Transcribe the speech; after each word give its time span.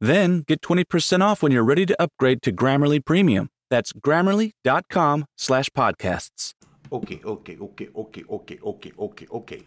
Then 0.00 0.40
get 0.40 0.62
20% 0.62 1.20
off 1.20 1.42
when 1.42 1.52
you're 1.52 1.62
ready 1.62 1.84
to 1.86 2.02
upgrade 2.02 2.40
to 2.42 2.52
Grammarly 2.52 3.04
Premium. 3.04 3.50
That's 3.68 3.92
grammarly.com 3.92 5.26
slash 5.36 5.68
podcasts. 5.70 6.54
Ok, 6.90 7.20
ok, 7.24 7.56
ok, 7.60 7.88
ok, 7.94 8.24
ok, 8.28 8.58
ok, 8.62 8.92
ok, 8.98 9.26
ok. 9.30 9.62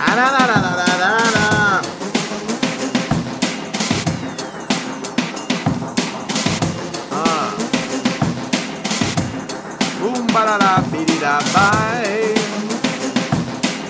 Arararararara. 0.00 1.80
Ah. 7.12 7.54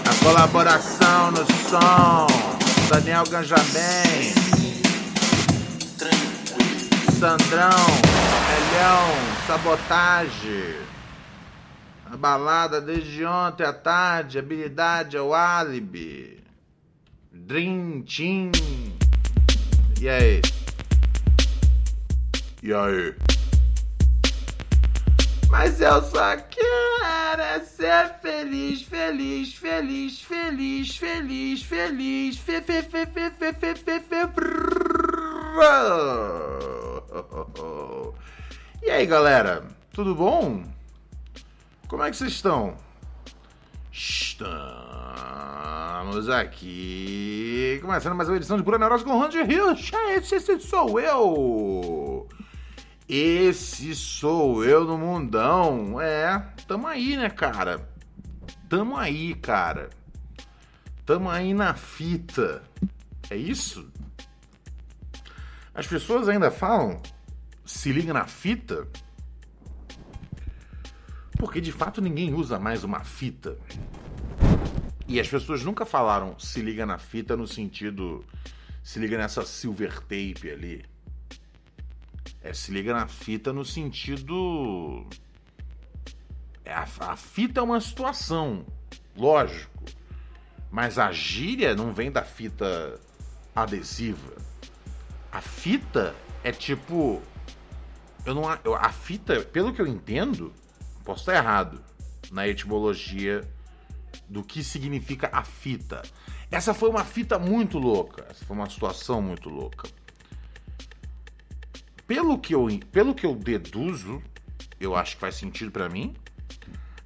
A 0.05 0.25
colaboração 0.25 1.31
no 1.33 1.47
som. 1.71 2.52
Daniel 2.93 3.25
Ganjabem. 3.25 4.35
Sandrão. 7.19 7.87
Elhão. 8.59 9.47
Sabotagem. 9.47 10.77
A 12.05 12.19
balada 12.19 12.83
desde 12.83 13.25
ontem 13.25 13.65
à 13.65 13.73
tarde. 13.73 14.39
Habilidade 14.39 15.17
é 15.17 15.23
o 15.23 15.33
álibi. 15.33 16.45
Dream 17.33 18.03
Team. 18.03 18.53
E 19.99 20.07
aí? 20.07 20.43
E 22.63 22.75
aí? 22.75 23.15
Mas 25.53 25.81
eu 25.83 26.03
só 26.03 26.35
quero 26.35 27.43
é 27.43 27.61
ser 27.61 28.15
feliz, 28.23 28.85
feliz, 28.85 29.55
feliz, 29.55 30.23
feliz, 30.23 30.97
feliz, 30.97 31.63
feliz, 31.63 32.39
fe, 32.39 32.63
fe, 32.63 32.83
fe, 32.83 33.05
fe, 33.05 33.31
fe, 33.31 33.53
fe, 33.53 33.75
fe, 33.75 34.01
fe. 34.01 34.29
E 38.83 38.91
aí, 38.91 39.05
galera? 39.05 39.63
Tudo 39.93 40.15
bom? 40.15 40.65
Como 41.87 42.03
é 42.03 42.11
que 42.11 42.17
vocês 42.17 42.33
estão? 42.33 42.75
Estamos 43.93 44.49
aqui 46.31 47.79
começando 47.83 48.15
mais 48.15 48.31
uma 48.31 48.39
edição 48.39 48.57
de 48.57 48.63
Pura 48.63 48.79
Neurose 48.79 49.05
com 49.05 49.11
Ronald 49.11 49.37
Rios. 49.43 49.91
Esse, 50.17 50.37
esse 50.37 50.59
sou 50.61 50.99
eu. 50.99 52.27
Esse 53.15 53.95
sou 53.95 54.65
eu 54.65 54.87
no 54.87 54.97
mundão. 54.97 56.01
É, 56.01 56.39
tamo 56.67 56.87
aí, 56.87 57.15
né, 57.15 57.29
cara? 57.29 57.87
Tamo 58.71 58.97
aí, 58.97 59.35
cara. 59.35 59.91
Tamo 61.05 61.29
aí 61.29 61.53
na 61.53 61.75
fita. 61.75 62.63
É 63.29 63.37
isso? 63.37 63.87
As 65.75 65.87
pessoas 65.87 66.27
ainda 66.27 66.51
falam 66.51 67.03
se 67.67 67.93
liga 67.93 68.15
na 68.15 68.25
fita? 68.25 68.89
Porque 71.37 71.61
de 71.61 71.71
fato 71.71 72.01
ninguém 72.01 72.33
usa 72.33 72.59
mais 72.59 72.83
uma 72.83 73.05
fita. 73.05 73.59
E 75.07 75.21
as 75.21 75.29
pessoas 75.29 75.63
nunca 75.63 75.85
falaram 75.85 76.39
se 76.39 76.63
liga 76.63 76.87
na 76.87 76.97
fita 76.97 77.37
no 77.37 77.47
sentido 77.47 78.25
se 78.83 78.99
liga 78.99 79.19
nessa 79.19 79.45
silver 79.45 80.01
tape 80.01 80.51
ali. 80.51 80.92
É, 82.43 82.53
se 82.53 82.73
liga 82.73 82.93
na 82.93 83.07
fita 83.07 83.53
no 83.53 83.65
sentido. 83.65 85.07
É, 86.65 86.73
a, 86.73 86.87
a 87.01 87.17
fita 87.17 87.61
é 87.61 87.63
uma 87.63 87.81
situação, 87.81 88.67
lógico. 89.17 89.85
Mas 90.71 90.99
a 90.99 91.13
gíria 91.13 91.75
não 91.75 91.93
vem 91.93 92.11
da 92.11 92.23
fita 92.23 92.99
adesiva. 93.55 94.37
A 95.31 95.41
fita 95.41 96.15
é 96.43 96.51
tipo. 96.51 97.23
Eu 98.25 98.35
não, 98.35 98.59
eu, 98.65 98.75
a 98.75 98.91
fita, 98.91 99.41
pelo 99.41 99.73
que 99.73 99.81
eu 99.81 99.87
entendo, 99.87 100.53
posso 101.05 101.21
estar 101.21 101.35
errado 101.35 101.81
na 102.31 102.49
etimologia 102.49 103.43
do 104.29 104.43
que 104.43 104.65
significa 104.65 105.29
a 105.33 105.45
fita. 105.45 106.03
Essa 106.51 106.75
foi 106.75 106.89
uma 106.89 107.05
fita 107.05 107.39
muito 107.39 107.79
louca. 107.79 108.27
Essa 108.31 108.45
foi 108.45 108.57
uma 108.57 108.69
situação 108.69 109.23
muito 109.23 109.49
louca 109.49 109.89
pelo 112.07 112.39
que 112.39 112.55
eu, 112.55 112.67
pelo 112.91 113.15
que 113.15 113.27
eu 113.27 113.35
deduzo, 113.35 114.23
eu 114.81 114.95
acho 114.97 115.15
que 115.15 115.21
faz 115.21 115.37
sentido 115.37 115.71
para 115.71 115.89
mim. 115.89 116.15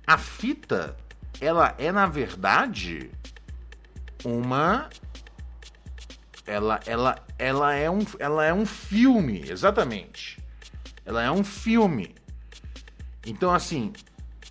A 0.07 0.17
fita, 0.17 0.97
ela 1.41 1.75
é 1.79 1.93
na 1.93 2.07
verdade 2.07 3.11
uma 4.25 4.89
ela 6.47 6.81
ela 6.87 7.25
ela 7.39 7.75
é 7.75 7.91
um 7.91 8.05
ela 8.19 8.45
é 8.45 8.53
um 8.53 8.65
filme, 8.65 9.49
exatamente. 9.49 10.39
Ela 11.05 11.23
é 11.23 11.31
um 11.31 11.45
filme. 11.45 12.15
Então 13.25 13.53
assim, 13.53 13.93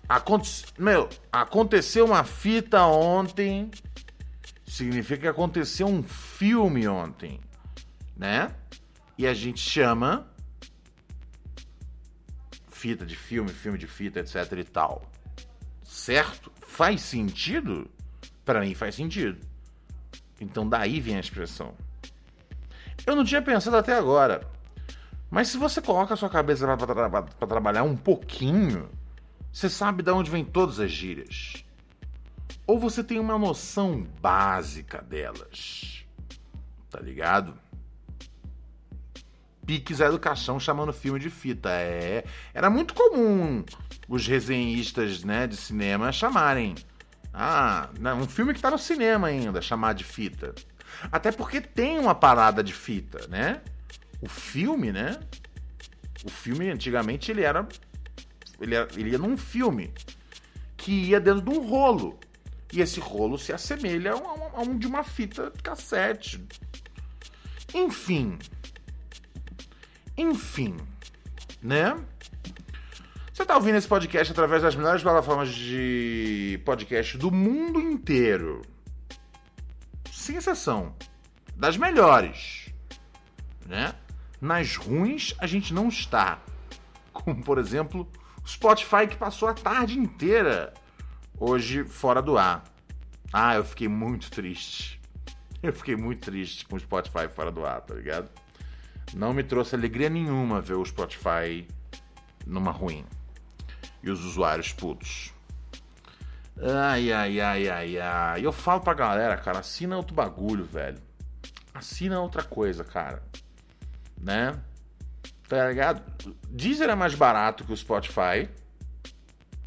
aconte, 0.08 0.66
meu, 0.78 1.08
aconteceu 1.32 2.04
uma 2.06 2.24
fita 2.24 2.84
ontem, 2.84 3.70
significa 4.66 5.22
que 5.22 5.28
aconteceu 5.28 5.86
um 5.86 6.02
filme 6.02 6.86
ontem, 6.86 7.40
né? 8.16 8.54
E 9.18 9.26
a 9.26 9.32
gente 9.32 9.60
chama 9.60 10.28
fita 12.76 13.06
de 13.06 13.16
filme, 13.16 13.50
filme 13.50 13.78
de 13.78 13.86
fita, 13.86 14.20
etc 14.20 14.52
e 14.52 14.64
tal. 14.64 15.02
Certo? 15.82 16.52
Faz 16.60 17.00
sentido? 17.00 17.90
Para 18.44 18.60
mim 18.60 18.74
faz 18.74 18.94
sentido. 18.94 19.38
Então 20.40 20.68
daí 20.68 21.00
vem 21.00 21.16
a 21.16 21.20
expressão. 21.20 21.74
Eu 23.06 23.16
não 23.16 23.24
tinha 23.24 23.40
pensado 23.40 23.76
até 23.76 23.94
agora. 23.94 24.46
Mas 25.30 25.48
se 25.48 25.56
você 25.56 25.80
coloca 25.80 26.14
a 26.14 26.16
sua 26.16 26.28
cabeça 26.28 26.66
para 26.76 27.46
trabalhar 27.46 27.82
um 27.82 27.96
pouquinho, 27.96 28.88
você 29.52 29.68
sabe 29.70 30.02
de 30.02 30.10
onde 30.10 30.30
vem 30.30 30.44
todas 30.44 30.78
as 30.78 30.90
gírias. 30.90 31.64
Ou 32.66 32.78
você 32.78 33.02
tem 33.02 33.18
uma 33.18 33.38
noção 33.38 34.06
básica 34.20 35.00
delas. 35.02 36.04
Tá 36.90 37.00
ligado? 37.00 37.54
Piques 39.66 40.00
a 40.00 40.06
educação 40.06 40.60
chamando 40.60 40.92
filme 40.92 41.18
de 41.18 41.28
fita. 41.28 41.70
É, 41.70 42.24
era 42.54 42.70
muito 42.70 42.94
comum 42.94 43.64
os 44.08 44.26
resenhistas 44.26 45.24
né, 45.24 45.46
de 45.46 45.56
cinema 45.56 46.12
chamarem. 46.12 46.74
Ah, 47.34 47.90
um 48.16 48.26
filme 48.26 48.54
que 48.54 48.60
tá 48.60 48.70
no 48.70 48.78
cinema 48.78 49.26
ainda, 49.26 49.60
chamar 49.60 49.92
de 49.92 50.04
fita. 50.04 50.54
Até 51.12 51.30
porque 51.30 51.60
tem 51.60 51.98
uma 51.98 52.14
parada 52.14 52.62
de 52.62 52.72
fita, 52.72 53.26
né? 53.28 53.60
O 54.22 54.28
filme, 54.28 54.92
né? 54.92 55.20
O 56.24 56.30
filme, 56.30 56.70
antigamente, 56.70 57.30
ele 57.30 57.42
era. 57.42 57.68
Ele, 58.58 58.74
era, 58.74 58.88
ele 58.96 59.10
ia 59.10 59.18
num 59.18 59.36
filme 59.36 59.92
que 60.76 60.92
ia 60.92 61.20
dentro 61.20 61.42
de 61.42 61.50
um 61.50 61.68
rolo. 61.68 62.18
E 62.72 62.80
esse 62.80 63.00
rolo 63.00 63.38
se 63.38 63.52
assemelha 63.52 64.12
a 64.12 64.16
um, 64.16 64.56
a 64.56 64.60
um 64.62 64.78
de 64.78 64.86
uma 64.86 65.04
fita 65.04 65.52
cassete. 65.62 66.42
Enfim, 67.74 68.38
enfim, 70.16 70.76
né? 71.62 71.96
Você 73.32 73.42
está 73.42 73.54
ouvindo 73.54 73.76
esse 73.76 73.86
podcast 73.86 74.32
através 74.32 74.62
das 74.62 74.74
melhores 74.74 75.02
plataformas 75.02 75.50
de 75.50 76.58
podcast 76.64 77.18
do 77.18 77.30
mundo 77.30 77.78
inteiro. 77.78 78.62
Sem 80.10 80.36
exceção. 80.36 80.94
Das 81.54 81.76
melhores. 81.76 82.72
Né? 83.66 83.94
Nas 84.40 84.76
ruins, 84.76 85.34
a 85.38 85.46
gente 85.46 85.74
não 85.74 85.88
está. 85.88 86.40
Como, 87.12 87.42
por 87.42 87.58
exemplo, 87.58 88.10
o 88.42 88.48
Spotify 88.48 89.06
que 89.06 89.16
passou 89.16 89.48
a 89.48 89.54
tarde 89.54 89.98
inteira 89.98 90.72
hoje 91.38 91.84
fora 91.84 92.22
do 92.22 92.38
ar. 92.38 92.64
Ah, 93.30 93.56
eu 93.56 93.64
fiquei 93.64 93.88
muito 93.88 94.30
triste. 94.30 94.98
Eu 95.62 95.74
fiquei 95.74 95.94
muito 95.94 96.20
triste 96.20 96.64
com 96.64 96.76
o 96.76 96.80
Spotify 96.80 97.28
fora 97.28 97.50
do 97.50 97.66
ar, 97.66 97.82
tá 97.82 97.94
ligado? 97.94 98.30
Não 99.14 99.32
me 99.32 99.42
trouxe 99.42 99.74
alegria 99.74 100.08
nenhuma 100.08 100.60
ver 100.60 100.74
o 100.74 100.84
Spotify 100.84 101.66
numa 102.46 102.70
ruim. 102.70 103.04
E 104.02 104.10
os 104.10 104.24
usuários 104.24 104.72
putos. 104.72 105.32
Ai, 106.60 107.12
ai, 107.12 107.40
ai, 107.40 107.68
ai, 107.68 107.98
ai. 107.98 108.46
Eu 108.46 108.52
falo 108.52 108.80
pra 108.80 108.94
galera, 108.94 109.36
cara, 109.36 109.58
assina 109.58 109.96
outro 109.96 110.14
bagulho, 110.14 110.64
velho. 110.64 110.98
Assina 111.74 112.20
outra 112.20 112.42
coisa, 112.42 112.82
cara. 112.82 113.22
Né? 114.18 114.58
Tá 115.48 115.68
ligado? 115.68 116.02
Deezer 116.48 116.88
é 116.88 116.94
mais 116.94 117.14
barato 117.14 117.64
que 117.64 117.72
o 117.72 117.76
Spotify. 117.76 118.48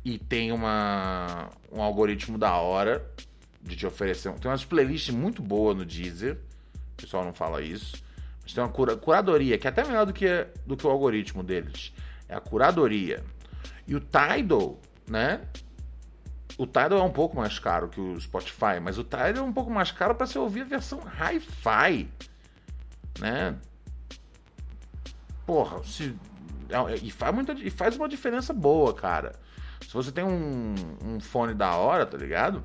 E 0.03 0.17
tem 0.17 0.51
uma, 0.51 1.49
um 1.71 1.81
algoritmo 1.81 2.37
da 2.37 2.55
hora 2.55 3.05
de 3.61 3.75
te 3.75 3.85
oferecer. 3.85 4.33
Tem 4.33 4.49
umas 4.49 4.65
playlists 4.65 5.13
muito 5.13 5.41
boas 5.41 5.77
no 5.77 5.85
Deezer. 5.85 6.39
O 6.93 7.01
pessoal 7.01 7.23
não 7.23 7.33
fala 7.33 7.61
isso. 7.61 8.03
Mas 8.49 8.53
tem 8.55 8.63
uma 8.63 8.69
cura, 8.71 8.97
curadoria, 8.97 9.59
que 9.59 9.67
é 9.67 9.69
até 9.69 9.83
melhor 9.83 10.07
do 10.07 10.13
que, 10.13 10.47
do 10.65 10.75
que 10.75 10.85
o 10.87 10.89
algoritmo 10.89 11.43
deles. 11.43 11.93
É 12.27 12.35
a 12.35 12.41
curadoria. 12.41 13.23
E 13.87 13.95
o 13.95 13.99
Tidal, 13.99 14.79
né? 15.07 15.41
O 16.57 16.65
Tidal 16.65 16.99
é 16.99 17.03
um 17.03 17.11
pouco 17.11 17.37
mais 17.37 17.59
caro 17.59 17.89
que 17.89 18.01
o 18.01 18.19
Spotify, 18.19 18.79
mas 18.81 18.97
o 18.97 19.03
Tidal 19.03 19.37
é 19.37 19.41
um 19.41 19.53
pouco 19.53 19.69
mais 19.69 19.91
caro 19.91 20.15
para 20.15 20.25
você 20.25 20.39
ouvir 20.39 20.61
a 20.61 20.65
versão 20.65 20.99
hi-fi, 20.99 22.09
né? 23.19 23.55
Porra, 25.45 25.83
se, 25.83 26.15
é, 26.69 26.95
e, 27.03 27.11
faz 27.11 27.35
muita, 27.35 27.53
e 27.53 27.69
faz 27.69 27.95
uma 27.97 28.09
diferença 28.09 28.51
boa, 28.51 28.95
cara. 28.95 29.33
Se 29.81 29.93
você 29.93 30.11
tem 30.11 30.23
um, 30.23 30.73
um 31.05 31.19
fone 31.19 31.53
da 31.53 31.75
hora, 31.75 32.03
tá 32.03 32.17
ligado? 32.17 32.63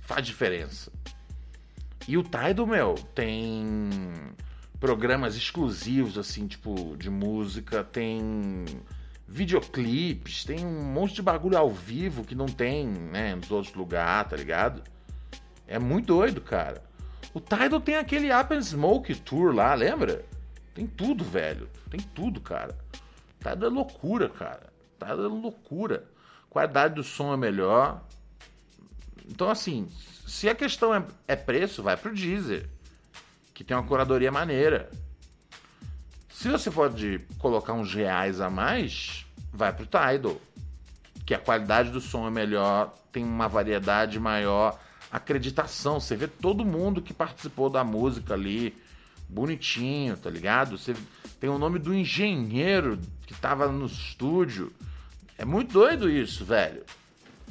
Faz 0.00 0.26
diferença. 0.26 0.90
E 2.08 2.16
o 2.18 2.22
Tidal, 2.24 2.66
meu, 2.66 2.94
tem 3.14 3.90
programas 4.80 5.36
exclusivos, 5.36 6.16
assim, 6.16 6.46
tipo, 6.46 6.96
de 6.96 7.10
música, 7.10 7.82
tem 7.82 8.64
videoclipes, 9.26 10.44
tem 10.44 10.64
um 10.64 10.84
monte 10.84 11.14
de 11.14 11.22
bagulho 11.22 11.58
ao 11.58 11.70
vivo 11.70 12.24
que 12.24 12.34
não 12.34 12.46
tem, 12.46 12.86
né, 12.86 13.34
nos 13.34 13.50
outros 13.50 13.74
lugares, 13.74 14.30
tá 14.30 14.36
ligado? 14.36 14.82
É 15.66 15.78
muito 15.78 16.06
doido, 16.06 16.40
cara. 16.40 16.82
O 17.34 17.40
Tidal 17.40 17.80
tem 17.80 17.96
aquele 17.96 18.32
Up 18.32 18.54
and 18.54 18.62
Smoke 18.62 19.14
Tour 19.16 19.54
lá, 19.54 19.74
lembra? 19.74 20.24
Tem 20.74 20.86
tudo, 20.86 21.22
velho. 21.22 21.68
Tem 21.90 22.00
tudo, 22.00 22.40
cara. 22.40 22.76
Tidal 23.38 23.70
é 23.70 23.72
loucura, 23.72 24.28
cara. 24.28 24.72
Tidal 24.98 25.24
é 25.24 25.28
loucura. 25.28 26.04
Qualidade 26.48 26.94
do 26.94 27.02
som 27.02 27.34
é 27.34 27.36
melhor. 27.36 28.02
Então, 29.28 29.50
assim, 29.50 29.88
se 30.26 30.48
a 30.48 30.54
questão 30.54 30.94
é, 30.94 31.04
é 31.26 31.36
preço, 31.36 31.82
vai 31.82 31.96
pro 31.96 32.14
Deezer, 32.14 32.68
que 33.58 33.64
tem 33.64 33.76
uma 33.76 33.82
curadoria 33.82 34.30
maneira. 34.30 34.88
Se 36.30 36.48
você 36.48 36.70
pode 36.70 37.20
colocar 37.40 37.72
uns 37.72 37.92
reais 37.92 38.40
a 38.40 38.48
mais, 38.48 39.26
vai 39.52 39.72
pro 39.72 39.84
Tidal, 39.84 40.40
que 41.26 41.34
a 41.34 41.40
qualidade 41.40 41.90
do 41.90 42.00
som 42.00 42.28
é 42.28 42.30
melhor, 42.30 42.94
tem 43.10 43.24
uma 43.24 43.48
variedade 43.48 44.20
maior, 44.20 44.78
acreditação. 45.10 45.98
Você 45.98 46.14
vê 46.14 46.28
todo 46.28 46.64
mundo 46.64 47.02
que 47.02 47.12
participou 47.12 47.68
da 47.68 47.82
música 47.82 48.34
ali, 48.34 48.76
bonitinho, 49.28 50.16
tá 50.16 50.30
ligado? 50.30 50.78
Você 50.78 50.94
tem 51.40 51.50
o 51.50 51.58
nome 51.58 51.80
do 51.80 51.92
engenheiro 51.92 52.96
que 53.26 53.34
tava 53.34 53.66
no 53.66 53.86
estúdio. 53.86 54.72
É 55.36 55.44
muito 55.44 55.72
doido 55.72 56.08
isso, 56.08 56.44
velho. 56.44 56.84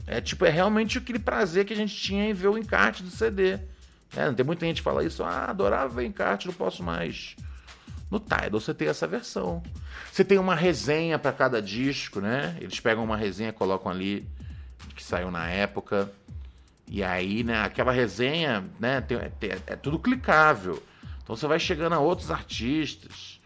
É 0.07 0.21
tipo, 0.21 0.45
é 0.45 0.49
realmente 0.49 0.99
aquele 0.99 1.19
prazer 1.19 1.65
que 1.65 1.73
a 1.73 1.77
gente 1.77 1.93
tinha 1.93 2.29
em 2.29 2.33
ver 2.33 2.47
o 2.47 2.57
encarte 2.57 3.03
do 3.03 3.09
CD. 3.09 3.59
É, 4.15 4.31
tem 4.31 4.45
muita 4.45 4.65
gente 4.65 4.77
que 4.77 4.83
fala 4.83 5.03
isso, 5.03 5.23
ah, 5.23 5.45
adorava 5.45 6.03
encarte, 6.03 6.47
não 6.47 6.53
posso 6.53 6.83
mais. 6.83 7.35
No 8.09 8.19
Tidal 8.19 8.59
você 8.59 8.73
tem 8.73 8.87
essa 8.87 9.05
versão. 9.05 9.61
Você 10.11 10.23
tem 10.23 10.37
uma 10.37 10.55
resenha 10.55 11.19
para 11.19 11.33
cada 11.33 11.61
disco, 11.61 12.21
né? 12.21 12.55
Eles 12.59 12.79
pegam 12.79 13.03
uma 13.03 13.17
resenha, 13.17 13.51
colocam 13.51 13.91
ali 13.91 14.27
que 14.95 15.03
saiu 15.03 15.29
na 15.29 15.47
época. 15.49 16.11
E 16.87 17.03
aí, 17.03 17.43
né, 17.43 17.61
aquela 17.63 17.91
resenha, 17.91 18.63
né, 18.79 19.01
tem, 19.01 19.17
é, 19.17 19.31
é 19.67 19.75
tudo 19.75 19.99
clicável. 19.99 20.81
Então 21.21 21.35
você 21.35 21.45
vai 21.45 21.59
chegando 21.59 21.93
a 21.93 21.99
outros 21.99 22.31
artistas. 22.31 23.41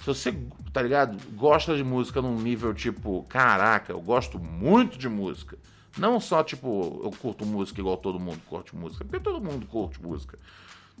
Se 0.00 0.06
você, 0.06 0.34
tá 0.72 0.82
ligado, 0.82 1.16
gosta 1.34 1.76
de 1.76 1.84
música 1.84 2.20
num 2.20 2.40
nível 2.40 2.74
tipo, 2.74 3.24
caraca, 3.28 3.92
eu 3.92 4.00
gosto 4.00 4.38
muito 4.38 4.98
de 4.98 5.08
música. 5.08 5.56
Não 5.98 6.20
só 6.20 6.42
tipo, 6.42 7.00
eu 7.02 7.10
curto 7.10 7.44
música 7.44 7.80
igual 7.80 7.96
todo 7.96 8.18
mundo 8.18 8.40
curte 8.46 8.74
música, 8.74 9.04
porque 9.04 9.20
todo 9.20 9.44
mundo 9.44 9.66
curte 9.66 10.00
música. 10.02 10.38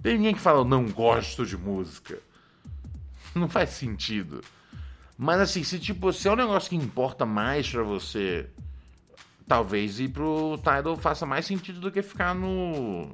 Tem 0.02 0.16
ninguém 0.16 0.34
que 0.34 0.40
fala, 0.40 0.64
não 0.64 0.86
gosto 0.88 1.46
de 1.46 1.56
música. 1.56 2.18
Não 3.34 3.48
faz 3.48 3.70
sentido. 3.70 4.42
Mas 5.16 5.40
assim, 5.40 5.62
se 5.62 5.78
tipo, 5.78 6.12
se 6.12 6.26
é 6.26 6.32
um 6.32 6.36
negócio 6.36 6.70
que 6.70 6.76
importa 6.76 7.26
mais 7.26 7.68
para 7.68 7.82
você, 7.82 8.48
talvez 9.46 10.00
ir 10.00 10.08
pro 10.08 10.56
Tidal 10.58 10.96
faça 10.96 11.26
mais 11.26 11.44
sentido 11.44 11.78
do 11.78 11.90
que 11.92 12.00
ficar 12.02 12.34
no 12.34 13.08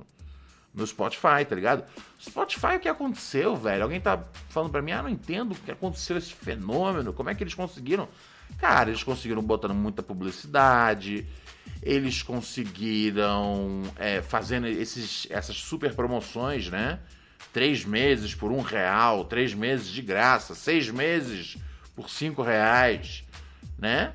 no 0.75 0.86
Spotify, 0.86 1.44
tá 1.48 1.54
ligado? 1.54 1.84
Spotify, 2.20 2.76
o 2.76 2.81
que 2.81 2.88
aconteceu, 2.88 3.54
velho? 3.54 3.84
Alguém 3.84 4.00
tá 4.00 4.22
falando 4.48 4.72
pra 4.72 4.82
mim, 4.82 4.90
ah, 4.90 5.02
não 5.02 5.08
entendo 5.08 5.52
o 5.52 5.54
que 5.54 5.70
aconteceu 5.70 6.16
esse 6.16 6.34
fenômeno, 6.34 7.12
como 7.12 7.31
é 7.31 7.34
que 7.34 7.44
eles 7.44 7.54
conseguiram? 7.54 8.08
Cara, 8.58 8.90
eles 8.90 9.02
conseguiram 9.02 9.42
botando 9.42 9.72
muita 9.72 10.02
publicidade, 10.02 11.26
eles 11.82 12.22
conseguiram 12.22 13.82
é, 13.96 14.22
fazendo 14.22 14.66
esses, 14.66 15.26
essas 15.31 15.56
super 15.56 15.94
promoções, 15.94 16.69
né? 16.70 16.99
três 17.55 17.84
meses 17.84 18.34
por 18.34 18.50
um 18.50 18.61
real, 18.61 19.25
três 19.25 19.55
meses 19.55 19.87
de 19.87 20.02
graça, 20.02 20.56
seis 20.56 20.90
meses 20.90 21.56
por 21.94 22.11
cinco 22.11 22.43
reais, 22.43 23.22
né? 23.78 24.12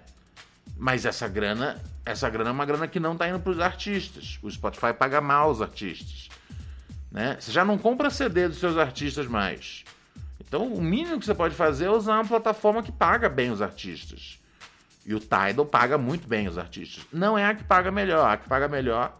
Mas 0.77 1.05
essa 1.05 1.25
grana, 1.25 1.81
essa 2.05 2.29
grana 2.29 2.49
é 2.49 2.53
uma 2.53 2.65
grana 2.65 2.85
que 2.85 2.99
não 2.99 3.13
está 3.13 3.29
indo 3.29 3.39
para 3.39 3.51
os 3.51 3.59
artistas. 3.61 4.37
O 4.41 4.51
Spotify 4.51 4.93
paga 4.93 5.21
mal 5.21 5.49
os 5.49 5.61
artistas, 5.61 6.27
né? 7.09 7.37
Você 7.39 7.53
já 7.53 7.63
não 7.63 7.77
compra 7.77 8.09
CD 8.09 8.49
dos 8.49 8.59
seus 8.59 8.77
artistas 8.77 9.25
mais. 9.25 9.85
Então, 10.45 10.67
o 10.73 10.81
mínimo 10.81 11.17
que 11.17 11.25
você 11.25 11.33
pode 11.33 11.55
fazer 11.55 11.85
é 11.85 11.91
usar 11.91 12.15
uma 12.15 12.25
plataforma 12.25 12.83
que 12.83 12.91
paga 12.91 13.29
bem 13.29 13.51
os 13.51 13.61
artistas. 13.61 14.37
E 15.09 15.15
o 15.15 15.19
Tidal 15.19 15.65
paga 15.65 15.97
muito 15.97 16.27
bem 16.27 16.47
os 16.47 16.55
artistas. 16.55 17.03
Não 17.11 17.35
é 17.35 17.43
a 17.43 17.55
que 17.55 17.63
paga 17.63 17.89
melhor. 17.89 18.29
A 18.29 18.37
que 18.37 18.47
paga 18.47 18.67
melhor 18.67 19.19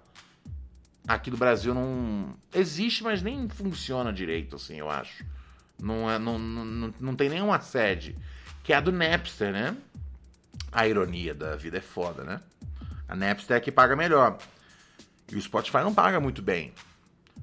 aqui 1.07 1.31
no 1.31 1.37
Brasil 1.37 1.73
não 1.73 2.35
existe, 2.53 3.03
mas 3.03 3.23
nem 3.23 3.49
funciona 3.49 4.13
direito, 4.13 4.55
assim, 4.55 4.75
eu 4.75 4.87
acho. 4.87 5.25
Não, 5.81 6.07
é, 6.07 6.19
não, 6.19 6.37
não, 6.37 6.93
não 6.99 7.15
tem 7.15 7.27
nenhuma 7.27 7.59
sede. 7.59 8.15
Que 8.63 8.71
é 8.71 8.75
a 8.75 8.79
do 8.79 8.91
Napster, 8.91 9.51
né? 9.51 9.75
A 10.71 10.87
ironia 10.87 11.33
da 11.33 11.55
vida 11.55 11.79
é 11.79 11.81
foda, 11.81 12.23
né? 12.23 12.39
A 13.07 13.15
Napster 13.15 13.57
é 13.57 13.59
que 13.59 13.71
paga 13.71 13.95
melhor. 13.95 14.37
E 15.31 15.35
o 15.35 15.41
Spotify 15.41 15.79
não 15.79 15.95
paga 15.95 16.19
muito 16.19 16.43
bem. 16.43 16.71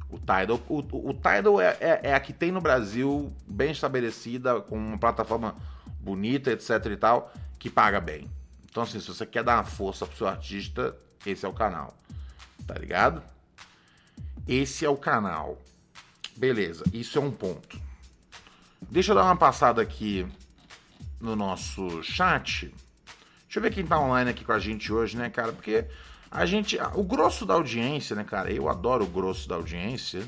O 0.09 0.19
Tidal, 0.21 0.61
o, 0.69 0.79
o 1.11 1.15
Tidal 1.15 1.61
é, 1.61 1.77
é, 1.81 2.01
é, 2.05 2.15
a 2.15 2.21
que 2.21 2.33
tem 2.33 2.53
no 2.53 2.61
Brasil, 2.61 3.33
bem 3.45 3.73
estabelecida, 3.73 4.61
com 4.61 4.79
uma 4.79 4.99
plataforma 4.99 5.57
bonita, 6.07 6.53
etc 6.53 6.71
e 6.87 6.97
tal, 6.97 7.33
que 7.59 7.69
paga 7.69 8.01
bem. 8.01 8.31
Então, 8.71 8.85
assim, 8.85 9.01
se 9.01 9.09
você 9.09 9.27
quer 9.27 9.43
dar 9.43 9.57
uma 9.57 9.65
força 9.65 10.07
pro 10.07 10.17
seu 10.17 10.29
artista, 10.29 10.97
esse 11.25 11.45
é 11.45 11.49
o 11.49 11.53
canal. 11.53 11.97
Tá 12.67 12.75
ligado? 12.75 13.23
Esse 14.47 14.85
é 14.85 14.89
o 14.89 14.97
canal. 14.97 15.61
Beleza, 16.37 16.85
isso 16.93 17.19
é 17.19 17.21
um 17.21 17.33
ponto. 17.33 17.81
Deixa 18.89 19.11
eu 19.11 19.17
dar 19.17 19.25
uma 19.25 19.37
passada 19.37 19.83
aqui 19.83 20.27
no 21.21 21.35
nosso 21.35 22.03
chat. 22.03 22.73
Deixa 23.45 23.59
eu 23.59 23.63
ver 23.63 23.73
quem 23.73 23.87
tá 23.87 23.99
online 23.99 24.31
aqui 24.31 24.45
com 24.45 24.53
a 24.53 24.59
gente 24.59 24.93
hoje, 24.93 25.17
né, 25.17 25.29
cara? 25.31 25.53
Porque 25.53 25.87
a 26.31 26.47
gente. 26.47 26.79
O 26.95 27.03
grosso 27.03 27.45
da 27.47 27.55
audiência, 27.55 28.15
né, 28.15 28.23
cara? 28.23 28.53
Eu 28.53 28.69
adoro 28.69 29.05
o 29.05 29.09
grosso 29.09 29.49
da 29.49 29.57
audiência. 29.57 30.23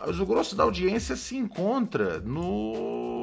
Mas 0.00 0.18
o 0.18 0.24
grosso 0.24 0.56
da 0.56 0.62
audiência 0.62 1.16
se 1.16 1.36
encontra 1.36 2.20
no. 2.20 3.13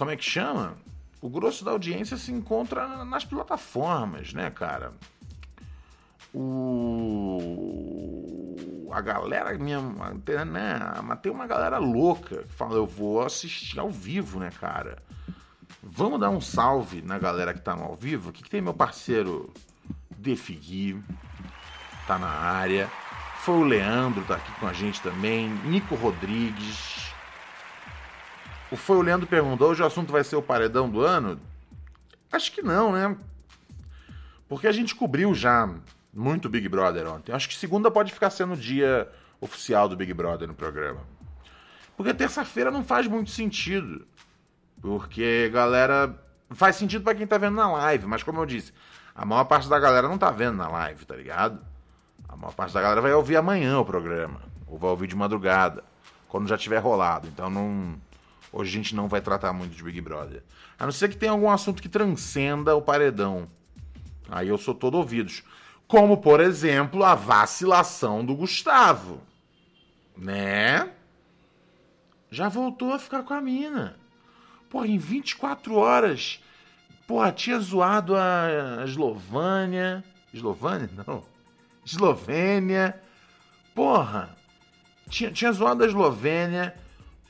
Como 0.00 0.10
é 0.10 0.16
que 0.16 0.24
chama? 0.24 0.78
O 1.20 1.28
grosso 1.28 1.62
da 1.62 1.72
audiência 1.72 2.16
se 2.16 2.32
encontra 2.32 3.04
nas 3.04 3.22
plataformas, 3.22 4.32
né, 4.32 4.48
cara? 4.48 4.94
o 6.32 7.28
a 8.90 9.02
galera 9.02 9.52
minha, 9.58 9.78
né, 10.46 10.80
mas 11.04 11.20
tem 11.20 11.30
uma 11.30 11.46
galera 11.46 11.76
louca 11.76 12.44
que 12.44 12.54
fala, 12.54 12.76
eu 12.76 12.86
vou 12.86 13.20
assistir 13.22 13.78
ao 13.78 13.90
vivo, 13.90 14.40
né, 14.40 14.50
cara? 14.58 15.02
Vamos 15.82 16.18
dar 16.18 16.30
um 16.30 16.40
salve 16.40 17.02
na 17.02 17.18
galera 17.18 17.52
que 17.52 17.60
tá 17.60 17.76
no 17.76 17.82
ao 17.82 17.94
vivo. 17.94 18.30
Aqui 18.30 18.42
que 18.42 18.48
tem 18.48 18.62
meu 18.62 18.72
parceiro 18.72 19.52
Defigui, 20.16 20.98
tá 22.06 22.18
na 22.18 22.30
área. 22.30 22.90
Foi 23.40 23.56
o 23.56 23.64
Leandro, 23.64 24.24
tá 24.24 24.36
aqui 24.36 24.50
com 24.52 24.66
a 24.66 24.72
gente 24.72 25.02
também. 25.02 25.50
Nico 25.66 25.94
Rodrigues. 25.94 27.09
O 28.70 28.76
Foi 28.76 28.96
o 28.96 29.02
Leandro 29.02 29.26
perguntou: 29.26 29.70
hoje 29.70 29.82
o 29.82 29.86
assunto 29.86 30.12
vai 30.12 30.24
ser 30.24 30.36
o 30.36 30.42
paredão 30.42 30.88
do 30.88 31.00
ano? 31.00 31.40
Acho 32.30 32.52
que 32.52 32.62
não, 32.62 32.92
né? 32.92 33.16
Porque 34.48 34.66
a 34.66 34.72
gente 34.72 34.94
cobriu 34.94 35.34
já 35.34 35.68
muito 36.12 36.48
Big 36.48 36.68
Brother 36.68 37.06
ontem. 37.08 37.32
Acho 37.32 37.48
que 37.48 37.54
segunda 37.54 37.90
pode 37.90 38.12
ficar 38.12 38.30
sendo 38.30 38.54
o 38.54 38.56
dia 38.56 39.08
oficial 39.40 39.88
do 39.88 39.96
Big 39.96 40.12
Brother 40.12 40.48
no 40.48 40.54
programa. 40.54 41.00
Porque 41.96 42.14
terça-feira 42.14 42.70
não 42.70 42.82
faz 42.82 43.06
muito 43.06 43.30
sentido. 43.30 44.06
Porque 44.80 45.50
galera. 45.52 46.14
Faz 46.52 46.74
sentido 46.74 47.04
para 47.04 47.14
quem 47.14 47.28
tá 47.28 47.38
vendo 47.38 47.54
na 47.54 47.70
live, 47.70 48.08
mas 48.08 48.24
como 48.24 48.40
eu 48.40 48.46
disse, 48.46 48.72
a 49.14 49.24
maior 49.24 49.44
parte 49.44 49.68
da 49.68 49.78
galera 49.78 50.08
não 50.08 50.18
tá 50.18 50.32
vendo 50.32 50.56
na 50.56 50.66
live, 50.66 51.04
tá 51.04 51.14
ligado? 51.14 51.60
A 52.28 52.34
maior 52.34 52.52
parte 52.52 52.74
da 52.74 52.80
galera 52.80 53.00
vai 53.00 53.12
ouvir 53.12 53.36
amanhã 53.36 53.78
o 53.78 53.84
programa. 53.84 54.40
Ou 54.66 54.76
vai 54.76 54.90
ouvir 54.90 55.06
de 55.06 55.14
madrugada. 55.14 55.84
Quando 56.28 56.48
já 56.48 56.58
tiver 56.58 56.78
rolado. 56.78 57.28
Então 57.28 57.48
não. 57.48 57.94
Hoje 58.52 58.70
a 58.70 58.72
gente 58.72 58.94
não 58.94 59.08
vai 59.08 59.20
tratar 59.20 59.52
muito 59.52 59.74
de 59.74 59.82
Big 59.82 60.00
Brother. 60.00 60.42
A 60.78 60.84
não 60.84 60.92
ser 60.92 61.08
que 61.08 61.16
tenha 61.16 61.32
algum 61.32 61.50
assunto 61.50 61.80
que 61.80 61.88
transcenda 61.88 62.74
o 62.74 62.82
paredão. 62.82 63.48
Aí 64.28 64.48
eu 64.48 64.58
sou 64.58 64.74
todo 64.74 64.96
ouvidos. 64.96 65.42
Como, 65.86 66.18
por 66.18 66.40
exemplo, 66.40 67.04
a 67.04 67.14
vacilação 67.14 68.24
do 68.24 68.34
Gustavo. 68.34 69.20
Né? 70.16 70.90
Já 72.30 72.48
voltou 72.48 72.92
a 72.92 72.98
ficar 72.98 73.22
com 73.22 73.34
a 73.34 73.40
mina. 73.40 73.96
Porra, 74.68 74.86
em 74.86 74.98
24 74.98 75.74
horas. 75.74 76.40
Porra, 77.06 77.32
tinha 77.32 77.58
zoado 77.58 78.14
a 78.16 78.84
Eslovânia. 78.84 80.04
Eslovânia? 80.32 80.88
Não. 81.06 81.24
Eslovênia. 81.84 83.00
Porra. 83.74 84.36
Tinha, 85.08 85.32
tinha 85.32 85.52
zoado 85.52 85.82
a 85.82 85.86
Eslovênia. 85.86 86.76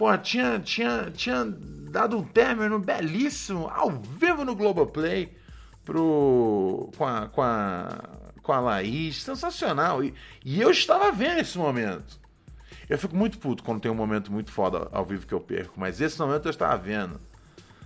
Porra, 0.01 0.17
tinha, 0.17 0.59
tinha, 0.59 1.11
tinha 1.15 1.45
dado 1.45 2.17
um 2.17 2.25
término 2.25 2.79
belíssimo, 2.79 3.69
ao 3.69 3.91
vivo 3.91 4.47
no 4.47 4.57
Globoplay, 4.57 5.37
pro, 5.85 6.91
com, 6.97 7.05
a, 7.05 7.29
com, 7.29 7.43
a, 7.43 8.09
com 8.43 8.51
a 8.51 8.61
Laís. 8.61 9.23
Sensacional. 9.23 10.03
E, 10.03 10.15
e 10.43 10.59
eu 10.59 10.71
estava 10.71 11.13
vendo 11.13 11.41
esse 11.41 11.59
momento. 11.59 12.19
Eu 12.89 12.97
fico 12.97 13.15
muito 13.15 13.37
puto 13.39 13.63
quando 13.63 13.83
tem 13.83 13.91
um 13.91 13.95
momento 13.95 14.33
muito 14.33 14.51
foda 14.51 14.89
ao 14.91 15.05
vivo 15.05 15.27
que 15.27 15.35
eu 15.35 15.41
perco, 15.41 15.79
mas 15.79 16.01
esse 16.01 16.19
momento 16.19 16.47
eu 16.47 16.51
estava 16.51 16.79
vendo. 16.79 17.21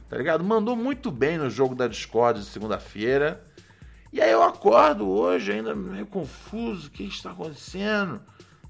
Tá 0.09 0.17
ligado? 0.17 0.45
Mandou 0.45 0.77
muito 0.77 1.11
bem 1.11 1.37
no 1.37 1.51
jogo 1.51 1.75
da 1.75 1.89
Discord 1.89 2.39
de 2.39 2.47
segunda-feira. 2.47 3.45
E 4.13 4.21
aí 4.21 4.31
eu 4.31 4.45
acordo 4.45 5.09
hoje 5.09 5.51
ainda 5.51 5.75
meio 5.75 6.07
confuso, 6.07 6.87
o 6.87 6.91
que 6.93 7.03
está 7.03 7.33
acontecendo? 7.33 8.21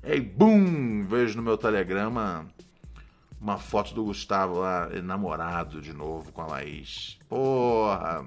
E 0.02 0.12
aí, 0.12 0.20
bum, 0.22 1.04
vejo 1.06 1.36
no 1.36 1.42
meu 1.42 1.58
telegrama 1.58 2.48
uma 3.44 3.58
foto 3.58 3.92
do 3.94 4.04
Gustavo 4.04 4.60
lá, 4.60 4.88
namorado 5.02 5.82
de 5.82 5.92
novo 5.92 6.32
com 6.32 6.40
a 6.40 6.46
Laís. 6.46 7.18
Porra, 7.28 8.26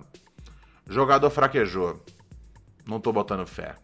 jogador 0.86 1.32
fraquejou. 1.32 2.06
Não 2.86 3.00
tô 3.00 3.12
botando 3.12 3.46
fé. 3.48 3.76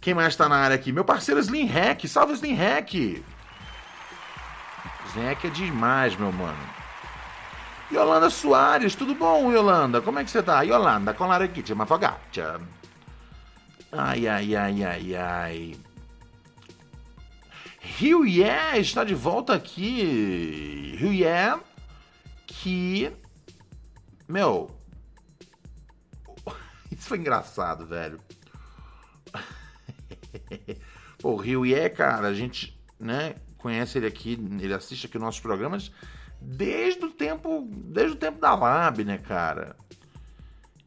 Quem 0.00 0.14
mais 0.14 0.36
tá 0.36 0.48
na 0.48 0.56
área 0.56 0.76
aqui? 0.76 0.92
Meu 0.92 1.04
parceiro 1.04 1.40
Slim 1.40 1.66
Hack. 1.66 2.06
Salve 2.06 2.34
Slim 2.34 2.54
Hack. 2.54 2.94
Slim 5.08 5.24
Hack 5.26 5.44
é 5.44 5.50
demais, 5.50 6.14
meu 6.14 6.32
mano. 6.32 6.80
Yolanda 7.90 8.30
Soares, 8.30 8.94
tudo 8.94 9.16
bom, 9.16 9.50
Yolanda? 9.50 10.00
Como 10.00 10.20
é 10.20 10.24
que 10.24 10.30
você 10.30 10.44
tá? 10.44 10.62
Yolanda, 10.62 11.12
com 11.12 11.26
l'arachiche, 11.26 11.74
ma 11.74 11.84
focaccia. 11.84 12.60
Ai, 13.90 14.28
ai, 14.28 14.54
ai, 14.54 14.84
ai, 14.84 15.16
ai. 15.16 15.89
Rio 17.80 18.26
Yeah 18.26 18.78
está 18.78 19.04
de 19.04 19.14
volta 19.14 19.54
aqui. 19.54 20.94
Rio 20.98 21.12
Yeah, 21.12 21.62
que. 22.46 23.10
Meu. 24.28 24.70
Isso 26.92 27.08
foi 27.08 27.18
engraçado, 27.18 27.86
velho. 27.86 28.20
Pô, 31.18 31.32
o 31.32 31.36
Rio 31.36 31.64
é, 31.74 31.88
cara, 31.88 32.28
a 32.28 32.34
gente, 32.34 32.78
né, 32.98 33.36
conhece 33.56 33.98
ele 33.98 34.06
aqui, 34.06 34.32
ele 34.60 34.74
assiste 34.74 35.06
aqui 35.06 35.18
nossos 35.18 35.40
programas 35.40 35.90
desde 36.40 37.04
o 37.04 37.10
tempo, 37.10 37.66
desde 37.70 38.12
o 38.12 38.18
tempo 38.18 38.38
da 38.40 38.54
Lab, 38.54 39.04
né, 39.04 39.18
cara? 39.18 39.76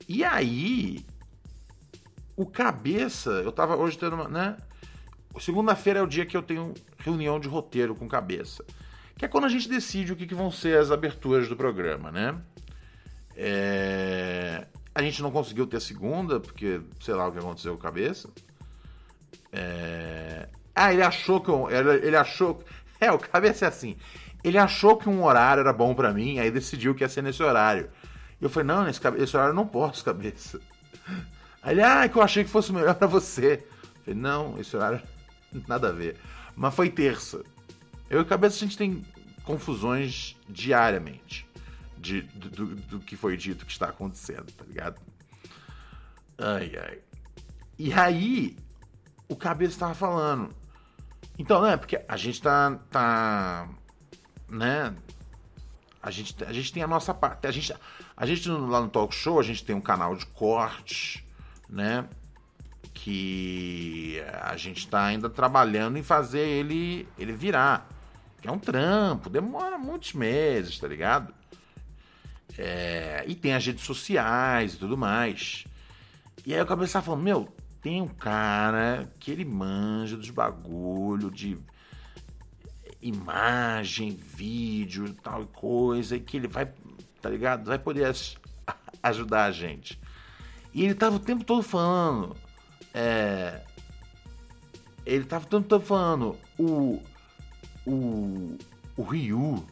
E 0.08 0.24
aí, 0.24 1.06
o 2.36 2.46
cabeça, 2.46 3.30
eu 3.30 3.52
tava 3.52 3.76
hoje 3.76 3.98
tendo 3.98 4.16
uma, 4.16 4.28
né? 4.28 4.58
Segunda-feira 5.40 6.00
é 6.00 6.02
o 6.02 6.08
dia 6.08 6.26
que 6.26 6.38
eu 6.38 6.44
tenho 6.44 6.74
reunião 6.98 7.40
de 7.40 7.48
roteiro 7.48 7.96
com 7.96 8.08
cabeça. 8.08 8.64
Que 9.18 9.26
é 9.26 9.28
quando 9.28 9.46
a 9.46 9.50
gente 9.50 9.68
decide 9.68 10.14
o 10.14 10.16
que, 10.16 10.28
que 10.28 10.36
vão 10.36 10.52
ser 10.52 10.78
as 10.78 10.92
aberturas 10.92 11.48
do 11.48 11.56
programa, 11.56 12.12
né? 12.12 12.36
É... 13.36 14.68
A 14.94 15.02
gente 15.02 15.22
não 15.22 15.32
conseguiu 15.32 15.66
ter 15.66 15.82
segunda, 15.82 16.40
porque 16.40 16.82
sei 17.00 17.14
lá 17.16 17.28
o 17.28 17.32
que 17.32 17.40
aconteceu 17.40 17.76
com 17.76 17.82
cabeça. 17.82 18.30
É... 19.52 20.48
Ah, 20.76 20.94
ele 20.94 21.04
achou 21.04 21.42
que 21.42 21.50
eu... 21.50 21.68
ele 21.70 22.16
achou 22.16 22.64
é 23.00 23.12
o 23.12 23.18
cabeça 23.18 23.66
é 23.66 23.68
assim. 23.68 23.98
Ele 24.44 24.58
achou 24.58 24.98
que 24.98 25.10
um 25.10 25.24
horário 25.24 25.62
era 25.62 25.74
bom 25.74 25.96
para 25.96 26.14
mim, 26.14 26.38
aí 26.38 26.52
decidiu 26.52 26.94
que 26.94 27.04
ia 27.04 27.10
ser 27.10 27.24
nesse 27.24 27.42
horário. 27.42 27.90
Eu 28.42 28.50
falei 28.50 28.68
não, 28.68 28.84
nesse 28.84 29.00
esse 29.18 29.36
horário 29.36 29.52
eu 29.52 29.56
não 29.56 29.66
posso, 29.66 30.04
cabeça. 30.04 30.60
Aí 31.64 31.76
ele, 31.76 31.82
ah, 31.82 32.10
que 32.10 32.18
eu 32.18 32.22
achei 32.22 32.44
que 32.44 32.50
fosse 32.50 32.74
melhor 32.74 32.94
para 32.96 33.08
você. 33.08 33.66
Eu 33.84 34.04
falei 34.04 34.20
não, 34.20 34.60
esse 34.60 34.76
horário 34.76 35.02
nada 35.68 35.90
a 35.90 35.92
ver. 35.92 36.18
Mas 36.56 36.74
foi 36.74 36.90
terça. 36.90 37.44
Eu 38.10 38.22
e 38.22 38.26
cabeça 38.26 38.56
a 38.56 38.60
gente 38.60 38.78
tem 38.78 39.04
confusões 39.44 40.36
diariamente 40.48 41.48
de, 41.98 42.22
do, 42.22 42.50
do, 42.50 42.76
do 42.76 43.00
que 43.00 43.16
foi 43.16 43.38
dito 43.38 43.66
que 43.66 43.72
está 43.72 43.88
acontecendo, 43.88 44.52
tá 44.52 44.66
ligado? 44.66 45.00
Ai, 46.38 46.72
ai. 46.78 47.00
E 47.78 47.94
aí, 47.94 48.58
o 49.28 49.36
cabeça 49.36 49.72
estava 49.72 49.94
falando. 49.94 50.54
Então, 51.38 51.62
né? 51.62 51.78
Porque 51.78 52.04
a 52.08 52.18
gente 52.18 52.42
tá. 52.42 52.80
tá 52.92 53.70
né? 54.48 54.96
A 56.02 56.12
gente, 56.12 56.44
a 56.44 56.52
gente 56.52 56.74
tem 56.74 56.84
a 56.84 56.88
nossa 56.88 57.14
parte. 57.14 57.48
A 57.48 57.52
gente, 57.52 57.74
a 58.16 58.26
gente 58.26 58.50
lá 58.50 58.82
no 58.82 58.90
talk 58.90 59.16
show, 59.16 59.40
a 59.40 59.44
gente 59.44 59.64
tem 59.64 59.76
um 59.76 59.82
canal 59.82 60.16
de 60.16 60.26
cortes, 60.28 61.24
né? 61.70 62.08
Que 63.04 64.24
a 64.42 64.56
gente 64.56 64.78
está 64.78 65.04
ainda 65.04 65.30
trabalhando 65.30 65.98
em 65.98 66.04
fazer 66.04 66.40
ele, 66.40 67.06
ele 67.20 67.34
virar. 67.34 67.90
Que 68.42 68.48
é 68.48 68.52
um 68.52 68.58
trampo, 68.58 69.30
demora 69.30 69.78
muitos 69.78 70.14
meses, 70.14 70.80
tá 70.80 70.88
ligado? 70.88 71.34
É, 72.58 73.26
e 73.28 73.36
tem 73.36 73.54
as 73.54 73.66
redes 73.66 73.84
sociais 73.84 74.76
e 74.76 74.78
tudo 74.78 74.98
mais. 74.98 75.66
E 76.46 76.54
aí 76.54 76.60
eu 76.60 76.66
comecei 76.66 77.02
falando, 77.02 77.24
meu, 77.24 77.54
tem 77.82 78.02
um 78.02 78.08
cara 78.08 79.12
que 79.20 79.32
ele 79.32 79.44
manja 79.44 80.16
dos 80.16 80.30
bagulho 80.30 81.30
de 81.30 81.58
imagem, 83.02 84.12
vídeo, 84.12 85.14
tal 85.16 85.46
coisa, 85.48 86.16
e 86.16 86.22
que 86.22 86.38
ele 86.38 86.48
vai, 86.48 86.72
tá 87.22 87.30
ligado? 87.30 87.66
Vai 87.66 87.78
poder 87.78 88.14
ajudar 89.04 89.46
a 89.46 89.52
gente. 89.52 90.00
E 90.74 90.84
ele 90.84 90.96
tava 90.96 91.18
o 91.18 91.20
tempo 91.20 91.44
todo 91.44 91.62
falando. 91.62 92.36
É, 92.94 93.62
ele 95.06 95.26
tava 95.26 95.46
o 95.46 95.50
tempo 95.50 95.68
todo 95.68 95.84
falando. 95.84 96.38
O. 96.58 97.02
O. 97.86 98.58
O 98.96 99.04
Ryu. 99.04 99.66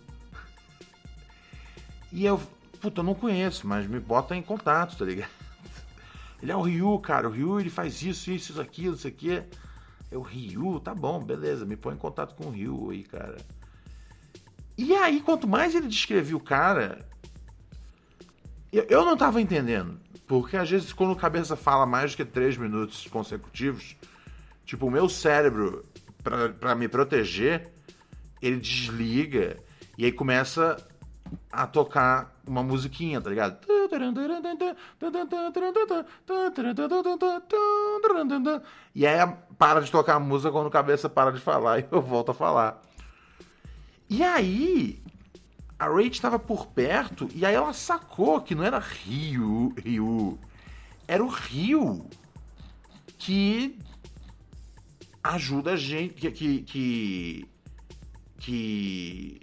E 2.12 2.26
eu. 2.26 2.42
Puta, 2.80 3.02
eu 3.02 3.04
não 3.04 3.14
conheço, 3.14 3.68
mas 3.68 3.86
me 3.86 4.00
bota 4.00 4.36
em 4.36 4.42
contato, 4.42 4.98
tá 4.98 5.06
ligado? 5.06 5.30
Ele 6.42 6.52
é 6.52 6.56
o 6.56 6.62
Ryu, 6.62 6.98
cara. 7.00 7.30
O 7.30 7.32
Ryu 7.32 7.60
ele 7.60 7.70
faz 7.70 8.02
isso, 8.02 8.32
isso, 8.32 8.52
isso, 8.52 8.62
aquilo, 8.62 8.96
isso 8.96 9.08
aqui. 9.08 9.44
É 10.10 10.18
o 10.18 10.22
Ryu, 10.22 10.80
tá 10.80 10.94
bom, 10.96 11.24
beleza. 11.24 11.66
Me 11.66 11.78
põe 11.78 11.94
em 11.94 12.00
contato 12.00 12.36
com 12.36 12.48
o 12.48 12.52
Ryu 12.52 12.90
aí, 12.90 13.04
cara. 13.04 13.38
E 14.78 14.96
aí, 14.96 15.22
quanto 15.22 15.48
mais 15.48 15.76
ele 15.76 15.88
descrevia 15.88 16.36
o 16.36 16.40
cara, 16.40 17.08
eu, 18.72 18.84
eu 18.90 19.06
não 19.06 19.16
tava 19.16 19.40
entendendo. 19.40 20.00
Porque 20.32 20.56
às 20.56 20.70
vezes, 20.70 20.94
quando 20.94 21.12
a 21.12 21.18
cabeça 21.18 21.58
fala 21.58 21.86
mais 21.86 22.12
do 22.12 22.16
que 22.16 22.24
três 22.24 22.56
minutos 22.56 23.06
consecutivos, 23.08 23.98
tipo, 24.64 24.88
o 24.88 24.90
meu 24.90 25.10
cérebro, 25.10 25.84
para 26.58 26.74
me 26.74 26.88
proteger, 26.88 27.70
ele 28.42 28.56
desliga 28.56 29.58
e 29.98 30.06
aí 30.06 30.12
começa 30.14 30.78
a 31.52 31.68
tocar 31.68 32.34
uma 32.48 32.64
musiquinha, 32.64 33.20
tá 33.20 33.30
ligado? 33.30 33.60
E 38.96 39.06
aí 39.06 39.36
para 39.58 39.82
de 39.82 39.92
tocar 39.92 40.16
a 40.16 40.20
música 40.20 40.50
quando 40.50 40.68
a 40.68 40.72
cabeça 40.72 41.10
para 41.10 41.32
de 41.32 41.42
falar 41.42 41.80
e 41.84 41.86
eu 41.92 42.02
volto 42.02 42.32
a 42.32 42.34
falar. 42.34 42.82
E 44.10 44.24
aí 44.24 45.04
a 45.82 45.88
Rach 45.88 46.12
estava 46.12 46.38
por 46.38 46.68
perto 46.68 47.28
e 47.34 47.44
aí 47.44 47.56
ela 47.56 47.74
sacou 47.74 48.40
que 48.40 48.54
não 48.54 48.64
era 48.64 48.78
Rio, 48.78 49.74
Rio, 49.84 50.38
era 51.08 51.24
o 51.24 51.28
Rio 51.28 52.06
que 53.18 53.80
ajuda 55.24 55.72
a 55.72 55.76
gente, 55.76 56.14
que, 56.14 56.32
que, 56.32 56.62
que, 56.62 57.50
que 58.38 59.42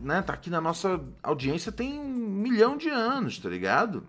né, 0.00 0.22
tá 0.22 0.32
aqui 0.32 0.48
na 0.48 0.58
nossa 0.58 1.04
audiência 1.22 1.70
tem 1.70 2.00
um 2.00 2.14
milhão 2.14 2.78
de 2.78 2.88
anos, 2.88 3.38
tá 3.38 3.50
ligado? 3.50 4.08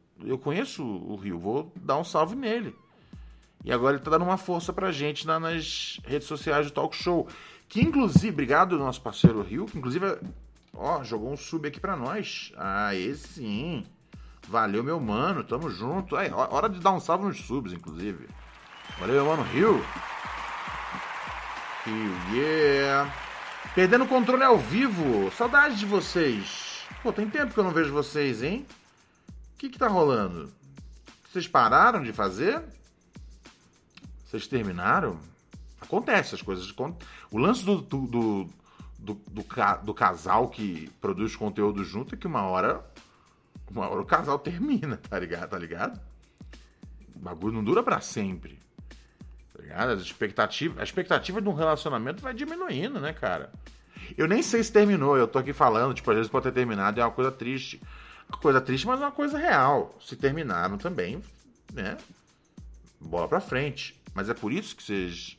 eu 0.25 0.37
conheço 0.37 0.83
o 0.83 1.15
Rio, 1.15 1.39
vou 1.39 1.71
dar 1.75 1.97
um 1.97 2.03
salve 2.03 2.35
nele. 2.35 2.75
E 3.63 3.71
agora 3.71 3.95
ele 3.95 4.03
tá 4.03 4.09
dando 4.09 4.25
uma 4.25 4.37
força 4.37 4.73
pra 4.73 4.91
gente 4.91 5.25
na, 5.27 5.39
nas 5.39 5.99
redes 6.05 6.27
sociais 6.27 6.65
do 6.65 6.71
Talk 6.71 6.95
Show. 6.95 7.27
Que 7.69 7.81
inclusive, 7.81 8.29
obrigado 8.29 8.77
nosso 8.77 9.01
parceiro 9.01 9.41
Rio, 9.41 9.65
que 9.65 9.77
inclusive, 9.77 10.17
ó, 10.73 11.03
jogou 11.03 11.31
um 11.31 11.37
sub 11.37 11.67
aqui 11.67 11.79
pra 11.79 11.95
nós. 11.95 12.51
Ah, 12.57 12.95
esse 12.95 13.27
sim. 13.27 13.85
Valeu, 14.47 14.83
meu 14.83 14.99
mano, 14.99 15.43
tamo 15.43 15.69
junto. 15.69 16.15
Aí, 16.15 16.31
hora 16.31 16.67
de 16.67 16.79
dar 16.79 16.91
um 16.91 16.99
salve 16.99 17.25
nos 17.25 17.39
subs, 17.41 17.71
inclusive. 17.71 18.27
Valeu, 18.99 19.15
meu 19.15 19.25
mano 19.25 19.43
Rio. 19.43 19.83
Rio, 21.85 22.35
yeah. 22.35 23.13
Perdendo 23.73 24.05
controle 24.05 24.43
ao 24.43 24.57
vivo. 24.57 25.31
Saudade 25.31 25.77
de 25.77 25.85
vocês. 25.85 26.85
Pô, 27.01 27.13
tem 27.13 27.29
tempo 27.29 27.53
que 27.53 27.59
eu 27.59 27.63
não 27.63 27.71
vejo 27.71 27.93
vocês, 27.93 28.43
hein? 28.43 28.65
Que 29.61 29.69
que 29.69 29.77
tá 29.77 29.87
rolando? 29.87 30.51
Vocês 31.31 31.47
pararam 31.47 32.01
de 32.01 32.11
fazer? 32.11 32.63
Vocês 34.25 34.47
terminaram? 34.47 35.19
Acontece 35.79 36.33
as 36.33 36.41
coisas. 36.41 36.73
O 37.29 37.37
lance 37.37 37.63
do, 37.63 37.79
do, 37.79 38.07
do, 38.07 38.49
do, 38.97 39.43
do, 39.83 39.93
casal 39.93 40.49
que 40.49 40.89
produz 40.99 41.35
conteúdo 41.35 41.83
junto 41.83 42.15
é 42.15 42.17
que 42.17 42.25
uma 42.25 42.41
hora. 42.41 42.83
Uma 43.69 43.87
hora 43.87 44.01
o 44.01 44.05
casal 44.05 44.39
termina, 44.41 44.97
tá 44.97 45.19
ligado? 45.19 45.49
Tá 45.49 45.59
ligado? 45.59 46.01
O 47.15 47.19
bagulho 47.19 47.53
não 47.53 47.63
dura 47.63 47.83
para 47.83 48.01
sempre. 48.01 48.57
Tá 49.53 49.61
ligado? 49.61 49.91
As 49.91 50.01
expectativas, 50.01 50.79
a 50.79 50.83
expectativa 50.83 51.39
de 51.39 51.47
um 51.47 51.53
relacionamento 51.53 52.23
vai 52.23 52.33
diminuindo, 52.33 52.99
né, 52.99 53.13
cara? 53.13 53.53
Eu 54.17 54.27
nem 54.27 54.41
sei 54.41 54.63
se 54.63 54.71
terminou, 54.71 55.15
eu 55.17 55.27
tô 55.27 55.37
aqui 55.37 55.53
falando, 55.53 55.93
tipo, 55.93 56.09
às 56.09 56.17
vezes 56.17 56.31
pode 56.31 56.45
ter 56.45 56.51
terminado, 56.51 56.99
é 56.99 57.05
uma 57.05 57.11
coisa 57.11 57.31
triste 57.31 57.79
coisa 58.39 58.61
triste, 58.61 58.87
mas 58.87 58.99
uma 58.99 59.11
coisa 59.11 59.37
real. 59.37 59.97
Se 60.01 60.15
terminaram 60.15 60.77
também, 60.77 61.21
né? 61.73 61.97
Bola 62.99 63.27
pra 63.27 63.41
frente. 63.41 63.99
Mas 64.13 64.29
é 64.29 64.33
por 64.33 64.51
isso 64.51 64.75
que 64.75 64.83
vocês 64.83 65.37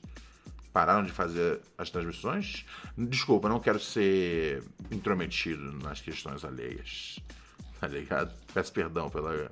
pararam 0.72 1.04
de 1.04 1.12
fazer 1.12 1.60
as 1.76 1.90
transmissões? 1.90 2.64
Desculpa, 2.96 3.48
não 3.48 3.60
quero 3.60 3.78
ser 3.78 4.64
intrometido 4.90 5.72
nas 5.82 6.00
questões 6.00 6.44
alheias. 6.44 7.18
Tá 7.82 7.88
ligado? 7.88 8.32
Peço 8.54 8.72
perdão 8.72 9.10
pela, 9.10 9.50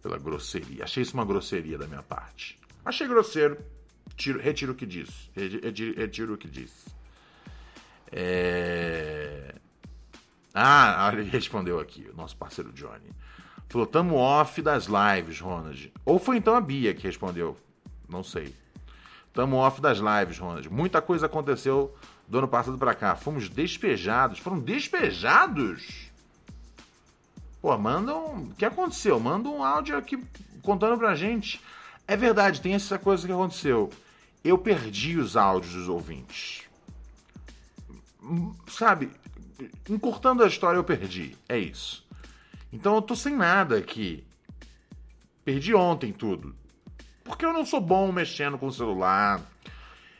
pela 0.00 0.16
grosseria. 0.16 0.84
Achei 0.84 1.02
isso 1.02 1.14
uma 1.14 1.24
grosseria 1.24 1.76
da 1.76 1.88
minha 1.88 2.04
parte. 2.04 2.56
Achei 2.84 3.08
grosseiro. 3.08 3.58
Tiro, 4.14 4.40
retiro 4.40 4.70
o 4.70 4.74
que 4.76 4.86
disse. 4.86 5.28
Retiro, 5.34 5.96
retiro 5.96 6.34
o 6.34 6.38
que 6.38 6.48
disse. 6.48 6.86
É... 8.12 9.56
Ah, 10.54 11.10
ele 11.12 11.28
respondeu 11.28 11.78
aqui, 11.78 12.08
o 12.12 12.16
nosso 12.16 12.36
parceiro 12.36 12.72
Johnny. 12.72 13.10
Falou, 13.68 13.86
tamo 13.86 14.16
off 14.16 14.62
das 14.62 14.86
lives, 14.86 15.40
Ronald. 15.40 15.92
Ou 16.04 16.18
foi 16.18 16.38
então 16.38 16.54
a 16.54 16.60
Bia 16.60 16.94
que 16.94 17.02
respondeu. 17.02 17.56
Não 18.08 18.24
sei. 18.24 18.54
Tamo 19.32 19.56
off 19.56 19.80
das 19.80 19.98
lives, 19.98 20.38
Ronald. 20.38 20.68
Muita 20.70 21.02
coisa 21.02 21.26
aconteceu 21.26 21.94
do 22.26 22.38
ano 22.38 22.48
passado 22.48 22.78
para 22.78 22.94
cá. 22.94 23.14
Fomos 23.14 23.48
despejados. 23.48 24.38
Foram 24.38 24.58
despejados? 24.58 26.10
Pô, 27.60 27.76
mandam. 27.76 28.44
O 28.44 28.54
que 28.54 28.64
aconteceu? 28.64 29.20
Manda 29.20 29.48
um 29.48 29.62
áudio 29.62 29.96
aqui 29.96 30.22
contando 30.62 30.96
pra 30.96 31.14
gente. 31.14 31.60
É 32.06 32.16
verdade, 32.16 32.60
tem 32.62 32.72
essa 32.72 32.98
coisa 32.98 33.26
que 33.26 33.32
aconteceu. 33.32 33.90
Eu 34.42 34.56
perdi 34.56 35.18
os 35.18 35.36
áudios 35.36 35.74
dos 35.74 35.88
ouvintes. 35.88 36.62
Sabe, 38.66 39.10
encurtando 39.88 40.42
a 40.42 40.46
história, 40.46 40.78
eu 40.78 40.84
perdi. 40.84 41.36
É 41.48 41.58
isso. 41.58 42.06
Então 42.72 42.96
eu 42.96 43.02
tô 43.02 43.16
sem 43.16 43.34
nada 43.34 43.76
aqui. 43.76 44.24
Perdi 45.44 45.74
ontem 45.74 46.12
tudo. 46.12 46.54
Porque 47.24 47.44
eu 47.44 47.52
não 47.52 47.64
sou 47.64 47.80
bom 47.80 48.10
mexendo 48.12 48.58
com 48.58 48.66
o 48.66 48.72
celular. 48.72 49.40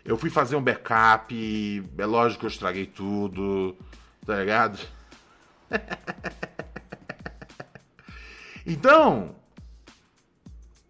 Eu 0.05 0.17
fui 0.17 0.31
fazer 0.31 0.57
um 0.57 0.63
backup. 0.63 1.85
É 1.97 2.07
lógico 2.07 2.41
que 2.41 2.47
eu 2.47 2.51
estraguei 2.51 2.87
tudo. 2.87 3.77
Tá 4.25 4.37
ligado? 4.37 4.79
então, 8.67 9.35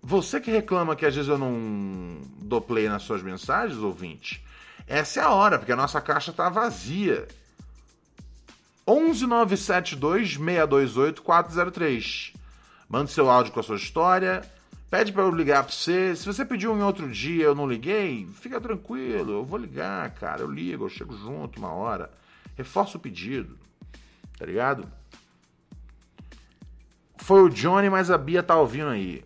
você 0.02 0.40
que 0.40 0.50
reclama 0.50 0.96
que 0.96 1.04
às 1.04 1.14
vezes 1.14 1.28
eu 1.28 1.38
não 1.38 2.22
dou 2.38 2.60
play 2.60 2.88
nas 2.88 3.02
suas 3.02 3.22
mensagens, 3.22 3.78
ouvinte, 3.78 4.44
essa 4.86 5.20
é 5.20 5.22
a 5.22 5.30
hora, 5.30 5.58
porque 5.58 5.72
a 5.72 5.76
nossa 5.76 6.00
caixa 6.00 6.32
tá 6.32 6.48
vazia. 6.48 7.28
11972 8.88 10.38
628 10.38 11.22
403. 11.22 12.32
Manda 12.88 13.06
seu 13.10 13.30
áudio 13.30 13.52
com 13.52 13.60
a 13.60 13.62
sua 13.62 13.76
história. 13.76 14.42
Pede 14.90 15.12
para 15.12 15.22
eu 15.22 15.30
ligar 15.30 15.62
para 15.62 15.72
você. 15.72 16.16
Se 16.16 16.24
você 16.24 16.42
pediu 16.42 16.74
em 16.74 16.82
outro 16.82 17.06
dia 17.10 17.44
eu 17.44 17.54
não 17.54 17.68
liguei, 17.68 18.26
fica 18.40 18.58
tranquilo, 18.58 19.32
eu 19.32 19.44
vou 19.44 19.58
ligar, 19.58 20.10
cara. 20.14 20.40
Eu 20.40 20.50
ligo, 20.50 20.86
eu 20.86 20.88
chego 20.88 21.14
junto 21.14 21.58
uma 21.58 21.70
hora. 21.70 22.10
Reforça 22.56 22.96
o 22.96 23.00
pedido. 23.00 23.58
Tá 24.38 24.46
ligado? 24.46 24.88
Foi 27.18 27.42
o 27.42 27.50
Johnny, 27.50 27.90
mas 27.90 28.10
a 28.10 28.16
Bia 28.16 28.42
tá 28.42 28.56
ouvindo 28.56 28.88
aí. 28.88 29.22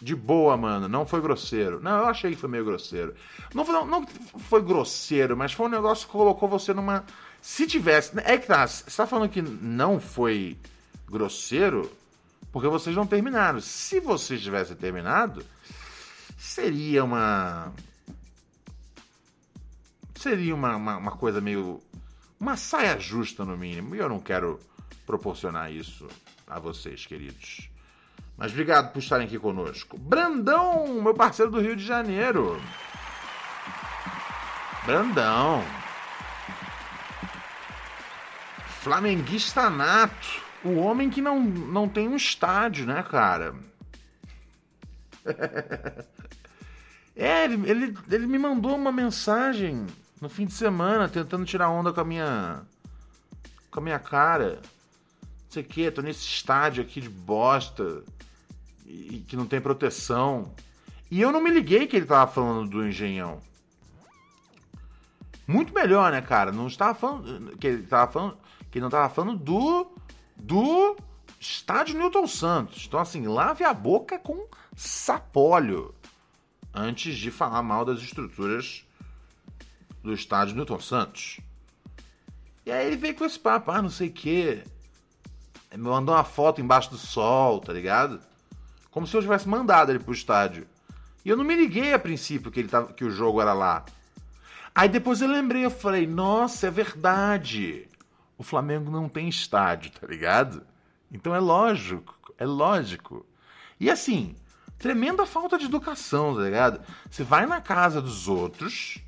De 0.00 0.14
boa, 0.14 0.56
mano. 0.56 0.88
Não 0.88 1.04
foi 1.04 1.20
grosseiro. 1.20 1.80
Não, 1.80 1.98
eu 1.98 2.06
achei 2.06 2.30
que 2.30 2.40
foi 2.40 2.48
meio 2.48 2.64
grosseiro. 2.64 3.14
Não, 3.52 3.64
não, 3.64 3.84
não 3.84 4.06
foi 4.38 4.62
grosseiro, 4.62 5.36
mas 5.36 5.52
foi 5.52 5.66
um 5.66 5.70
negócio 5.70 6.06
que 6.06 6.12
colocou 6.12 6.48
você 6.48 6.72
numa 6.72 7.04
se 7.44 7.66
tivesse. 7.66 8.18
É 8.24 8.38
que 8.38 8.46
tá. 8.46 8.66
Você 8.66 8.90
tá 8.90 9.06
falando 9.06 9.28
que 9.28 9.42
não 9.42 10.00
foi 10.00 10.56
grosseiro 11.06 11.92
porque 12.50 12.66
vocês 12.66 12.96
não 12.96 13.06
terminaram. 13.06 13.60
Se 13.60 14.00
vocês 14.00 14.40
tivessem 14.40 14.74
terminado, 14.74 15.44
seria 16.38 17.04
uma. 17.04 17.70
Seria 20.14 20.54
uma, 20.54 20.74
uma, 20.74 20.96
uma 20.96 21.10
coisa 21.10 21.38
meio. 21.38 21.82
Uma 22.40 22.56
saia 22.56 22.98
justa, 22.98 23.44
no 23.44 23.58
mínimo. 23.58 23.94
E 23.94 23.98
eu 23.98 24.08
não 24.08 24.20
quero 24.20 24.58
proporcionar 25.04 25.70
isso 25.70 26.08
a 26.46 26.58
vocês, 26.58 27.04
queridos. 27.04 27.68
Mas 28.38 28.52
obrigado 28.52 28.90
por 28.90 29.00
estarem 29.00 29.26
aqui 29.26 29.38
conosco. 29.38 29.98
Brandão, 29.98 31.02
meu 31.02 31.12
parceiro 31.12 31.52
do 31.52 31.60
Rio 31.60 31.76
de 31.76 31.84
Janeiro. 31.84 32.58
Brandão. 34.86 35.83
Flamenguista 38.84 39.70
nato. 39.70 40.42
O 40.62 40.74
homem 40.74 41.08
que 41.08 41.22
não, 41.22 41.40
não 41.42 41.88
tem 41.88 42.06
um 42.06 42.16
estádio, 42.16 42.84
né, 42.84 43.02
cara? 43.02 43.54
é, 47.16 47.44
ele, 47.44 47.70
ele, 47.70 47.98
ele 48.10 48.26
me 48.26 48.38
mandou 48.38 48.76
uma 48.76 48.92
mensagem 48.92 49.86
no 50.20 50.28
fim 50.28 50.44
de 50.44 50.52
semana 50.52 51.08
tentando 51.08 51.46
tirar 51.46 51.70
onda 51.70 51.94
com 51.94 52.00
a 52.02 52.04
minha. 52.04 52.60
com 53.70 53.80
a 53.80 53.82
minha 53.82 53.98
cara. 53.98 54.60
Não 55.22 55.50
sei 55.50 55.62
o 55.62 55.66
que, 55.66 55.90
tô 55.90 56.02
nesse 56.02 56.26
estádio 56.26 56.84
aqui 56.84 57.00
de 57.00 57.08
bosta 57.08 58.04
e, 58.84 59.16
e 59.16 59.20
que 59.20 59.34
não 59.34 59.46
tem 59.46 59.62
proteção. 59.62 60.54
E 61.10 61.22
eu 61.22 61.32
não 61.32 61.40
me 61.40 61.48
liguei 61.48 61.86
que 61.86 61.96
ele 61.96 62.04
tava 62.04 62.30
falando 62.30 62.68
do 62.68 62.86
engenhão. 62.86 63.40
Muito 65.46 65.72
melhor, 65.72 66.12
né, 66.12 66.20
cara? 66.20 66.52
Não 66.52 66.66
estava 66.66 66.94
falando. 66.94 67.56
Que 67.56 67.66
ele 67.66 67.82
tava 67.84 68.12
falando 68.12 68.43
que 68.74 68.80
não 68.80 68.88
estava 68.88 69.08
falando 69.08 69.38
do 69.38 69.86
do 70.34 70.96
estádio 71.38 71.96
Newton 71.96 72.26
Santos. 72.26 72.86
Então, 72.88 72.98
assim, 72.98 73.24
lave 73.24 73.62
a 73.62 73.72
boca 73.72 74.18
com 74.18 74.48
sapólio 74.74 75.94
antes 76.74 77.16
de 77.16 77.30
falar 77.30 77.62
mal 77.62 77.84
das 77.84 78.00
estruturas 78.00 78.84
do 80.02 80.12
estádio 80.12 80.56
Newton 80.56 80.80
Santos. 80.80 81.38
E 82.66 82.72
aí 82.72 82.88
ele 82.88 82.96
veio 82.96 83.14
com 83.14 83.24
esse 83.24 83.38
papo, 83.38 83.70
ah, 83.70 83.80
não 83.80 83.88
sei 83.88 84.08
o 84.08 84.12
quê. 84.12 84.64
Me 85.70 85.78
mandou 85.78 86.12
uma 86.12 86.24
foto 86.24 86.60
embaixo 86.60 86.90
do 86.90 86.98
sol, 86.98 87.60
tá 87.60 87.72
ligado? 87.72 88.20
Como 88.90 89.06
se 89.06 89.16
eu 89.16 89.22
tivesse 89.22 89.48
mandado 89.48 89.92
ele 89.92 90.00
pro 90.00 90.12
estádio. 90.12 90.66
E 91.24 91.28
eu 91.28 91.36
não 91.36 91.44
me 91.44 91.54
liguei 91.54 91.94
a 91.94 91.98
princípio 91.98 92.50
que, 92.50 92.58
ele 92.58 92.68
tava, 92.68 92.92
que 92.92 93.04
o 93.04 93.10
jogo 93.12 93.40
era 93.40 93.52
lá. 93.52 93.84
Aí 94.74 94.88
depois 94.88 95.22
eu 95.22 95.28
lembrei, 95.28 95.64
eu 95.64 95.70
falei, 95.70 96.08
nossa, 96.08 96.66
é 96.66 96.70
verdade. 96.72 97.86
O 98.36 98.42
Flamengo 98.42 98.90
não 98.90 99.08
tem 99.08 99.28
estádio, 99.28 99.92
tá 99.92 100.06
ligado? 100.06 100.66
Então 101.10 101.34
é 101.34 101.38
lógico, 101.38 102.14
é 102.36 102.44
lógico. 102.44 103.24
E 103.78 103.90
assim, 103.90 104.34
tremenda 104.78 105.24
falta 105.24 105.56
de 105.56 105.66
educação, 105.66 106.34
tá 106.34 106.42
ligado? 106.42 106.80
Você 107.10 107.22
vai 107.22 107.46
na 107.46 107.60
casa 107.60 108.02
dos 108.02 108.28
outros, 108.28 108.98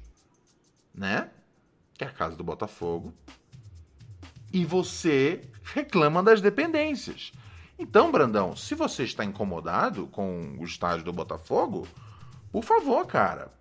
né? 0.94 1.30
Que 1.94 2.04
é 2.04 2.06
a 2.06 2.12
casa 2.12 2.36
do 2.36 2.44
Botafogo, 2.44 3.12
e 4.52 4.64
você 4.64 5.42
reclama 5.62 6.22
das 6.22 6.40
dependências. 6.40 7.32
Então, 7.78 8.10
Brandão, 8.10 8.56
se 8.56 8.74
você 8.74 9.04
está 9.04 9.24
incomodado 9.24 10.06
com 10.06 10.56
o 10.58 10.64
estádio 10.64 11.04
do 11.04 11.12
Botafogo, 11.12 11.86
por 12.50 12.64
favor, 12.64 13.06
cara, 13.06 13.52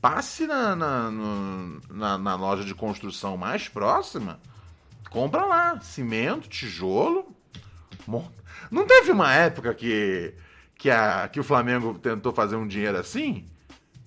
passe 0.00 0.46
na, 0.46 0.74
na, 0.74 1.10
na, 1.88 2.18
na 2.18 2.34
loja 2.34 2.64
de 2.64 2.74
construção 2.74 3.36
mais 3.36 3.68
próxima, 3.68 4.40
compra 5.10 5.44
lá 5.44 5.80
cimento, 5.80 6.48
tijolo. 6.48 7.34
Não 8.70 8.86
teve 8.86 9.12
uma 9.12 9.32
época 9.32 9.74
que, 9.74 10.34
que, 10.76 10.90
a, 10.90 11.28
que 11.28 11.40
o 11.40 11.44
Flamengo 11.44 11.98
tentou 11.98 12.32
fazer 12.32 12.56
um 12.56 12.66
dinheiro 12.66 12.98
assim? 12.98 13.46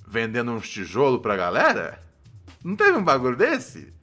Vendendo 0.08 0.52
uns 0.52 0.70
tijolos 0.70 1.22
pra 1.22 1.36
galera? 1.36 2.02
Não 2.64 2.76
teve 2.76 2.98
um 2.98 3.04
bagulho 3.04 3.36
desse? 3.36 3.94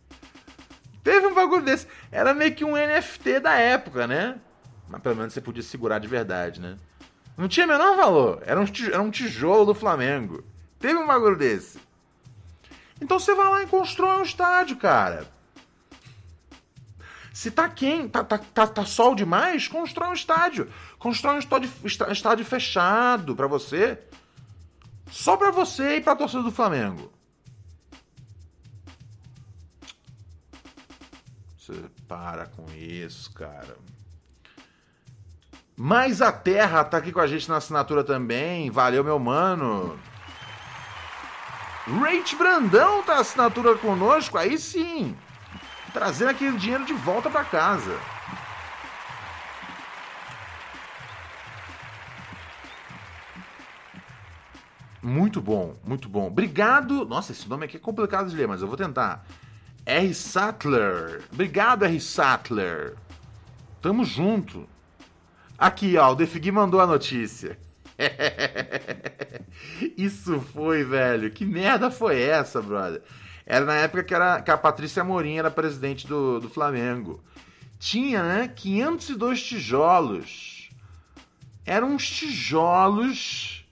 Teve 1.02 1.26
um 1.26 1.34
bagulho 1.34 1.62
desse. 1.62 1.86
Era 2.10 2.34
meio 2.34 2.54
que 2.54 2.64
um 2.64 2.74
NFT 2.76 3.40
da 3.40 3.54
época, 3.54 4.06
né? 4.06 4.38
Mas 4.88 5.00
pelo 5.02 5.16
menos 5.16 5.32
você 5.32 5.40
podia 5.40 5.62
segurar 5.62 5.98
de 5.98 6.08
verdade, 6.08 6.60
né? 6.60 6.76
Não 7.36 7.48
tinha 7.48 7.66
menor 7.66 7.96
valor. 7.96 8.42
Era 8.46 8.60
um, 8.60 8.64
era 8.86 9.02
um 9.02 9.10
tijolo 9.10 9.66
do 9.66 9.74
Flamengo. 9.74 10.42
Teve 10.78 10.94
um 10.94 11.06
bagulho 11.06 11.36
desse. 11.36 11.78
Então 13.00 13.18
você 13.18 13.34
vai 13.34 13.50
lá 13.50 13.62
e 13.62 13.66
constrói 13.66 14.18
um 14.18 14.22
estádio, 14.22 14.76
cara. 14.76 15.26
Se 17.36 17.50
tá 17.50 17.68
quente, 17.68 18.08
tá, 18.08 18.24
tá, 18.24 18.38
tá, 18.38 18.66
tá, 18.66 18.86
sol 18.86 19.14
demais, 19.14 19.68
constrói 19.68 20.08
um 20.08 20.14
estádio. 20.14 20.72
Constrói 20.98 21.36
um 21.36 21.38
estádio, 21.38 21.70
estádio 21.84 22.46
fechado 22.46 23.36
para 23.36 23.46
você. 23.46 23.98
Só 25.10 25.36
para 25.36 25.50
você 25.50 25.96
e 25.96 26.00
pra 26.00 26.16
torcida 26.16 26.42
do 26.42 26.50
Flamengo. 26.50 27.12
Você 31.58 31.74
para 32.08 32.46
com 32.46 32.72
isso, 32.74 33.30
cara. 33.34 33.76
Mas 35.76 36.22
a 36.22 36.32
Terra 36.32 36.84
tá 36.84 36.96
aqui 36.96 37.12
com 37.12 37.20
a 37.20 37.26
gente 37.26 37.50
na 37.50 37.58
assinatura 37.58 38.02
também. 38.02 38.70
Valeu, 38.70 39.04
meu 39.04 39.18
mano. 39.18 40.00
Rate 41.86 42.34
Brandão 42.34 43.02
tá 43.02 43.20
assinatura 43.20 43.76
conosco. 43.76 44.38
Aí 44.38 44.56
sim. 44.56 45.14
Trazendo 45.96 46.28
aquele 46.28 46.58
dinheiro 46.58 46.84
de 46.84 46.92
volta 46.92 47.30
para 47.30 47.42
casa. 47.42 47.98
Muito 55.02 55.40
bom, 55.40 55.74
muito 55.82 56.06
bom. 56.06 56.26
Obrigado. 56.26 57.06
Nossa, 57.06 57.32
esse 57.32 57.48
nome 57.48 57.64
aqui 57.64 57.78
é 57.78 57.80
complicado 57.80 58.28
de 58.28 58.36
ler, 58.36 58.46
mas 58.46 58.60
eu 58.60 58.68
vou 58.68 58.76
tentar. 58.76 59.24
R. 59.86 60.12
Sattler. 60.12 61.22
Obrigado, 61.32 61.86
R. 61.86 61.98
Sattler. 61.98 62.94
Tamo 63.80 64.04
junto. 64.04 64.68
Aqui, 65.56 65.96
ó, 65.96 66.12
o 66.12 66.14
Defigui 66.14 66.52
mandou 66.52 66.78
a 66.78 66.86
notícia. 66.86 67.58
Isso 69.96 70.42
foi, 70.52 70.84
velho. 70.84 71.30
Que 71.30 71.46
merda 71.46 71.90
foi 71.90 72.20
essa, 72.20 72.60
brother? 72.60 73.00
Era 73.46 73.64
na 73.64 73.74
época 73.74 74.02
que, 74.02 74.12
era, 74.12 74.42
que 74.42 74.50
a 74.50 74.58
Patrícia 74.58 75.02
Amorim 75.02 75.36
era 75.36 75.50
presidente 75.52 76.04
do, 76.04 76.40
do 76.40 76.50
Flamengo. 76.50 77.22
Tinha, 77.78 78.22
né, 78.22 78.48
502 78.48 79.40
tijolos. 79.40 80.70
Eram 81.64 81.94
uns 81.94 82.10
tijolos. 82.10 83.64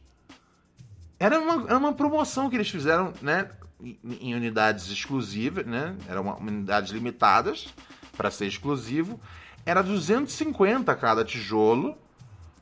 Era 1.18 1.40
uma, 1.40 1.68
era 1.68 1.78
uma 1.78 1.92
promoção 1.92 2.48
que 2.48 2.56
eles 2.56 2.70
fizeram, 2.70 3.12
né? 3.20 3.50
Em 4.20 4.34
unidades 4.34 4.88
exclusivas, 4.88 5.66
né? 5.66 5.96
Eram 6.08 6.36
unidades 6.38 6.92
limitadas 6.92 7.66
para 8.16 8.30
ser 8.30 8.46
exclusivo. 8.46 9.20
Era 9.66 9.82
250 9.82 10.94
cada 10.94 11.24
tijolo. 11.24 11.96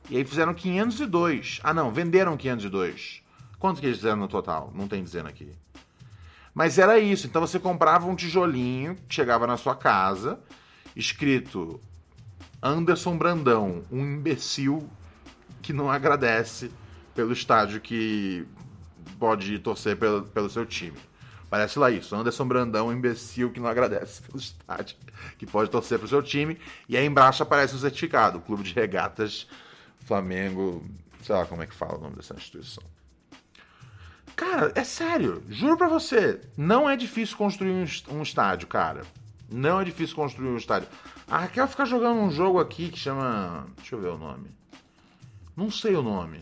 E 0.09 0.17
aí 0.17 0.25
fizeram 0.25 0.53
502. 0.53 1.59
Ah, 1.63 1.73
não, 1.73 1.91
venderam 1.91 2.35
502. 2.35 3.21
Quanto 3.59 3.79
que 3.79 3.85
eles 3.85 3.97
fizeram 3.97 4.17
no 4.17 4.27
total? 4.27 4.71
Não 4.73 4.87
tem 4.87 5.03
dizendo 5.03 5.29
aqui. 5.29 5.51
Mas 6.53 6.77
era 6.77 6.99
isso. 6.99 7.27
Então 7.27 7.41
você 7.41 7.59
comprava 7.59 8.07
um 8.07 8.15
tijolinho, 8.15 8.97
chegava 9.09 9.47
na 9.47 9.57
sua 9.57 9.75
casa, 9.75 10.39
escrito 10.95 11.79
Anderson 12.61 13.17
Brandão, 13.17 13.83
um 13.91 14.01
imbecil 14.01 14.89
que 15.61 15.73
não 15.73 15.89
agradece 15.89 16.71
pelo 17.15 17.33
estádio 17.33 17.81
que 17.81 18.45
pode 19.19 19.57
torcer 19.59 19.97
pelo, 19.97 20.23
pelo 20.23 20.49
seu 20.49 20.65
time. 20.65 20.97
Parece 21.49 21.77
lá 21.77 21.91
isso. 21.91 22.15
Anderson 22.15 22.47
Brandão, 22.47 22.87
um 22.87 22.93
imbecil 22.93 23.51
que 23.51 23.59
não 23.59 23.67
agradece 23.67 24.21
pelo 24.27 24.39
estádio, 24.39 24.97
que 25.37 25.45
pode 25.45 25.69
torcer 25.69 25.99
pro 25.99 26.07
seu 26.07 26.21
time. 26.21 26.57
E 26.89 26.97
aí 26.97 27.05
embaixo 27.05 27.43
aparece 27.43 27.75
o 27.75 27.79
certificado, 27.79 28.39
Clube 28.39 28.63
de 28.63 28.73
Regatas 28.73 29.47
Flamengo, 29.99 30.83
sei 31.21 31.35
lá 31.35 31.45
como 31.45 31.63
é 31.63 31.67
que 31.67 31.73
fala 31.73 31.97
o 31.97 32.01
nome 32.01 32.15
dessa 32.15 32.33
instituição. 32.33 32.83
Cara, 34.35 34.71
é 34.75 34.83
sério, 34.83 35.43
juro 35.47 35.77
pra 35.77 35.87
você, 35.87 36.41
não 36.57 36.89
é 36.89 36.95
difícil 36.95 37.37
construir 37.37 37.71
um, 38.09 38.21
estádio, 38.21 38.67
cara. 38.67 39.03
Não 39.49 39.79
é 39.79 39.83
difícil 39.83 40.15
construir 40.15 40.49
um 40.49 40.57
estádio. 40.57 40.89
A 41.27 41.39
Raquel 41.39 41.67
fica 41.67 41.85
jogando 41.85 42.19
um 42.19 42.31
jogo 42.31 42.59
aqui 42.59 42.89
que 42.89 42.97
chama. 42.97 43.67
Deixa 43.77 43.95
eu 43.95 44.01
ver 44.01 44.09
o 44.09 44.17
nome. 44.17 44.49
Não 45.55 45.69
sei 45.69 45.95
o 45.95 46.01
nome. 46.01 46.39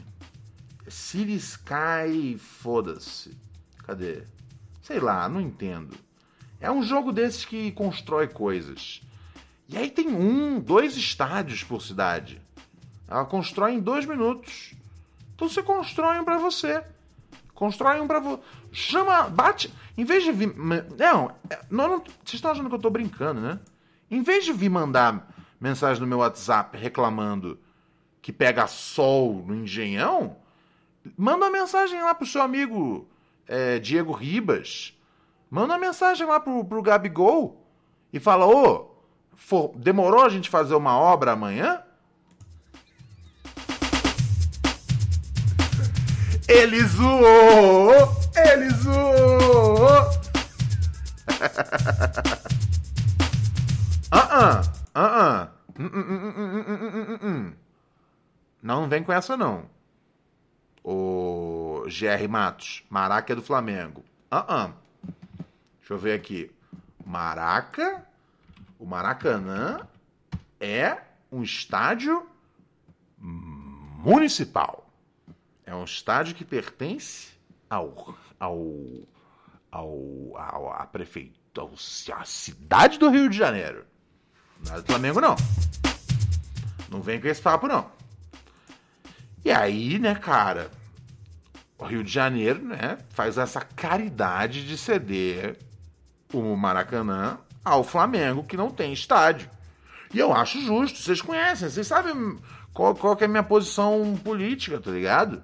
City 0.87 1.35
Sky. 1.35 2.37
Foda-se. 2.37 3.37
Cadê? 3.85 4.23
Sei 4.81 4.99
lá, 4.99 5.27
não 5.27 5.41
entendo. 5.41 5.95
É 6.59 6.71
um 6.71 6.83
jogo 6.83 7.11
desses 7.11 7.43
que 7.43 7.71
constrói 7.73 8.27
coisas. 8.27 9.01
E 9.67 9.77
aí 9.77 9.89
tem 9.89 10.09
um, 10.09 10.59
dois 10.59 10.95
estádios 10.95 11.63
por 11.63 11.81
cidade. 11.81 12.41
Ela 13.07 13.25
constrói 13.25 13.73
em 13.73 13.79
dois 13.79 14.05
minutos. 14.05 14.73
Então 15.35 15.49
você 15.49 15.61
constrói 15.61 16.19
um 16.19 16.23
para 16.23 16.37
você. 16.37 16.83
Constrói 17.53 17.99
um 17.99 18.07
para 18.07 18.19
você. 18.19 18.41
Chama, 18.71 19.29
bate. 19.29 19.73
Em 19.97 20.03
vez 20.03 20.23
de 20.23 20.31
vir. 20.31 20.55
Não, 20.55 21.31
é, 21.49 21.59
não, 21.69 21.87
não, 21.87 21.97
vocês 21.99 22.35
estão 22.35 22.51
achando 22.51 22.69
que 22.69 22.75
eu 22.75 22.79
tô 22.79 22.89
brincando, 22.89 23.41
né? 23.41 23.59
Em 24.09 24.21
vez 24.21 24.45
de 24.45 24.51
vir 24.51 24.69
mandar 24.69 25.31
mensagem 25.59 26.01
no 26.01 26.07
meu 26.07 26.19
WhatsApp 26.19 26.77
reclamando 26.77 27.59
que 28.21 28.33
pega 28.33 28.67
sol 28.67 29.43
no 29.45 29.55
engenhão, 29.55 30.37
manda 31.17 31.45
uma 31.45 31.51
mensagem 31.51 32.01
lá 32.01 32.13
pro 32.13 32.25
seu 32.25 32.41
amigo 32.41 33.07
é, 33.47 33.79
Diego 33.79 34.11
Ribas. 34.11 34.97
Manda 35.49 35.73
uma 35.73 35.79
mensagem 35.79 36.25
lá 36.25 36.39
pro, 36.39 36.63
pro 36.63 36.81
Gabigol 36.81 37.65
e 38.11 38.19
fala: 38.19 38.47
Ô, 38.47 38.91
for, 39.35 39.73
demorou 39.75 40.23
a 40.23 40.29
gente 40.29 40.49
fazer 40.49 40.75
uma 40.75 40.97
obra 40.97 41.31
amanhã? 41.33 41.83
Ele 46.51 46.83
zoou! 46.83 47.93
Ele 48.35 48.69
zoou! 48.71 49.87
Ah, 54.13 54.61
ah, 54.93 54.93
ah, 54.93 55.49
Não 58.61 58.89
vem 58.89 59.01
com 59.01 59.13
essa, 59.13 59.37
não. 59.37 59.69
O 60.83 61.85
GR 61.85 62.27
Matos, 62.29 62.83
Maraca 62.89 63.31
é 63.31 63.35
do 63.37 63.41
Flamengo. 63.41 64.03
Ah, 64.29 64.45
ah. 64.49 64.71
Deixa 65.79 65.93
eu 65.93 65.97
ver 65.97 66.11
aqui. 66.13 66.51
Maraca, 67.05 68.05
o 68.77 68.85
Maracanã 68.85 69.87
é 70.59 70.97
um 71.31 71.41
estádio 71.41 72.27
municipal. 73.17 74.80
É 75.71 75.75
um 75.75 75.85
estádio 75.85 76.35
que 76.35 76.43
pertence 76.43 77.29
ao, 77.69 78.13
ao, 78.37 78.57
ao, 79.71 80.33
ao 80.35 80.73
a 80.73 80.85
prefeitura, 80.85 81.69
à 82.13 82.25
cidade 82.25 82.99
do 82.99 83.09
Rio 83.09 83.29
de 83.29 83.37
Janeiro. 83.37 83.85
Não 84.65 84.75
é 84.75 84.81
do 84.81 84.85
Flamengo, 84.85 85.21
não. 85.21 85.33
Não 86.89 87.01
vem 87.01 87.21
com 87.21 87.27
esse 87.29 87.41
papo, 87.41 87.69
não. 87.69 87.89
E 89.45 89.49
aí, 89.49 89.97
né, 89.97 90.13
cara, 90.13 90.69
o 91.77 91.85
Rio 91.85 92.03
de 92.03 92.11
Janeiro, 92.11 92.61
né, 92.61 92.97
faz 93.11 93.37
essa 93.37 93.61
caridade 93.61 94.67
de 94.67 94.77
ceder 94.77 95.57
o 96.33 96.53
Maracanã 96.57 97.37
ao 97.63 97.81
Flamengo, 97.81 98.43
que 98.43 98.57
não 98.57 98.69
tem 98.69 98.91
estádio. 98.91 99.49
E 100.13 100.19
eu 100.19 100.33
acho 100.33 100.59
justo, 100.59 100.99
vocês 100.99 101.21
conhecem, 101.21 101.69
vocês 101.69 101.87
sabem 101.87 102.37
qual, 102.73 102.93
qual 102.93 103.17
é 103.17 103.23
a 103.23 103.29
minha 103.29 103.41
posição 103.41 104.19
política, 104.21 104.77
tá 104.77 104.91
ligado? 104.91 105.41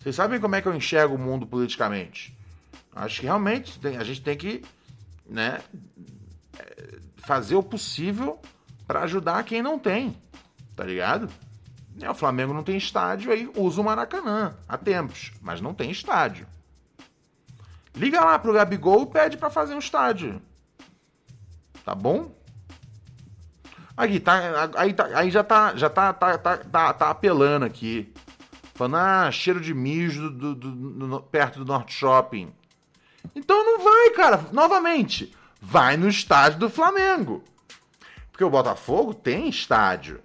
Vocês 0.00 0.14
sabem 0.14 0.40
como 0.40 0.54
é 0.54 0.62
que 0.62 0.68
eu 0.68 0.74
enxergo 0.74 1.14
o 1.14 1.18
mundo 1.18 1.46
politicamente? 1.46 2.36
Acho 2.94 3.20
que 3.20 3.26
realmente 3.26 3.78
a 3.86 4.04
gente 4.04 4.22
tem 4.22 4.36
que 4.36 4.62
né, 5.26 5.60
é, 6.58 6.98
fazer 7.16 7.54
o 7.54 7.62
possível 7.62 8.40
para 8.86 9.02
ajudar 9.02 9.44
quem 9.44 9.62
não 9.62 9.78
tem, 9.78 10.16
tá 10.74 10.84
ligado? 10.84 11.28
É, 12.00 12.10
o 12.10 12.14
Flamengo 12.14 12.54
não 12.54 12.62
tem 12.62 12.76
estádio, 12.76 13.32
aí 13.32 13.50
usa 13.56 13.80
o 13.80 13.84
Maracanã 13.84 14.54
há 14.68 14.78
tempos, 14.78 15.32
mas 15.42 15.60
não 15.60 15.74
tem 15.74 15.90
estádio. 15.90 16.46
Liga 17.94 18.24
lá 18.24 18.38
pro 18.38 18.52
Gabigol 18.52 19.02
e 19.02 19.06
pede 19.06 19.36
para 19.36 19.50
fazer 19.50 19.74
um 19.74 19.80
estádio. 19.80 20.40
Tá 21.84 21.94
bom? 21.94 22.32
Aí, 23.96 24.20
tá, 24.20 24.70
aí, 24.76 24.92
tá, 24.92 25.08
aí 25.12 25.30
já, 25.30 25.42
tá, 25.42 25.74
já 25.74 25.90
tá, 25.90 26.12
tá, 26.12 26.38
tá, 26.38 26.56
tá, 26.58 26.92
tá 26.92 27.10
apelando 27.10 27.64
aqui. 27.64 28.12
Falando, 28.78 28.96
ah, 28.96 29.30
cheiro 29.32 29.60
de 29.60 29.74
mijo 29.74 30.30
do, 30.30 30.54
do, 30.54 30.70
do, 30.70 31.20
perto 31.22 31.58
do 31.58 31.64
Norte 31.64 31.92
Shopping. 31.92 32.54
Então 33.34 33.64
não 33.64 33.82
vai, 33.82 34.10
cara. 34.10 34.46
Novamente, 34.52 35.34
vai 35.60 35.96
no 35.96 36.08
estádio 36.08 36.60
do 36.60 36.70
Flamengo. 36.70 37.42
Porque 38.30 38.44
o 38.44 38.50
Botafogo 38.50 39.12
tem 39.12 39.48
estádio. 39.48 40.22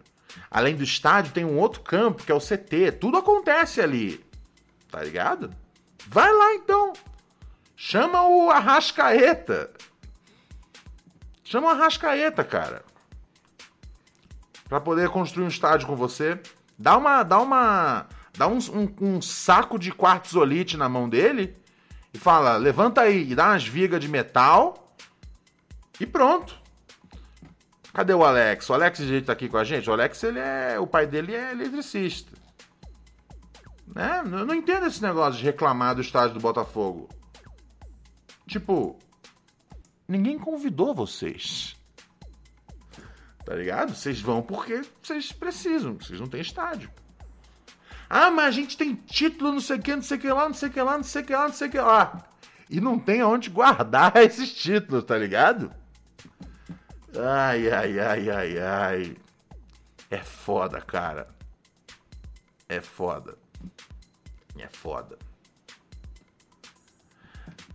Além 0.51 0.75
do 0.75 0.83
estádio, 0.83 1.33
tem 1.33 1.43
um 1.43 1.57
outro 1.57 1.81
campo, 1.81 2.23
que 2.23 2.31
é 2.31 2.35
o 2.35 2.39
CT. 2.39 2.91
Tudo 3.01 3.17
acontece 3.17 3.81
ali. 3.81 4.23
Tá 4.91 5.01
ligado? 5.01 5.49
Vai 6.05 6.31
lá 6.31 6.53
então. 6.53 6.93
Chama 7.75 8.21
o 8.21 8.51
Arrascaeta. 8.51 9.71
Chama 11.43 11.69
o 11.69 11.71
Arrascaeta, 11.71 12.43
cara. 12.43 12.85
Pra 14.69 14.79
poder 14.79 15.09
construir 15.09 15.43
um 15.43 15.47
estádio 15.47 15.87
com 15.87 15.95
você. 15.95 16.39
Dá 16.77 16.95
uma. 16.95 17.23
Dá 17.23 17.39
uma. 17.39 18.05
Dá 18.37 18.47
um, 18.47 18.57
um, 18.57 19.15
um 19.15 19.21
saco 19.21 19.77
de 19.77 19.91
quartzolite 19.91 20.75
na 20.75 20.89
mão 20.89 21.07
dele 21.07 21.55
e 22.13 22.17
fala: 22.17 22.57
levanta 22.57 23.01
aí 23.01 23.31
e 23.31 23.35
dá 23.35 23.49
umas 23.49 23.67
vigas 23.67 23.99
de 23.99 24.07
metal 24.07 24.95
e 25.99 26.05
pronto. 26.05 26.61
Cadê 27.93 28.13
o 28.13 28.23
Alex? 28.23 28.67
O 28.69 28.73
Alex 28.73 28.99
gente 28.99 29.25
tá 29.25 29.33
aqui 29.33 29.47
com 29.47 29.57
a 29.57 29.63
gente. 29.63 29.87
O 29.87 29.93
Alex, 29.93 30.23
ele 30.23 30.39
é. 30.39 30.79
O 30.79 30.87
pai 30.87 31.05
dele 31.05 31.35
é 31.35 31.51
eletricista. 31.51 32.31
Né? 33.87 34.21
Eu 34.25 34.45
não 34.45 34.55
entendo 34.55 34.87
esse 34.87 35.01
negócio 35.01 35.39
de 35.39 35.45
reclamar 35.45 35.93
do 35.93 36.01
estádio 36.01 36.33
do 36.33 36.39
Botafogo. 36.39 37.07
Tipo, 38.47 38.97
ninguém 40.07 40.39
convidou 40.39 40.95
vocês. 40.95 41.75
Tá 43.45 43.53
ligado? 43.53 43.93
Vocês 43.93 44.19
vão 44.19 44.41
porque 44.41 44.81
vocês 45.01 45.31
precisam, 45.31 45.95
vocês 45.95 46.19
não 46.19 46.27
têm 46.27 46.41
estádio. 46.41 46.89
Ah, 48.15 48.29
mas 48.29 48.45
a 48.45 48.51
gente 48.51 48.77
tem 48.77 48.93
título, 48.93 49.53
não 49.53 49.59
sei 49.59 49.77
o 49.77 49.81
que, 49.81 49.95
não 49.95 50.03
sei 50.03 50.19
o 50.19 50.21
que 50.21 50.31
lá, 50.31 50.47
não 50.47 50.53
sei 50.53 50.69
o 50.69 50.71
que 50.71 50.79
lá, 50.79 50.97
não 50.97 51.03
sei 51.03 51.23
o 51.23 51.25
que 51.25 51.33
lá, 51.33 51.47
não 51.47 51.53
sei 51.55 51.67
o 51.67 51.71
que 51.71 51.79
lá. 51.79 52.23
E 52.69 52.79
não 52.79 52.99
tem 52.99 53.21
aonde 53.21 53.49
guardar 53.49 54.15
esses 54.21 54.53
títulos, 54.53 55.03
tá 55.03 55.17
ligado? 55.17 55.73
Ai, 57.17 57.71
ai, 57.71 57.99
ai, 57.99 58.29
ai, 58.29 58.59
ai. 58.59 59.17
É 60.11 60.19
foda, 60.19 60.79
cara. 60.79 61.27
É 62.69 62.81
foda. 62.81 63.35
É 64.59 64.67
foda. 64.67 65.17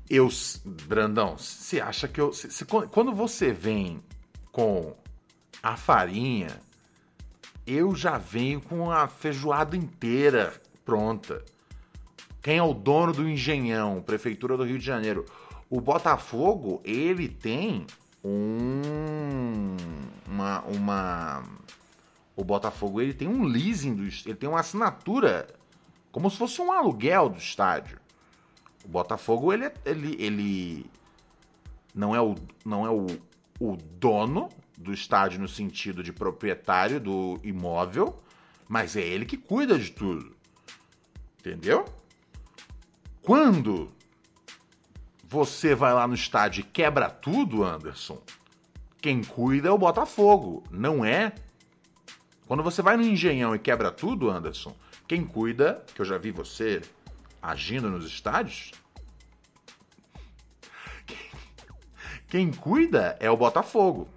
Eu, 0.09 0.29
Brandão, 0.65 1.37
você 1.37 1.81
acha 1.81 2.07
que 2.07 2.21
eu. 2.21 2.33
Se, 2.33 2.49
se, 2.49 2.65
quando 2.65 3.13
você 3.13 3.53
vem 3.53 4.01
com 4.53 4.97
a 5.61 5.77
farinha, 5.77 6.61
eu 7.69 7.95
já 7.95 8.17
venho 8.17 8.63
com 8.63 8.91
a 8.91 9.07
feijoada 9.07 9.77
inteira 9.77 10.55
pronta. 10.87 11.45
Quem 12.41 12.57
é 12.57 12.63
o 12.63 12.73
dono 12.73 13.13
do 13.13 13.29
Engenhão, 13.29 14.01
Prefeitura 14.01 14.57
do 14.57 14.65
Rio 14.65 14.79
de 14.79 14.85
Janeiro? 14.85 15.27
O 15.69 15.79
Botafogo, 15.79 16.81
ele 16.83 17.29
tem 17.29 17.87
um 18.25 19.77
uma, 20.27 20.63
uma 20.63 21.43
o 22.35 22.43
Botafogo 22.43 23.01
ele 23.01 23.13
tem 23.13 23.29
um 23.29 23.45
leasing 23.45 23.95
do 23.95 24.03
ele 24.03 24.35
tem 24.35 24.49
uma 24.49 24.61
assinatura 24.61 25.49
como 26.11 26.31
se 26.31 26.39
fosse 26.39 26.61
um 26.63 26.73
aluguel 26.73 27.29
do 27.29 27.39
estádio. 27.39 27.99
O 28.85 28.89
Botafogo 28.89 29.53
ele, 29.53 29.67
é, 29.67 29.75
ele, 29.85 30.17
ele 30.19 30.87
não 31.95 32.17
é 32.17 32.21
o 32.21 32.35
não 32.65 32.87
é 32.87 32.91
o, 32.91 33.07
o 33.61 33.77
dono 33.77 34.49
do 34.79 34.93
estádio 34.93 35.41
no 35.41 35.49
sentido 35.49 36.05
de 36.05 36.13
proprietário 36.13 37.01
do 37.01 37.41
imóvel, 37.43 38.23
mas 38.69 38.95
é 38.97 39.01
ele 39.01 39.27
que 39.27 39.37
cuida 39.37 39.77
de 39.77 39.91
tudo. 39.91 40.37
Entendeu? 41.41 41.85
Quando 43.21 43.91
você 45.25 45.75
vai 45.75 45.93
lá 45.93 46.07
no 46.07 46.15
estádio 46.15 46.61
e 46.61 46.65
quebra 46.65 47.11
tudo, 47.11 47.65
Anderson, 47.65 48.23
quem 49.01 49.23
cuida 49.23 49.69
é 49.69 49.71
o 49.71 49.79
Botafogo, 49.79 50.63
não 50.71 51.05
é? 51.05 51.33
Quando 52.47 52.63
você 52.63 52.81
vai 52.81 52.97
no 52.97 53.03
Engenhão 53.03 53.55
e 53.55 53.59
quebra 53.59 53.91
tudo, 53.91 54.31
Anderson, 54.31 54.75
quem 55.07 55.25
cuida, 55.25 55.85
que 55.95 56.01
eu 56.01 56.07
já 56.07 56.17
vi 56.17 56.31
você 56.31 56.81
agindo 57.43 57.91
nos 57.91 58.07
estádios, 58.07 58.73
quem 62.29 62.53
cuida 62.53 63.17
é 63.21 63.31
o 63.31 63.37
Botafogo. 63.37 64.09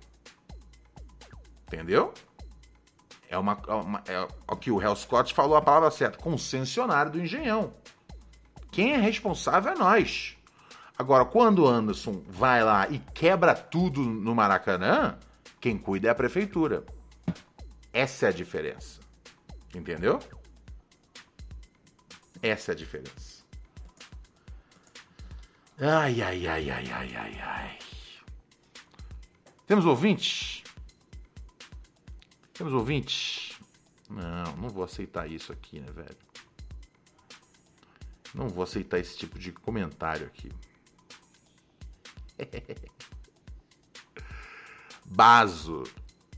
Entendeu? 1.71 2.13
É 3.29 3.37
uma, 3.37 3.57
é 3.65 3.73
uma 3.73 4.03
é 4.05 4.27
o 4.45 4.57
que 4.57 4.69
o 4.69 4.81
Hell 4.81 4.95
Scott 4.95 5.33
falou 5.33 5.55
a 5.55 5.61
palavra 5.61 5.89
certa, 5.89 6.17
concessionário 6.17 7.13
do 7.13 7.21
Engenhão. 7.21 7.73
Quem 8.69 8.91
é 8.91 8.97
responsável 8.97 9.71
é 9.71 9.75
nós. 9.75 10.35
Agora, 10.97 11.23
quando 11.23 11.59
o 11.59 11.67
Anderson 11.67 12.21
vai 12.27 12.61
lá 12.61 12.89
e 12.89 12.99
quebra 12.99 13.55
tudo 13.55 14.01
no 14.01 14.35
Maracanã, 14.35 15.17
quem 15.61 15.77
cuida 15.77 16.09
é 16.09 16.11
a 16.11 16.15
prefeitura. 16.15 16.85
Essa 17.93 18.25
é 18.25 18.29
a 18.29 18.33
diferença. 18.33 18.99
Entendeu? 19.73 20.19
Essa 22.41 22.71
é 22.71 22.73
a 22.73 22.77
diferença. 22.77 23.43
Ai, 25.79 26.21
ai, 26.21 26.47
ai, 26.47 26.69
ai, 26.69 26.91
ai, 26.91 27.15
ai, 27.15 27.41
ai. 27.41 27.77
Temos 29.65 29.85
ouvintes? 29.85 30.60
Temos 32.61 32.75
ouvintes? 32.75 33.59
Não, 34.07 34.55
não 34.57 34.69
vou 34.69 34.83
aceitar 34.83 35.27
isso 35.27 35.51
aqui, 35.51 35.79
né, 35.79 35.91
velho? 35.91 36.15
Não 38.35 38.49
vou 38.49 38.63
aceitar 38.63 38.99
esse 38.99 39.17
tipo 39.17 39.39
de 39.39 39.51
comentário 39.51 40.27
aqui. 40.27 40.51
Baso. 45.03 45.85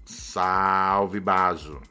Salve, 0.06 1.20
Baso. 1.20 1.82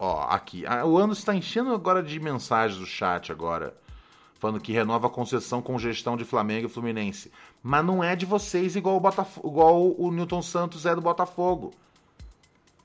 Ó, 0.00 0.22
aqui. 0.22 0.66
Ah, 0.66 0.84
o 0.84 0.98
ano 0.98 1.12
está 1.12 1.32
enchendo 1.32 1.72
agora 1.72 2.02
de 2.02 2.18
mensagens 2.18 2.80
do 2.80 2.86
chat 2.86 3.30
agora. 3.30 3.80
Falando 4.42 4.60
que 4.60 4.72
renova 4.72 5.06
a 5.06 5.10
concessão 5.10 5.62
com 5.62 5.78
gestão 5.78 6.16
de 6.16 6.24
Flamengo 6.24 6.66
e 6.66 6.68
Fluminense. 6.68 7.30
Mas 7.62 7.84
não 7.84 8.02
é 8.02 8.16
de 8.16 8.26
vocês 8.26 8.74
igual 8.74 8.96
o, 8.96 9.00
Botafogo, 9.00 9.48
igual 9.48 9.94
o 9.96 10.10
Newton 10.10 10.42
Santos 10.42 10.84
é 10.84 10.92
do 10.96 11.00
Botafogo. 11.00 11.72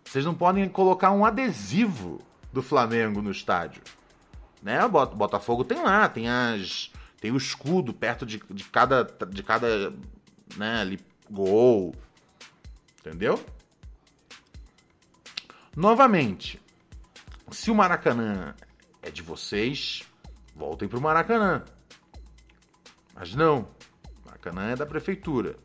Vocês 0.06 0.24
não 0.24 0.36
podem 0.36 0.70
colocar 0.70 1.12
um 1.12 1.26
adesivo 1.26 2.22
do 2.54 2.62
Flamengo 2.62 3.24
no 3.24 3.32
estádio. 3.32 3.82
Né? 4.62 4.86
O 4.86 4.89
Botafogo 5.08 5.63
tem 5.63 5.82
lá, 5.82 6.08
tem 6.08 6.30
as 6.30 6.91
tem 7.20 7.32
o 7.32 7.38
escudo 7.38 7.91
perto 7.91 8.24
de, 8.24 8.39
de 8.52 8.63
cada, 8.65 9.04
de 9.04 9.41
cada 9.41 9.91
né, 10.56 10.82
ali, 10.82 11.00
gol. 11.28 11.96
Entendeu? 13.00 13.43
Novamente, 15.76 16.62
se 17.50 17.72
o 17.72 17.76
Maracanã 17.76 18.54
é 19.02 19.10
de 19.10 19.24
vocês, 19.24 20.04
voltem 20.58 20.88
pro 20.88 21.00
Maracanã. 21.00 21.63
Mas 23.13 23.34
não, 23.36 23.67
o 24.24 24.26
Maracanã 24.26 24.72
é 24.72 24.76
da 24.76 24.86
prefeitura. 24.86 25.56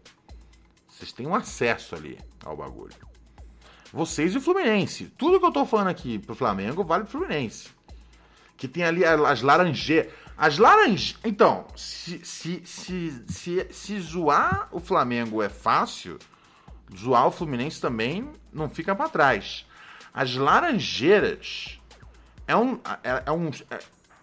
Vocês 0.89 1.13
têm 1.13 1.27
um 1.27 1.35
acesso 1.35 1.95
ali 1.95 2.19
ao 2.45 2.57
bagulho. 2.57 2.95
Vocês 3.93 4.35
e 4.35 4.39
o 4.39 4.41
Fluminense. 4.41 5.07
Tudo 5.19 5.41
que 5.41 5.47
eu 5.47 5.53
tô 5.53 5.67
falando 5.67 5.89
aqui 5.89 6.19
pro 6.19 6.35
Flamengo 6.35 6.85
vale 6.85 7.05
pro 7.05 7.13
Fluminense. 7.13 7.71
Que 8.57 8.69
tem 8.69 8.85
ali 8.85 9.05
as 9.05 9.43
laranjeiras. 9.43 10.13
As 10.37 10.59
laranjas. 10.59 11.19
Então, 11.25 11.67
se, 11.77 12.25
se, 12.25 12.63
se, 12.65 13.25
se, 13.29 13.67
se 13.71 14.01
zoar 14.01 14.69
o 14.71 14.81
Flamengo 14.81 15.43
é 15.43 15.49
fácil, 15.49 16.19
zoar 16.97 17.27
o 17.27 17.31
Fluminense 17.31 17.81
também 17.81 18.31
não 18.53 18.69
fica 18.69 18.95
para 18.95 19.09
trás. 19.09 19.67
As 20.15 20.35
Laranjeiras 20.35 21.81
é 22.47 22.55
um, 22.55 22.75
é, 23.03 23.23
é 23.27 23.33
um 23.33 23.49
é, 23.71 23.79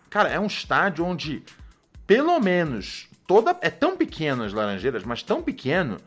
cara, 0.10 0.30
é 0.30 0.40
um 0.40 0.48
estádio 0.48 1.06
onde 1.06 1.44
pelo 2.06 2.40
menos 2.40 3.08
toda 3.28 3.56
é 3.62 3.70
tão 3.70 3.96
pequeno 3.96 4.44
as 4.44 4.54
Laranjeiras, 4.54 5.04
mas 5.04 5.22
tão 5.22 5.42
pequeno 5.44 5.98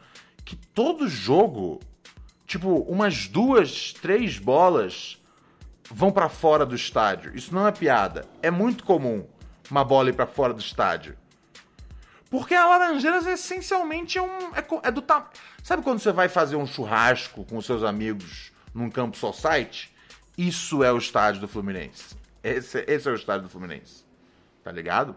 que 0.45 0.57
todo 0.57 1.09
jogo, 1.09 1.81
tipo, 2.47 2.81
umas 2.81 3.29
duas, 3.29 3.93
três 3.93 4.39
bolas 4.39 5.23
vão 5.89 6.11
para 6.11 6.29
fora 6.29 6.67
do 6.67 6.75
estádio. 6.75 7.37
Isso 7.37 7.55
não 7.55 7.67
é 7.67 7.73
piada, 7.73 8.27
é 8.43 8.51
muito 8.51 8.85
comum 8.85 9.27
uma 9.71 9.85
bola 9.85 10.11
ir 10.11 10.15
pra 10.15 10.27
fora 10.27 10.53
do 10.53 10.61
estádio? 10.61 11.17
Porque 12.29 12.55
a 12.55 12.67
Laranjeiras 12.67 13.27
essencialmente 13.27 14.17
é 14.17 14.23
um. 14.23 14.55
É, 14.57 14.89
é 14.89 14.91
do. 14.91 15.05
Sabe 15.63 15.83
quando 15.83 15.99
você 15.99 16.13
vai 16.13 16.29
fazer 16.29 16.57
um 16.57 16.67
churrasco 16.67 17.45
com 17.45 17.61
seus 17.61 17.85
amigos 17.85 18.51
num 18.75 18.91
campo 18.91 19.17
society? 19.17 19.93
Isso 20.37 20.83
é 20.83 20.91
o 20.91 20.97
estádio 20.97 21.43
do 21.43 21.49
Fluminense. 21.49 22.17
Esse, 22.43 22.85
esse 22.89 23.09
é 23.09 23.13
o 23.13 23.15
estádio 23.15 23.43
do 23.43 23.49
Fluminense. 23.49 24.05
Tá 24.65 24.73
ligado? 24.73 25.15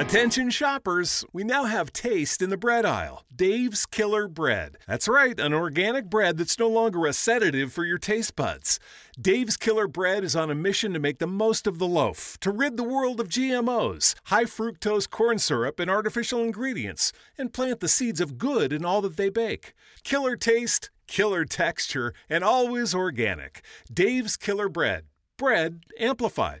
Attention 0.00 0.48
shoppers, 0.48 1.26
we 1.30 1.44
now 1.44 1.64
have 1.64 1.92
taste 1.92 2.40
in 2.40 2.48
the 2.48 2.56
bread 2.56 2.86
aisle. 2.86 3.22
Dave's 3.36 3.84
Killer 3.84 4.28
Bread. 4.28 4.78
That's 4.88 5.06
right, 5.06 5.38
an 5.38 5.52
organic 5.52 6.08
bread 6.08 6.38
that's 6.38 6.58
no 6.58 6.68
longer 6.68 7.04
a 7.04 7.12
sedative 7.12 7.70
for 7.70 7.84
your 7.84 7.98
taste 7.98 8.34
buds. 8.34 8.80
Dave's 9.20 9.58
Killer 9.58 9.86
Bread 9.86 10.24
is 10.24 10.34
on 10.34 10.50
a 10.50 10.54
mission 10.54 10.94
to 10.94 10.98
make 10.98 11.18
the 11.18 11.26
most 11.26 11.66
of 11.66 11.78
the 11.78 11.86
loaf, 11.86 12.38
to 12.40 12.50
rid 12.50 12.78
the 12.78 12.82
world 12.82 13.20
of 13.20 13.28
GMOs, 13.28 14.14
high 14.24 14.44
fructose 14.44 15.08
corn 15.08 15.38
syrup, 15.38 15.78
and 15.78 15.90
artificial 15.90 16.42
ingredients, 16.42 17.12
and 17.36 17.52
plant 17.52 17.80
the 17.80 17.88
seeds 17.88 18.22
of 18.22 18.38
good 18.38 18.72
in 18.72 18.86
all 18.86 19.02
that 19.02 19.18
they 19.18 19.28
bake. 19.28 19.74
Killer 20.02 20.34
taste, 20.34 20.88
killer 21.10 21.44
texture, 21.44 22.14
and 22.30 22.44
always 22.44 22.94
organic. 22.94 23.62
Dave's 23.92 24.36
Killer 24.36 24.68
Bread. 24.68 25.06
Bread 25.36 25.80
amplified. 25.98 26.60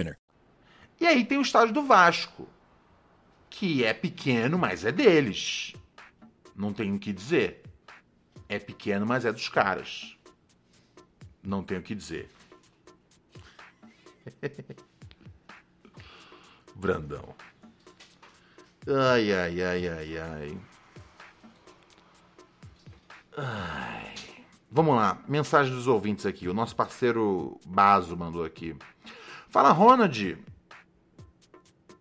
E 0.99 1.07
aí 1.07 1.25
tem 1.25 1.37
o 1.37 1.41
estádio 1.41 1.73
do 1.73 1.83
Vasco, 1.83 2.47
que 3.49 3.83
é 3.83 3.93
pequeno, 3.93 4.57
mas 4.57 4.85
é 4.85 4.91
deles. 4.91 5.73
Não 6.55 6.71
tenho 6.73 6.95
o 6.95 6.99
que 6.99 7.11
dizer. 7.11 7.63
É 8.47 8.59
pequeno, 8.59 9.05
mas 9.05 9.25
é 9.25 9.31
dos 9.31 9.49
caras. 9.49 10.15
Não 11.43 11.63
tenho 11.63 11.79
o 11.79 11.83
que 11.83 11.95
dizer. 11.95 12.29
Brandão. 16.75 17.35
Ai, 18.87 19.31
ai, 19.33 19.61
ai, 19.63 19.87
ai, 19.87 20.17
ai. 20.17 20.57
Ai. 23.37 24.13
Vamos 24.69 24.95
lá, 24.95 25.21
mensagem 25.27 25.73
dos 25.73 25.87
ouvintes 25.87 26.25
aqui. 26.25 26.47
O 26.47 26.53
nosso 26.53 26.75
parceiro 26.75 27.59
Baso 27.65 28.15
mandou 28.15 28.43
aqui. 28.43 28.75
Fala, 29.51 29.73
Ronald. 29.73 30.37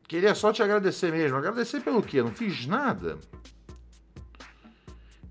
Queria 0.07 0.37
só 0.37 0.53
te 0.53 0.63
agradecer 0.63 1.11
mesmo. 1.11 1.37
Agradecer 1.37 1.81
pelo 1.81 2.01
quê? 2.01 2.23
Não 2.23 2.31
fiz 2.31 2.65
nada. 2.65 3.19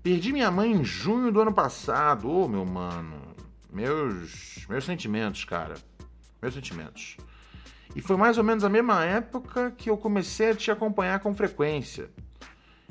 Perdi 0.02 0.30
minha 0.30 0.50
mãe 0.50 0.70
em 0.70 0.84
junho 0.84 1.32
do 1.32 1.40
ano 1.40 1.52
passado. 1.52 2.28
Ô, 2.28 2.44
oh, 2.44 2.48
meu 2.48 2.66
mano. 2.66 3.34
Meus, 3.72 4.66
meus 4.68 4.84
sentimentos, 4.84 5.46
cara. 5.46 5.76
Meus 6.42 6.52
sentimentos. 6.52 7.16
E 7.96 8.02
foi 8.02 8.18
mais 8.18 8.36
ou 8.36 8.44
menos 8.44 8.64
a 8.64 8.68
mesma 8.68 9.02
época 9.02 9.70
que 9.70 9.88
eu 9.88 9.96
comecei 9.96 10.50
a 10.50 10.54
te 10.54 10.70
acompanhar 10.70 11.20
com 11.20 11.34
frequência. 11.34 12.10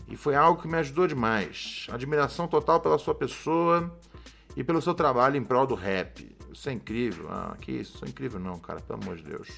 E 0.07 0.17
foi 0.17 0.33
algo 0.33 0.59
que 0.59 0.67
me 0.67 0.77
ajudou 0.77 1.05
demais. 1.05 1.85
Admiração 1.91 2.47
total 2.47 2.79
pela 2.79 2.97
sua 2.97 3.13
pessoa 3.13 3.95
e 4.57 4.63
pelo 4.63 4.81
seu 4.81 4.95
trabalho 4.95 5.37
em 5.37 5.43
prol 5.43 5.67
do 5.67 5.75
rap. 5.75 6.38
Isso 6.51 6.69
é 6.69 6.73
incrível. 6.73 7.27
Ah, 7.29 7.55
que 7.59 7.71
isso? 7.71 7.95
Isso 7.95 8.05
é 8.05 8.09
incrível 8.09 8.39
não, 8.39 8.59
cara. 8.59 8.79
Pelo 8.81 9.01
amor 9.01 9.17
de 9.17 9.23
Deus. 9.23 9.49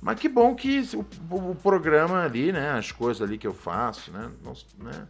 Mas 0.00 0.20
que 0.20 0.28
bom 0.28 0.54
que 0.54 0.82
o, 0.94 1.50
o 1.50 1.54
programa 1.54 2.22
ali, 2.22 2.52
né? 2.52 2.72
As 2.72 2.92
coisas 2.92 3.26
ali 3.26 3.38
que 3.38 3.46
eu 3.46 3.54
faço, 3.54 4.10
né? 4.12 4.30
né 4.78 5.08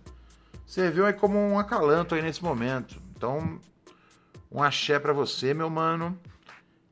serviu 0.64 1.05
aí 1.05 1.12
como 1.12 1.38
um 1.38 1.59
acalanto 1.59 2.14
aí 2.14 2.22
nesse 2.22 2.42
momento. 2.42 3.00
Então, 3.16 3.59
um 4.50 4.62
axé 4.62 4.98
para 4.98 5.12
você, 5.12 5.53
meu 5.53 5.68
mano. 5.68 6.18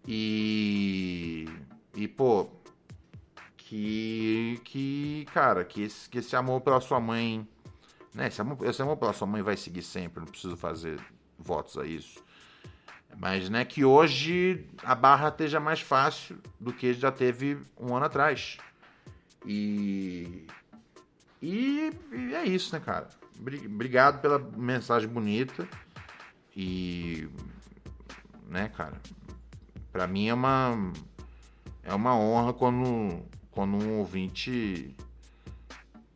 E. 0.06 1.48
E, 1.94 2.08
pô. 2.08 2.48
Que. 3.56 4.60
Que. 4.64 5.26
Cara, 5.32 5.64
que 5.64 5.82
esse, 5.82 6.08
que 6.08 6.18
esse 6.18 6.34
amor 6.34 6.60
pela 6.60 6.80
sua 6.80 7.00
mãe. 7.00 7.46
Né? 8.12 8.26
Esse 8.26 8.40
amor, 8.40 8.58
esse 8.66 8.82
amor 8.82 8.96
pela 8.96 9.12
sua 9.12 9.26
mãe 9.26 9.42
vai 9.42 9.56
seguir 9.56 9.82
sempre. 9.82 10.20
Não 10.20 10.26
preciso 10.26 10.56
fazer 10.56 11.00
votos 11.38 11.78
a 11.78 11.86
isso. 11.86 12.22
Mas 13.18 13.48
né, 13.48 13.64
que 13.64 13.84
hoje 13.84 14.66
a 14.82 14.94
barra 14.94 15.28
esteja 15.28 15.60
mais 15.60 15.80
fácil 15.80 16.38
do 16.58 16.72
que 16.72 16.92
já 16.92 17.12
teve 17.12 17.58
um 17.78 17.94
ano 17.94 18.06
atrás. 18.06 18.58
E, 19.46 20.46
e, 21.40 21.90
e 22.12 22.34
é 22.34 22.44
isso, 22.44 22.74
né, 22.74 22.80
cara? 22.80 23.08
Obrigado 23.38 24.20
pela 24.20 24.38
mensagem 24.38 25.08
bonita. 25.08 25.66
E, 26.56 27.28
né, 28.48 28.68
cara? 28.68 29.00
Pra 29.90 30.06
mim 30.06 30.28
é 30.28 30.34
uma, 30.34 30.92
é 31.82 31.94
uma 31.94 32.16
honra 32.16 32.52
quando, 32.52 33.22
quando 33.50 33.76
um 33.76 33.98
ouvinte. 33.98 34.96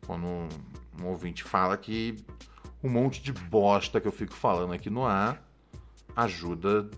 Quando 0.05 0.25
um 0.25 1.05
ouvinte 1.05 1.43
fala 1.43 1.77
que 1.77 2.15
um 2.81 2.89
monte 2.89 3.21
de 3.21 3.33
bosta 3.33 3.99
que 3.99 4.07
eu 4.07 4.11
fico 4.11 4.33
falando 4.33 4.71
aqui 4.73 4.89
no 4.89 5.05
ar 5.05 5.46
ajuda 6.17 6.89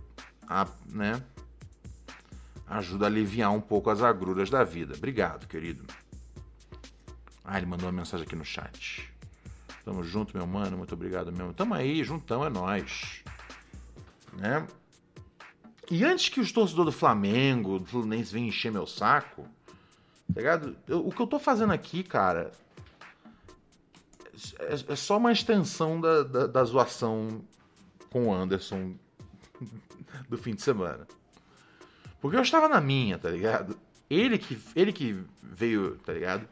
a, 0.48 0.66
né, 0.88 1.22
ajuda 2.66 3.06
a 3.06 3.10
aliviar 3.10 3.52
um 3.52 3.60
pouco 3.60 3.90
as 3.90 4.02
agruras 4.02 4.50
da 4.50 4.64
vida. 4.64 4.96
Obrigado, 4.96 5.46
querido. 5.46 5.84
Ah, 7.44 7.58
ele 7.58 7.66
mandou 7.66 7.88
uma 7.88 7.92
mensagem 7.92 8.26
aqui 8.26 8.36
no 8.36 8.46
chat. 8.46 9.12
Tamo 9.84 10.04
junto, 10.04 10.38
meu 10.38 10.48
mano. 10.48 10.78
Muito 10.78 10.94
obrigado 10.94 11.32
mesmo. 11.34 11.54
Tamo 11.54 11.74
aí, 11.74 12.02
juntão, 12.04 12.46
é 12.46 12.50
nós. 12.50 13.24
Né? 14.34 14.66
E 15.92 16.06
antes 16.06 16.30
que 16.30 16.40
os 16.40 16.52
torcedores 16.52 16.94
do 16.94 16.98
Flamengo, 16.98 17.80
do 17.80 17.86
Fluminense 17.86 18.32
venham 18.32 18.48
encher 18.48 18.72
meu 18.72 18.86
saco, 18.88 19.44
tá 20.34 20.40
ligado? 20.40 20.78
Eu, 20.88 21.06
o 21.06 21.12
que 21.12 21.22
eu 21.22 21.28
tô 21.28 21.40
fazendo 21.40 21.74
aqui, 21.74 22.04
cara, 22.04 22.52
é, 24.60 24.94
é 24.94 24.96
só 24.96 25.18
uma 25.18 25.32
extensão 25.32 26.00
da, 26.00 26.24
da, 26.24 26.48
da 26.48 26.64
zoação 26.64 27.42
com 28.12 28.28
o 28.28 28.34
Anderson 28.34 28.96
do 30.28 30.38
fim 30.38 30.56
de 30.56 30.62
semana. 30.62 31.08
Porque 32.22 32.38
eu 32.38 32.42
estava 32.42 32.68
na 32.68 32.82
minha, 32.82 33.18
tá 33.18 33.30
ligado? 33.30 33.80
Ele 34.10 34.38
que, 34.38 34.60
ele 34.76 34.92
que 34.92 35.24
veio, 35.42 35.98
tá 35.98 36.14
ligado? 36.14 36.48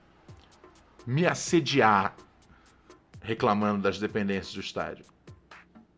Me 1.05 1.25
assediar 1.25 2.15
reclamando 3.21 3.81
das 3.81 3.99
dependências 3.99 4.53
do 4.53 4.61
estádio. 4.61 5.05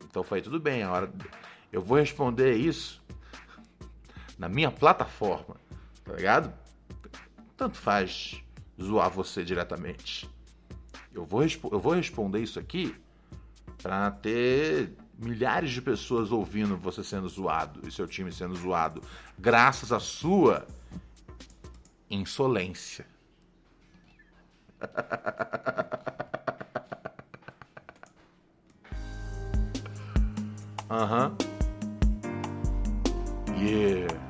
Então 0.03 0.23
foi 0.23 0.41
tudo 0.41 0.59
bem, 0.59 0.81
a 0.81 0.91
hora 0.91 1.13
eu 1.71 1.81
vou 1.81 1.97
responder 1.97 2.55
isso 2.55 3.03
na 4.37 4.49
minha 4.49 4.71
plataforma, 4.71 5.55
tá 6.03 6.13
ligado? 6.13 6.53
Tanto 7.55 7.77
faz 7.77 8.41
zoar 8.81 9.09
você 9.09 9.43
diretamente. 9.43 10.27
Eu 11.13 11.25
vou, 11.25 11.43
eu 11.43 11.79
vou 11.79 11.93
responder 11.93 12.39
isso 12.39 12.57
aqui 12.57 12.95
para 13.81 14.09
ter 14.11 14.93
milhares 15.19 15.71
de 15.71 15.81
pessoas 15.81 16.31
ouvindo 16.31 16.77
você 16.77 17.03
sendo 17.03 17.27
zoado 17.27 17.85
e 17.85 17.91
seu 17.91 18.07
time 18.07 18.31
sendo 18.31 18.55
zoado, 18.55 19.03
graças 19.37 19.91
à 19.91 19.99
sua 19.99 20.65
insolência. 22.09 23.05
Aham. 30.89 31.37
Yeah. 33.57 34.28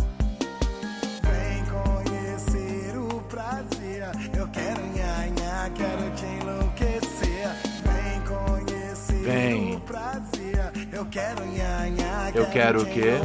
Eu 10.99 11.05
quero 11.05 11.45
nhanhar, 11.45 12.35
Eu 12.35 12.45
quero 12.49 12.81
o 12.81 12.85
quê? 12.85 13.21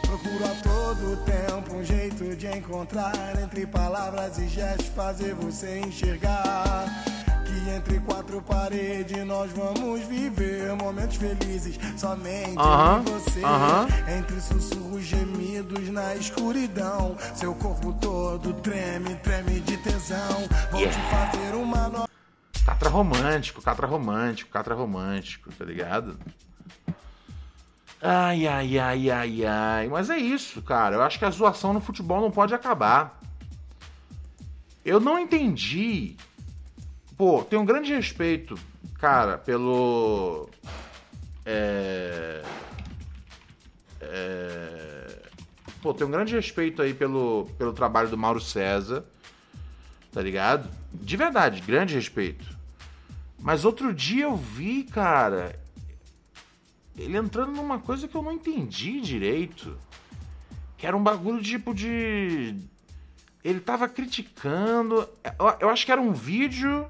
Procuro 0.00 0.44
a 0.46 0.54
todo 0.62 1.24
tempo 1.26 1.76
um 1.76 1.84
jeito 1.84 2.34
de 2.34 2.46
encontrar 2.46 3.12
entre 3.38 3.66
palavras 3.66 4.38
e 4.38 4.48
gestos 4.48 4.86
fazer 4.96 5.34
você 5.34 5.80
enxergar 5.80 6.86
Que 7.56 7.70
entre 7.70 7.98
quatro 8.00 8.42
paredes 8.42 9.24
nós 9.24 9.50
vamos 9.52 10.00
viver 10.02 10.76
momentos 10.76 11.16
felizes 11.16 11.78
somente 11.96 12.54
eu 12.54 13.00
e 13.00 13.10
você. 13.10 13.42
aham. 13.42 13.88
Entre 14.18 14.38
sussurros 14.42 15.02
gemidos 15.02 15.88
na 15.88 16.14
escuridão, 16.16 17.16
seu 17.34 17.54
corpo 17.54 17.94
todo 17.94 18.52
treme, 18.54 19.14
treme 19.16 19.60
de 19.60 19.74
tesão. 19.78 20.46
Vou 20.70 20.82
te 20.82 20.98
fazer 21.08 21.54
uma 21.54 21.88
nova. 21.88 22.08
Catra 22.66 22.90
romântico, 22.90 23.62
catra 23.62 23.86
romântico, 23.86 24.50
catra 24.50 24.74
romântico, 24.74 25.50
tá 25.52 25.64
ligado? 25.64 26.18
Ai, 28.02 28.46
ai, 28.46 28.78
ai, 28.78 29.10
ai, 29.10 29.44
ai. 29.46 29.88
Mas 29.88 30.10
é 30.10 30.18
isso, 30.18 30.60
cara. 30.60 30.96
Eu 30.96 31.02
acho 31.02 31.18
que 31.18 31.24
a 31.24 31.30
zoação 31.30 31.72
no 31.72 31.80
futebol 31.80 32.20
não 32.20 32.30
pode 32.30 32.54
acabar. 32.54 33.18
Eu 34.84 35.00
não 35.00 35.18
entendi. 35.18 36.16
Pô, 37.16 37.42
tenho 37.42 37.62
um 37.62 37.66
grande 37.66 37.94
respeito, 37.94 38.58
cara, 38.98 39.38
pelo. 39.38 40.48
É. 41.44 42.42
É. 44.00 45.22
Pô, 45.80 45.94
tenho 45.94 46.08
um 46.08 46.12
grande 46.12 46.34
respeito 46.34 46.82
aí 46.82 46.92
pelo, 46.92 47.48
pelo 47.56 47.72
trabalho 47.72 48.08
do 48.08 48.18
Mauro 48.18 48.40
César. 48.40 49.04
Tá 50.12 50.20
ligado? 50.22 50.68
De 50.92 51.16
verdade, 51.16 51.60
grande 51.60 51.94
respeito. 51.94 52.56
Mas 53.38 53.64
outro 53.64 53.92
dia 53.92 54.24
eu 54.24 54.36
vi, 54.36 54.82
cara, 54.84 55.58
ele 56.96 57.16
entrando 57.16 57.52
numa 57.52 57.78
coisa 57.78 58.08
que 58.08 58.14
eu 58.14 58.22
não 58.22 58.32
entendi 58.32 59.00
direito. 59.00 59.76
Que 60.76 60.86
era 60.86 60.96
um 60.96 61.02
bagulho 61.02 61.42
tipo 61.42 61.74
de. 61.74 62.54
Ele 63.44 63.60
tava 63.60 63.88
criticando. 63.88 65.08
Eu, 65.38 65.56
eu 65.60 65.68
acho 65.68 65.86
que 65.86 65.92
era 65.92 66.00
um 66.00 66.12
vídeo. 66.12 66.88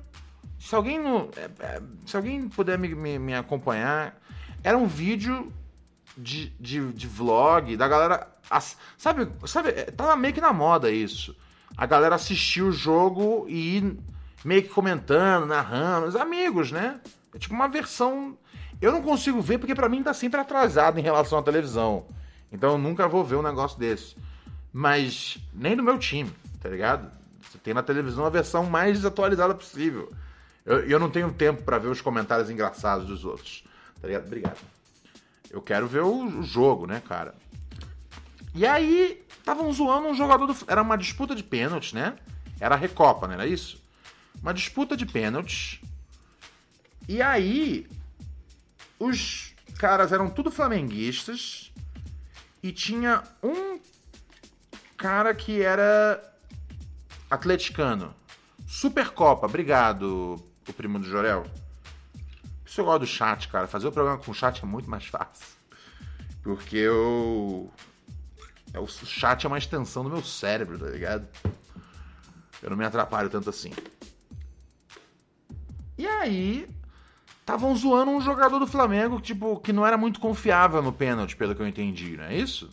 Se 0.67 0.75
alguém 0.75 0.99
no, 0.99 1.31
é, 1.37 1.49
é, 1.61 1.83
Se 2.05 2.17
alguém 2.17 2.49
puder 2.49 2.77
me, 2.77 2.93
me, 2.93 3.21
me 3.21 3.35
acompanhar, 3.37 4.21
era 4.65 4.77
um 4.77 4.89
vídeo 4.89 5.53
de, 6.19 6.51
de, 6.59 6.93
de 6.93 7.07
vlog 7.07 7.77
da 7.77 7.87
galera. 7.87 8.27
Sabe, 8.99 9.29
sabe, 9.47 9.69
é, 9.69 9.85
tava 9.93 10.17
meio 10.17 10.35
que 10.35 10.41
na 10.41 10.53
moda 10.53 10.91
isso. 10.91 11.37
A 11.77 11.87
galera 11.87 12.17
assistiu 12.17 12.67
o 12.67 12.73
jogo 12.73 13.47
e 13.49 13.77
ir 13.77 13.97
meio 14.45 14.65
que 14.65 14.69
comentando, 14.69 15.47
narrando, 15.47 16.09
os 16.09 16.17
amigos, 16.17 16.73
né? 16.73 17.01
É 17.33 17.39
tipo 17.39 17.55
uma 17.55 17.69
versão. 17.69 18.37
Eu 18.83 18.91
não 18.91 19.03
consigo 19.03 19.41
ver 19.41 19.59
porque 19.59 19.75
pra 19.75 19.89
mim 19.89 20.03
tá 20.03 20.13
sempre 20.13 20.41
atrasado 20.41 20.99
em 20.99 21.03
relação 21.03 21.39
à 21.39 21.45
televisão. 21.45 22.07
Então 22.51 22.73
eu 22.73 22.79
nunca 22.79 23.07
vou 23.07 23.23
ver 23.23 23.37
um 23.37 23.43
negócio 23.43 23.79
desse. 23.79 24.17
Mas 24.73 25.39
nem 25.55 25.77
do 25.77 25.83
meu 25.85 25.97
time, 25.97 26.33
tá 26.61 26.69
ligado? 26.69 27.09
Você 27.41 27.57
tem 27.57 27.73
na 27.73 27.85
televisão 27.85 28.27
a 28.27 28.31
versão 28.31 28.65
mais 28.65 28.97
desatualizada 28.97 29.55
possível. 29.55 30.13
Eu, 30.67 30.81
eu 30.81 30.99
não 30.99 31.09
tenho 31.09 31.33
tempo 31.33 31.63
pra 31.63 31.79
ver 31.79 31.87
os 31.87 32.01
comentários 32.01 32.51
engraçados 32.51 33.07
dos 33.07 33.25
outros. 33.25 33.65
Tá 34.01 34.09
ligado? 34.09 34.27
Obrigado. 34.27 34.59
Eu 35.49 35.63
quero 35.63 35.87
ver 35.87 36.03
o, 36.03 36.41
o 36.41 36.43
jogo, 36.43 36.87
né, 36.87 37.01
cara? 37.01 37.35
E 38.53 38.67
aí, 38.67 39.25
estavam 39.39 39.73
zoando 39.73 40.09
um 40.09 40.15
jogador 40.15 40.47
do. 40.47 40.57
Era 40.67 40.83
uma 40.83 40.99
disputa 40.99 41.35
de 41.37 41.45
pênaltis, 41.45 41.93
né? 41.93 42.17
Era 42.59 42.75
a 42.75 42.79
Recopa, 42.79 43.29
não 43.29 43.35
era 43.35 43.47
isso? 43.47 43.81
Uma 44.43 44.53
disputa 44.53 44.97
de 44.97 45.07
pênaltis. 45.07 45.81
E 47.09 47.23
aí, 47.23 47.87
os 48.99 49.55
caras 49.79 50.11
eram 50.11 50.29
tudo 50.29 50.51
flamenguistas. 50.51 51.73
E 52.63 52.73
tinha 52.73 53.23
um 53.41 53.79
cara 54.97 55.33
que 55.33 55.63
era 55.63 56.21
atleticano. 57.31 58.13
Supercopa, 58.67 59.47
obrigado, 59.47 60.43
o 60.69 60.73
primo 60.73 60.99
do 60.99 61.05
Jorel. 61.05 61.45
Isso 62.65 62.81
eu 62.81 62.85
gosto 62.85 63.01
do 63.01 63.07
chat, 63.07 63.49
cara. 63.49 63.67
Fazer 63.67 63.87
o 63.87 63.93
programa 63.93 64.19
com 64.19 64.31
o 64.31 64.35
chat 64.35 64.63
é 64.63 64.67
muito 64.67 64.91
mais 64.91 65.07
fácil. 65.07 65.47
Porque 66.43 66.77
eu. 66.77 67.71
é, 68.73 68.79
O 68.79 68.87
chat 68.87 69.45
é 69.45 69.49
uma 69.49 69.59
extensão 69.59 70.03
do 70.05 70.11
meu 70.11 70.23
cérebro, 70.25 70.79
tá 70.79 70.87
ligado? 70.87 71.27
Eu 72.63 72.71
não 72.71 72.77
me 72.77 72.85
atrapalho 72.85 73.31
tanto 73.31 73.51
assim. 73.51 73.73
E 75.97 76.07
aí. 76.07 76.69
Estavam 77.41 77.77
zoando 77.77 78.11
um 78.11 78.21
jogador 78.21 78.59
do 78.59 78.67
Flamengo, 78.67 79.21
tipo, 79.21 79.61
que 79.61 79.73
não 79.73 79.87
era 79.87 79.97
muito 79.97 80.19
confiável 80.19 80.83
no 80.83 80.93
pênalti, 80.93 81.37
pelo 81.37 81.55
que 81.55 81.63
eu 81.63 81.69
entendi, 81.69 82.17
não 82.17 82.25
é 82.25 82.37
isso? 82.37 82.69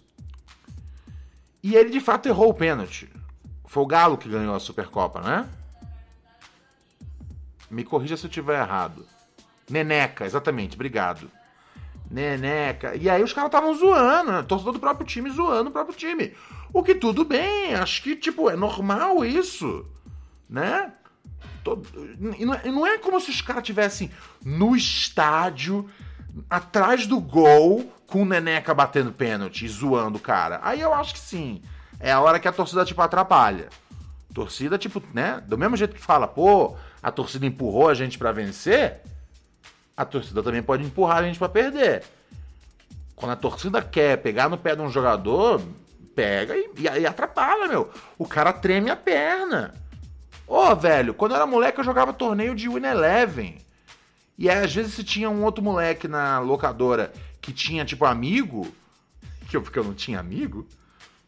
E 1.61 1.75
ele 1.75 1.91
de 1.91 1.99
fato 1.99 2.27
errou 2.27 2.49
o 2.49 2.53
pênalti. 2.55 3.07
Foi 3.65 3.83
o 3.83 3.85
Galo 3.85 4.17
que 4.17 4.27
ganhou 4.27 4.55
a 4.55 4.59
Supercopa, 4.59 5.21
né? 5.21 5.47
Me 7.73 7.83
corrija 7.83 8.15
se 8.15 8.25
eu 8.25 8.29
estiver 8.29 8.59
errado. 8.61 9.05
Neneca, 9.69 10.25
exatamente, 10.25 10.75
obrigado. 10.75 11.29
Neneca. 12.09 12.95
E 12.95 13.09
aí 13.09 13.23
os 13.23 13.33
caras 13.33 13.47
estavam 13.47 13.73
zoando, 13.73 14.31
né? 14.31 14.43
torcedor 14.43 14.73
do 14.73 14.79
próprio 14.79 15.07
time 15.07 15.29
zoando 15.29 15.69
o 15.69 15.73
próprio 15.73 15.95
time. 15.95 16.33
O 16.71 16.83
que 16.83 16.93
tudo 16.95 17.25
bem, 17.25 17.73
acho 17.75 18.03
que, 18.03 18.15
tipo, 18.15 18.49
é 18.49 18.55
normal 18.55 19.25
isso, 19.25 19.85
né? 20.49 20.91
E 22.37 22.43
é- 22.43 22.67
e 22.67 22.71
não 22.71 22.85
é 22.85 22.97
como 22.97 23.19
se 23.19 23.29
os 23.31 23.41
caras 23.41 23.63
tivessem 23.63 24.11
no 24.43 24.75
estádio, 24.75 25.89
atrás 26.49 27.07
do 27.07 27.19
gol, 27.19 27.91
com 28.05 28.21
o 28.21 28.25
Neneca 28.25 28.73
batendo 28.73 29.11
pênalti 29.11 29.65
e 29.65 29.69
zoando 29.69 30.17
o 30.17 30.21
cara. 30.21 30.59
Aí 30.61 30.81
eu 30.81 30.93
acho 30.93 31.13
que 31.13 31.19
sim. 31.19 31.61
É 31.99 32.11
a 32.11 32.19
hora 32.19 32.39
que 32.39 32.47
a 32.47 32.51
torcida, 32.51 32.83
tipo, 32.85 33.01
atrapalha. 33.01 33.69
Torcida, 34.33 34.77
tipo, 34.77 35.01
né? 35.13 35.41
Do 35.47 35.57
mesmo 35.57 35.77
jeito 35.77 35.95
que 35.95 36.01
fala, 36.01 36.27
pô, 36.27 36.75
a 37.03 37.11
torcida 37.11 37.45
empurrou 37.45 37.89
a 37.89 37.93
gente 37.93 38.17
pra 38.17 38.31
vencer, 38.31 39.01
a 39.95 40.05
torcida 40.05 40.41
também 40.41 40.63
pode 40.63 40.83
empurrar 40.83 41.17
a 41.17 41.23
gente 41.23 41.37
pra 41.37 41.49
perder. 41.49 42.03
Quando 43.15 43.31
a 43.31 43.35
torcida 43.35 43.81
quer 43.81 44.17
pegar 44.17 44.47
no 44.49 44.57
pé 44.57 44.75
de 44.75 44.81
um 44.81 44.89
jogador, 44.89 45.61
pega 46.15 46.55
e, 46.55 46.69
e, 46.77 47.05
atrapalha, 47.05 47.67
meu. 47.67 47.91
O 48.17 48.25
cara 48.25 48.53
treme 48.53 48.89
a 48.89 48.95
perna. 48.95 49.73
Ô, 50.47 50.73
velho, 50.75 51.13
quando 51.13 51.33
eu 51.33 51.35
era 51.35 51.45
moleque 51.45 51.79
eu 51.79 51.83
jogava 51.83 52.13
torneio 52.13 52.55
de 52.55 52.69
Win 52.69 52.85
Eleven. 52.85 53.57
E 54.37 54.49
aí, 54.49 54.63
às 54.63 54.73
vezes, 54.73 54.93
se 54.93 55.03
tinha 55.03 55.29
um 55.29 55.43
outro 55.43 55.63
moleque 55.63 56.07
na 56.07 56.39
locadora 56.39 57.13
que 57.39 57.51
tinha, 57.51 57.85
tipo, 57.85 58.05
amigo, 58.05 58.73
que 59.47 59.55
eu, 59.55 59.61
porque 59.61 59.77
eu 59.77 59.83
não 59.83 59.93
tinha 59.93 60.19
amigo. 60.19 60.67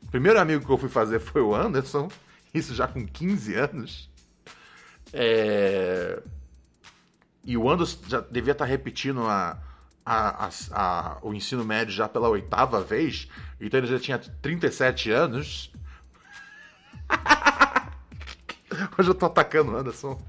O 0.01 0.07
primeiro 0.07 0.39
amigo 0.39 0.65
que 0.65 0.71
eu 0.71 0.77
fui 0.77 0.89
fazer 0.89 1.19
foi 1.19 1.41
o 1.41 1.53
Anderson, 1.53 2.09
isso 2.53 2.73
já 2.73 2.87
com 2.87 3.05
15 3.05 3.53
anos. 3.55 4.09
É... 5.17 6.21
E 7.43 7.55
o 7.55 7.69
Anderson 7.69 7.99
já 8.07 8.19
devia 8.19 8.51
estar 8.51 8.65
repetindo 8.65 9.21
a, 9.25 9.57
a, 10.05 10.49
a- 10.71 11.17
o 11.21 11.33
ensino 11.33 11.63
médio 11.63 11.93
já 11.93 12.09
pela 12.09 12.27
oitava 12.27 12.81
vez, 12.81 13.29
então 13.61 13.77
ele 13.79 13.87
já 13.87 13.99
tinha 13.99 14.17
37 14.19 15.11
anos. 15.11 15.71
Hoje 18.97 19.09
eu 19.09 19.15
tô 19.15 19.27
atacando 19.27 19.71
o 19.71 19.77
Anderson. 19.77 20.21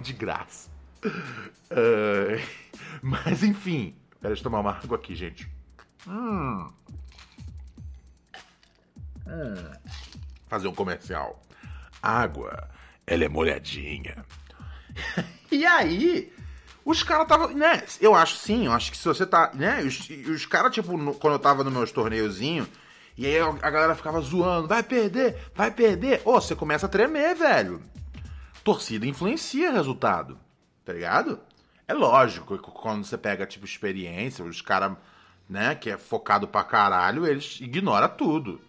De 0.00 0.12
graça. 0.12 0.70
É, 1.70 2.42
Mas 3.02 3.42
enfim. 3.42 3.96
Pera, 4.20 4.34
deixa 4.34 4.40
eu 4.40 4.44
tomar 4.44 4.60
uma 4.60 4.72
água 4.72 4.96
aqui, 4.96 5.14
gente. 5.14 5.50
Hum. 6.06 6.70
Hum. 9.26 9.72
Fazer 10.48 10.68
um 10.68 10.74
comercial. 10.74 11.42
Água, 12.02 12.68
ela 13.06 13.24
é 13.24 13.28
molhadinha. 13.28 14.24
E 15.52 15.64
aí, 15.64 16.32
os 16.84 17.04
caras 17.04 17.28
tava, 17.28 17.46
né? 17.48 17.84
Eu 18.00 18.12
acho 18.14 18.36
sim, 18.36 18.66
eu 18.66 18.72
acho 18.72 18.90
que 18.90 18.96
se 18.98 19.04
você 19.06 19.24
tá, 19.24 19.52
né? 19.54 19.82
Os, 19.84 20.08
os 20.28 20.46
caras, 20.46 20.74
tipo, 20.74 20.96
no- 20.96 21.14
quando 21.14 21.34
eu 21.34 21.38
tava 21.38 21.62
nos 21.62 21.72
meus 21.72 21.92
torneiozinhos, 21.92 22.66
e 23.16 23.24
aí 23.24 23.38
a 23.38 23.70
galera 23.70 23.94
ficava 23.94 24.20
zoando, 24.20 24.66
vai 24.66 24.82
perder, 24.82 25.36
vai 25.54 25.70
perder. 25.70 26.22
Ô, 26.24 26.40
você 26.40 26.56
começa 26.56 26.86
a 26.86 26.88
tremer, 26.88 27.36
velho. 27.36 27.80
Torcida 28.64 29.06
influencia 29.06 29.70
resultado, 29.70 30.36
tá 30.84 30.92
ligado? 30.92 31.38
É 31.86 31.94
lógico 31.94 32.58
que 32.58 32.70
quando 32.72 33.04
você 33.04 33.16
pega, 33.16 33.46
tipo, 33.46 33.64
experiência, 33.64 34.44
os 34.44 34.60
caras, 34.60 34.96
né, 35.48 35.74
que 35.76 35.88
é 35.90 35.96
focado 35.98 36.48
pra 36.48 36.64
caralho, 36.64 37.26
eles 37.26 37.60
ignoram 37.60 38.08
tudo. 38.08 38.60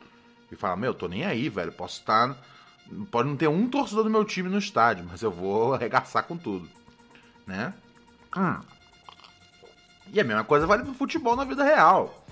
E 0.52 0.56
falam, 0.56 0.78
meu, 0.78 0.94
tô 0.94 1.08
nem 1.08 1.26
aí, 1.26 1.50
velho, 1.50 1.72
posso 1.72 2.02
estar... 2.02 2.38
Pode 3.10 3.30
não 3.30 3.36
ter 3.36 3.48
um 3.48 3.68
torcedor 3.68 4.04
do 4.04 4.10
meu 4.10 4.24
time 4.24 4.50
no 4.50 4.60
estádio, 4.60 5.06
mas 5.10 5.22
eu 5.22 5.32
vou 5.32 5.74
arregaçar 5.76 6.24
com 6.24 6.38
tudo, 6.38 6.70
né? 7.46 7.74
Hum. 8.36 8.60
E 10.12 10.20
a 10.20 10.24
mesma 10.24 10.44
coisa 10.44 10.68
vale 10.68 10.84
pro 10.84 10.94
futebol 10.94 11.36
na 11.36 11.44
vida 11.44 11.64
real. 11.64 12.26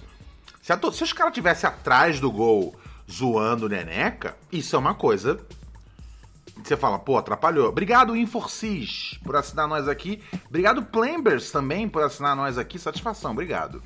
Se, 0.62 0.72
a 0.72 0.80
se 0.92 1.04
os 1.04 1.14
caras 1.14 1.34
tivessem 1.34 1.68
atrás 1.68 2.20
do 2.20 2.32
gol 2.32 2.76
zoando 3.12 3.66
o 3.66 3.70
Neneca, 3.70 4.38
isso 4.52 4.76
é 4.76 4.80
uma 4.80 4.94
coisa. 4.94 5.40
Você 6.64 6.78
fala, 6.78 7.00
pô, 7.00 7.18
atrapalhou. 7.18 7.68
Obrigado, 7.68 8.16
Inforcis, 8.16 9.20
por 9.24 9.36
assinar 9.36 9.68
nós 9.68 9.88
aqui. 9.88 10.24
Obrigado, 10.48 10.84
Plambers, 10.84 11.52
também, 11.52 11.90
por 11.90 12.04
assinar 12.04 12.36
nós 12.36 12.58
aqui. 12.58 12.78
Satisfação, 12.78 13.32
obrigado. 13.32 13.84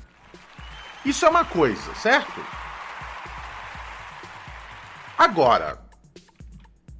Isso 1.04 1.24
é 1.24 1.28
uma 1.28 1.44
coisa, 1.44 1.94
certo? 1.94 2.40
Agora, 5.16 5.80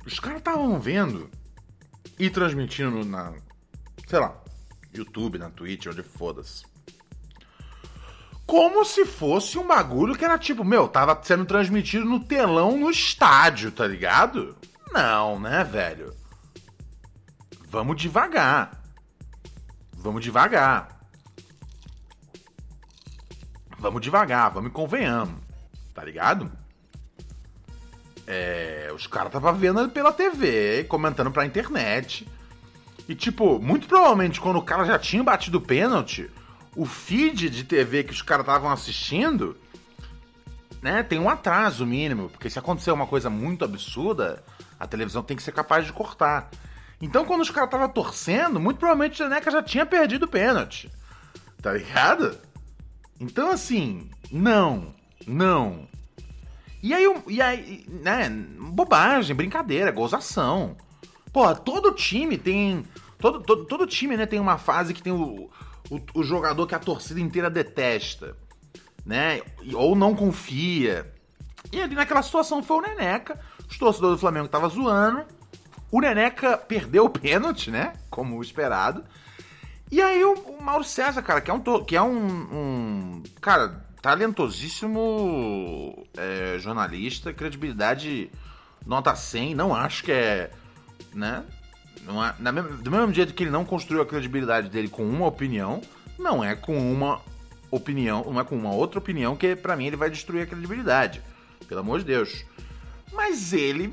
os 0.08 0.18
caras 0.18 0.38
estavam 0.38 0.80
vendo 0.80 1.30
e 2.18 2.30
transmitindo 2.30 3.04
na, 3.04 3.34
sei 4.06 4.18
lá, 4.18 4.36
YouTube, 4.92 5.38
na 5.38 5.50
Twitch, 5.50 5.86
onde 5.86 6.02
foda-se. 6.02 6.64
Como 8.46 8.82
se 8.84 9.04
fosse 9.04 9.58
um 9.58 9.66
bagulho 9.66 10.16
que 10.16 10.24
era 10.24 10.38
tipo, 10.38 10.64
meu, 10.64 10.88
tava 10.88 11.18
sendo 11.22 11.44
transmitido 11.44 12.06
no 12.06 12.20
telão 12.20 12.78
no 12.78 12.90
estádio, 12.90 13.70
tá 13.70 13.86
ligado? 13.86 14.56
Não, 14.90 15.38
né, 15.38 15.62
velho? 15.62 16.16
Vamos 17.68 18.00
devagar. 18.00 18.82
Vamos 19.92 20.24
devagar. 20.24 20.98
Vamos 23.78 24.00
devagar, 24.00 24.50
vamos 24.50 24.70
e 24.70 24.72
convenhamos. 24.72 25.38
Tá 25.92 26.02
ligado? 26.02 26.50
É, 28.30 28.92
os 28.94 29.06
caras 29.06 29.32
tava 29.32 29.50
vendo 29.54 29.88
pela 29.88 30.12
TV, 30.12 30.84
comentando 30.84 31.30
pra 31.30 31.46
internet. 31.46 32.28
E, 33.08 33.14
tipo, 33.14 33.58
muito 33.58 33.88
provavelmente 33.88 34.38
quando 34.38 34.56
o 34.56 34.62
cara 34.62 34.84
já 34.84 34.98
tinha 34.98 35.24
batido 35.24 35.56
o 35.56 35.62
pênalti, 35.62 36.30
o 36.76 36.84
feed 36.84 37.48
de 37.48 37.64
TV 37.64 38.04
que 38.04 38.12
os 38.12 38.20
caras 38.20 38.44
estavam 38.44 38.70
assistindo, 38.70 39.56
né, 40.82 41.02
tem 41.02 41.18
um 41.18 41.30
atraso 41.30 41.86
mínimo. 41.86 42.28
Porque 42.28 42.50
se 42.50 42.58
acontecer 42.58 42.90
uma 42.90 43.06
coisa 43.06 43.30
muito 43.30 43.64
absurda, 43.64 44.44
a 44.78 44.86
televisão 44.86 45.22
tem 45.22 45.34
que 45.34 45.42
ser 45.42 45.52
capaz 45.52 45.86
de 45.86 45.92
cortar. 45.94 46.50
Então, 47.00 47.24
quando 47.24 47.40
os 47.40 47.50
caras 47.50 47.68
estavam 47.68 47.88
torcendo, 47.88 48.60
muito 48.60 48.76
provavelmente 48.76 49.22
a 49.22 49.28
Neca 49.30 49.50
já 49.50 49.62
tinha 49.62 49.86
perdido 49.86 50.24
o 50.24 50.28
pênalti. 50.28 50.90
Tá 51.62 51.72
ligado? 51.72 52.36
Então, 53.18 53.50
assim, 53.50 54.10
não, 54.30 54.94
não. 55.26 55.88
E 56.82 56.94
aí, 56.94 57.22
e 57.26 57.42
aí, 57.42 57.84
né, 57.88 58.28
bobagem, 58.58 59.34
brincadeira, 59.34 59.90
gozação. 59.90 60.76
Porra, 61.32 61.54
todo 61.54 61.92
time 61.92 62.38
tem. 62.38 62.84
Todo, 63.18 63.40
todo, 63.40 63.64
todo 63.64 63.86
time, 63.86 64.16
né, 64.16 64.26
tem 64.26 64.38
uma 64.38 64.58
fase 64.58 64.94
que 64.94 65.02
tem 65.02 65.12
o, 65.12 65.50
o, 65.90 66.00
o, 66.14 66.22
jogador 66.22 66.66
que 66.66 66.74
a 66.74 66.78
torcida 66.78 67.20
inteira 67.20 67.50
detesta, 67.50 68.36
né? 69.04 69.42
Ou 69.74 69.96
não 69.96 70.14
confia. 70.14 71.12
E 71.72 71.80
ali 71.80 71.96
naquela 71.96 72.22
situação 72.22 72.62
foi 72.62 72.76
o 72.76 72.80
Neneca. 72.82 73.40
Os 73.68 73.76
torcedores 73.76 74.16
do 74.16 74.20
Flamengo 74.20 74.46
estavam 74.46 74.70
zoando. 74.70 75.24
O 75.90 76.00
Neneca 76.00 76.56
perdeu 76.56 77.06
o 77.06 77.10
pênalti, 77.10 77.70
né? 77.70 77.94
Como 78.08 78.40
esperado. 78.40 79.04
E 79.90 80.00
aí 80.00 80.22
o, 80.22 80.34
o 80.34 80.62
Mauro 80.62 80.84
César, 80.84 81.22
cara, 81.22 81.40
que 81.40 81.50
é 81.50 81.54
um. 81.54 81.84
Que 81.84 81.96
é 81.96 82.02
um, 82.02 82.26
um 82.26 83.22
cara, 83.40 83.84
talentosíssimo 84.00 86.06
é, 86.16 86.58
jornalista, 86.58 87.32
credibilidade 87.32 88.30
nota 88.86 89.14
100. 89.14 89.54
Não 89.54 89.74
acho 89.74 90.04
que 90.04 90.12
é. 90.12 90.50
Né? 91.14 91.44
Não 92.04 92.24
é, 92.24 92.34
na, 92.38 92.52
do 92.52 92.90
mesmo 92.90 93.12
jeito 93.12 93.34
que 93.34 93.42
ele 93.42 93.50
não 93.50 93.64
construiu 93.64 94.02
a 94.02 94.06
credibilidade 94.06 94.68
dele 94.68 94.88
com 94.88 95.04
uma 95.04 95.26
opinião, 95.26 95.80
não 96.18 96.42
é 96.42 96.54
com 96.54 96.76
uma 96.92 97.20
opinião, 97.70 98.24
não 98.24 98.40
é 98.40 98.44
com 98.44 98.56
uma 98.56 98.72
outra 98.72 98.98
opinião 98.98 99.36
que 99.36 99.54
para 99.54 99.76
mim 99.76 99.86
ele 99.86 99.96
vai 99.96 100.10
destruir 100.10 100.42
a 100.42 100.46
credibilidade. 100.46 101.22
Pelo 101.66 101.80
amor 101.80 101.98
de 101.98 102.06
Deus. 102.06 102.44
Mas 103.12 103.52
ele 103.52 103.92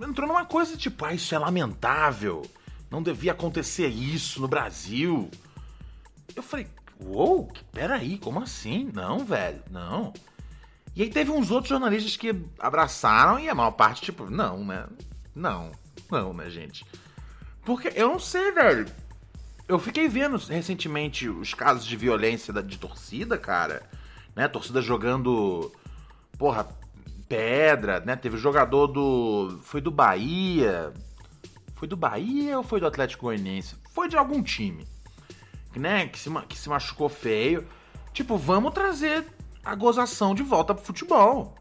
entrou 0.00 0.28
numa 0.28 0.44
coisa 0.44 0.76
tipo, 0.76 1.04
ah, 1.04 1.14
isso 1.14 1.34
é 1.34 1.38
lamentável. 1.38 2.42
Não 2.90 3.02
devia 3.02 3.32
acontecer 3.32 3.88
isso 3.88 4.40
no 4.40 4.48
Brasil. 4.48 5.30
Eu 6.34 6.42
falei, 6.42 6.66
uou, 7.04 7.48
peraí, 7.72 8.18
como 8.18 8.40
assim? 8.40 8.90
Não, 8.92 9.24
velho, 9.24 9.62
não. 9.70 10.12
E 10.94 11.02
aí 11.02 11.10
teve 11.10 11.30
uns 11.30 11.50
outros 11.50 11.68
jornalistas 11.68 12.16
que 12.16 12.34
abraçaram 12.58 13.38
e 13.38 13.48
a 13.48 13.54
maior 13.54 13.70
parte, 13.72 14.02
tipo, 14.02 14.28
não, 14.28 14.64
né? 14.64 14.86
Não, 15.34 15.70
não, 16.10 16.32
né, 16.32 16.50
gente? 16.50 16.84
Porque 17.64 17.92
eu 17.94 18.08
não 18.08 18.18
sei, 18.18 18.50
velho. 18.50 18.86
Eu 19.68 19.78
fiquei 19.78 20.08
vendo 20.08 20.36
recentemente 20.38 21.28
os 21.28 21.52
casos 21.52 21.84
de 21.84 21.96
violência 21.96 22.52
de 22.62 22.78
torcida, 22.78 23.36
cara. 23.36 23.82
Né? 24.34 24.48
Torcida 24.48 24.80
jogando. 24.80 25.70
Porra, 26.38 26.66
pedra, 27.28 28.00
né? 28.00 28.16
Teve 28.16 28.38
jogador 28.38 28.86
do. 28.86 29.60
Foi 29.62 29.80
do 29.80 29.90
Bahia. 29.90 30.92
Foi 31.74 31.86
do 31.86 31.96
Bahia 31.96 32.56
ou 32.56 32.64
foi 32.64 32.80
do 32.80 32.86
Atlético 32.86 33.26
Goianiense? 33.26 33.76
Foi 33.92 34.08
de 34.08 34.16
algum 34.16 34.42
time. 34.42 34.86
Né? 35.76 36.08
Que 36.08 36.18
se, 36.18 36.30
que 36.48 36.58
se 36.58 36.68
machucou 36.68 37.08
feio. 37.08 37.66
Tipo, 38.12 38.36
vamos 38.36 38.72
trazer 38.72 39.24
a 39.64 39.74
gozação 39.74 40.34
de 40.34 40.42
volta 40.42 40.74
pro 40.74 40.84
futebol. 40.84 41.54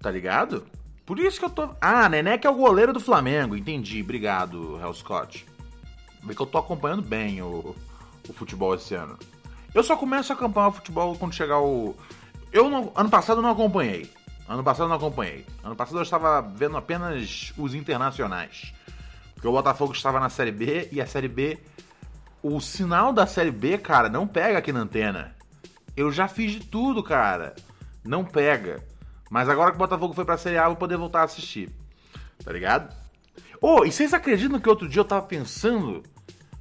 Tá 0.00 0.10
ligado? 0.10 0.64
Por 1.04 1.18
isso 1.18 1.38
que 1.38 1.44
eu 1.44 1.50
tô. 1.50 1.70
Ah, 1.80 2.08
que 2.40 2.46
é 2.46 2.50
o 2.50 2.54
goleiro 2.54 2.92
do 2.92 3.00
Flamengo. 3.00 3.56
Entendi. 3.56 4.02
Obrigado, 4.02 4.78
Hell 4.80 4.92
Scott. 4.94 5.46
Vê 6.22 6.34
que 6.34 6.42
eu 6.42 6.46
tô 6.46 6.58
acompanhando 6.58 7.02
bem 7.02 7.40
o, 7.40 7.74
o 8.28 8.32
futebol 8.32 8.74
esse 8.74 8.94
ano. 8.94 9.16
Eu 9.72 9.84
só 9.84 9.96
começo 9.96 10.32
a 10.32 10.36
acompanhar 10.36 10.68
o 10.68 10.72
futebol 10.72 11.16
quando 11.16 11.32
chegar 11.32 11.60
o. 11.60 11.94
Eu 12.52 12.68
não, 12.68 12.90
ano 12.94 13.08
passado 13.08 13.38
eu 13.38 13.42
não 13.42 13.50
acompanhei. 13.50 14.10
Ano 14.48 14.64
passado 14.64 14.86
eu 14.86 14.88
não 14.88 14.96
acompanhei. 14.96 15.46
Ano 15.62 15.76
passado 15.76 15.98
eu 15.98 16.02
estava 16.02 16.40
vendo 16.40 16.76
apenas 16.76 17.52
os 17.56 17.74
internacionais. 17.74 18.72
Porque 19.34 19.46
o 19.46 19.52
Botafogo 19.52 19.92
estava 19.92 20.18
na 20.18 20.28
Série 20.28 20.50
B 20.50 20.88
e 20.90 21.00
a 21.00 21.06
Série 21.06 21.28
B. 21.28 21.58
O 22.48 22.60
sinal 22.60 23.12
da 23.12 23.26
Série 23.26 23.50
B, 23.50 23.76
cara, 23.76 24.08
não 24.08 24.24
pega 24.24 24.58
aqui 24.58 24.72
na 24.72 24.78
antena. 24.78 25.34
Eu 25.96 26.12
já 26.12 26.28
fiz 26.28 26.52
de 26.52 26.60
tudo, 26.60 27.02
cara. 27.02 27.56
Não 28.04 28.24
pega. 28.24 28.80
Mas 29.28 29.48
agora 29.48 29.70
que 29.70 29.74
o 29.74 29.78
Botafogo 29.80 30.14
foi 30.14 30.24
pra 30.24 30.38
Série 30.38 30.56
A, 30.56 30.62
eu 30.62 30.68
vou 30.68 30.76
poder 30.76 30.96
voltar 30.96 31.22
a 31.22 31.24
assistir. 31.24 31.68
Tá 32.44 32.52
ligado? 32.52 32.94
Ô, 33.60 33.80
oh, 33.80 33.84
e 33.84 33.90
vocês 33.90 34.14
acreditam 34.14 34.60
que 34.60 34.68
outro 34.68 34.88
dia 34.88 35.00
eu 35.00 35.04
tava 35.04 35.26
pensando? 35.26 36.04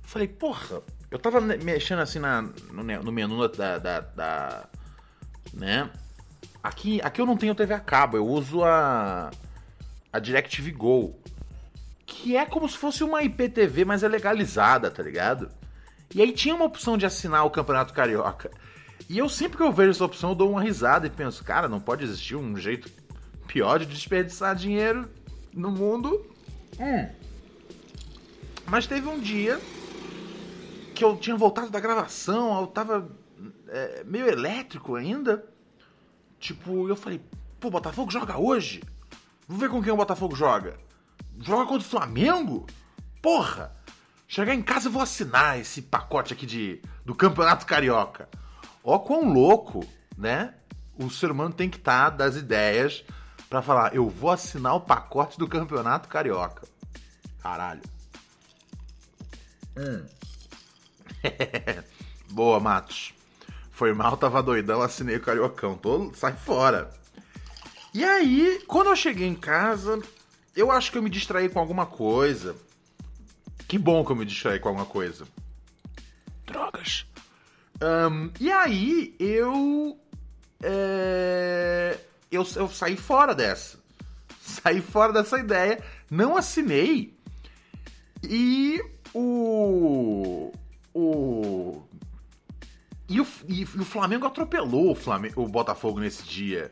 Falei, 0.02 0.28
porra, 0.28 0.82
eu 1.12 1.20
tava 1.20 1.40
mexendo 1.40 2.00
assim 2.00 2.18
na, 2.18 2.42
no, 2.42 2.84
no 2.84 3.12
menu 3.12 3.48
da, 3.48 3.78
da, 3.78 4.00
da, 4.00 4.66
Né? 5.54 5.88
Aqui, 6.64 7.00
aqui 7.04 7.22
eu 7.22 7.28
não 7.28 7.38
tenho 7.38 7.54
TV 7.54 7.76
a 7.76 7.80
cabo, 7.80 8.18
eu 8.18 8.26
uso 8.26 8.64
a. 8.64 9.30
A 10.12 10.18
DirecTV 10.18 10.72
Go. 10.72 11.16
Que 12.08 12.36
é 12.36 12.44
como 12.44 12.68
se 12.68 12.76
fosse 12.76 13.04
uma 13.04 13.22
IPTV, 13.22 13.86
mas 13.86 14.02
é 14.02 14.08
legalizada, 14.08 14.90
tá 14.90 15.04
ligado? 15.04 15.52
E 16.16 16.22
aí 16.22 16.32
tinha 16.32 16.56
uma 16.56 16.64
opção 16.64 16.98
de 16.98 17.06
assinar 17.06 17.46
o 17.46 17.50
Campeonato 17.50 17.94
Carioca. 17.94 18.50
E 19.10 19.18
eu 19.18 19.28
sempre 19.28 19.58
que 19.58 19.64
eu 19.64 19.72
vejo 19.74 19.92
essa 19.92 20.06
opção, 20.06 20.30
eu 20.30 20.36
dou 20.36 20.50
uma 20.50 20.62
risada 20.62 21.06
e 21.06 21.10
penso, 21.10 21.44
cara, 21.44 21.68
não 21.68 21.82
pode 21.82 22.06
existir 22.06 22.38
um 22.38 22.56
jeito 22.56 22.90
pior 23.46 23.80
de 23.80 23.86
desperdiçar 23.86 24.56
dinheiro 24.56 25.10
no 25.54 25.70
mundo. 25.70 26.26
Hum. 26.80 27.10
Mas 28.66 28.88
teve 28.88 29.10
um 29.10 29.20
dia 29.20 29.60
que 30.96 31.04
eu 31.04 31.18
tinha 31.18 31.36
voltado 31.36 31.70
da 31.70 31.82
gravação, 31.82 32.62
eu 32.62 32.68
tava 32.68 33.12
é, 33.68 34.06
meio 34.06 34.30
elétrico 34.30 34.96
ainda. 34.96 35.46
Tipo, 36.40 36.88
eu 36.88 36.96
falei, 36.96 37.22
pô, 37.60 37.70
Botafogo 37.70 38.10
joga 38.10 38.40
hoje? 38.40 38.82
Vou 39.50 39.58
ver 39.58 39.70
com 39.70 39.84
quem 39.84 39.92
o 39.92 39.98
Botafogo 39.98 40.34
joga. 40.34 40.78
Joga 41.42 41.66
contra 41.66 41.86
o 41.86 41.90
Flamengo? 41.92 42.66
Porra! 43.22 43.76
Chegar 44.28 44.54
em 44.54 44.62
casa 44.62 44.88
eu 44.88 44.92
vou 44.92 45.02
assinar 45.02 45.60
esse 45.60 45.82
pacote 45.82 46.34
aqui 46.34 46.46
de, 46.46 46.82
do 47.06 47.14
Campeonato 47.14 47.66
Carioca. 47.66 48.28
Ó 48.84 49.00
quão 49.00 49.32
louco, 49.32 49.86
né? 50.18 50.54
O 50.98 51.10
ser 51.10 51.32
humano 51.32 51.54
tem 51.54 51.70
que 51.70 51.78
estar 51.78 52.12
tá 52.12 52.18
das 52.18 52.36
ideias 52.36 53.04
para 53.50 53.62
falar, 53.62 53.96
eu 53.96 54.10
vou 54.10 54.32
assinar 54.32 54.76
o 54.76 54.82
pacote 54.82 55.38
do 55.38 55.48
Campeonato 55.48 56.10
Carioca. 56.10 56.68
Caralho. 57.42 57.82
Hum. 59.78 60.06
Boa, 62.32 62.60
Matos. 62.60 63.14
Foi 63.72 63.94
mal, 63.94 64.18
tava 64.18 64.42
doidão, 64.42 64.82
assinei 64.82 65.18
o 65.18 65.22
Cariocão. 65.22 65.76
Tô, 65.76 66.12
sai 66.16 66.34
fora. 66.34 66.90
E 67.94 68.04
aí, 68.04 68.64
quando 68.68 68.88
eu 68.88 68.96
cheguei 68.96 69.28
em 69.28 69.36
casa, 69.36 70.02
eu 70.56 70.72
acho 70.72 70.92
que 70.92 70.98
eu 70.98 71.04
me 71.04 71.10
distraí 71.10 71.50
com 71.50 71.60
alguma 71.60 71.86
coisa. 71.86 72.56
Que 73.68 73.78
bom 73.78 74.06
que 74.06 74.12
eu 74.12 74.16
me 74.16 74.26
distraí 74.26 74.60
com 74.60 74.70
alguma 74.70 74.86
coisa. 74.86 75.26
Drogas. 76.46 77.06
Um, 77.82 78.32
e 78.40 78.52
aí, 78.52 79.16
eu, 79.20 80.00
é, 80.64 82.00
eu. 82.32 82.46
Eu 82.56 82.70
saí 82.70 82.96
fora 82.96 83.34
dessa. 83.34 83.84
Saí 84.40 84.80
fora 84.80 85.12
dessa 85.12 85.40
ideia. 85.40 85.84
Não 86.10 86.38
assinei. 86.38 87.18
E 88.24 88.82
o. 89.14 90.52
O. 90.94 91.84
E 93.10 93.22
o, 93.22 93.28
e, 93.48 93.64
o 93.64 93.86
Flamengo 93.86 94.26
atropelou 94.26 94.92
o, 94.92 94.96
Flamengo, 94.96 95.44
o 95.44 95.48
Botafogo 95.48 96.00
nesse 96.00 96.24
dia. 96.24 96.72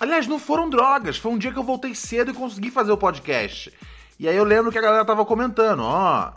Aliás, 0.00 0.26
não 0.26 0.38
foram 0.38 0.68
drogas. 0.68 1.16
Foi 1.16 1.32
um 1.32 1.38
dia 1.38 1.52
que 1.52 1.58
eu 1.58 1.62
voltei 1.62 1.94
cedo 1.94 2.30
e 2.30 2.34
consegui 2.34 2.70
fazer 2.70 2.92
o 2.92 2.98
podcast. 2.98 3.72
E 4.18 4.28
aí 4.28 4.36
eu 4.36 4.44
lembro 4.44 4.70
que 4.70 4.78
a 4.78 4.82
galera 4.82 5.04
tava 5.04 5.24
comentando, 5.24 5.80
ó. 5.82 6.32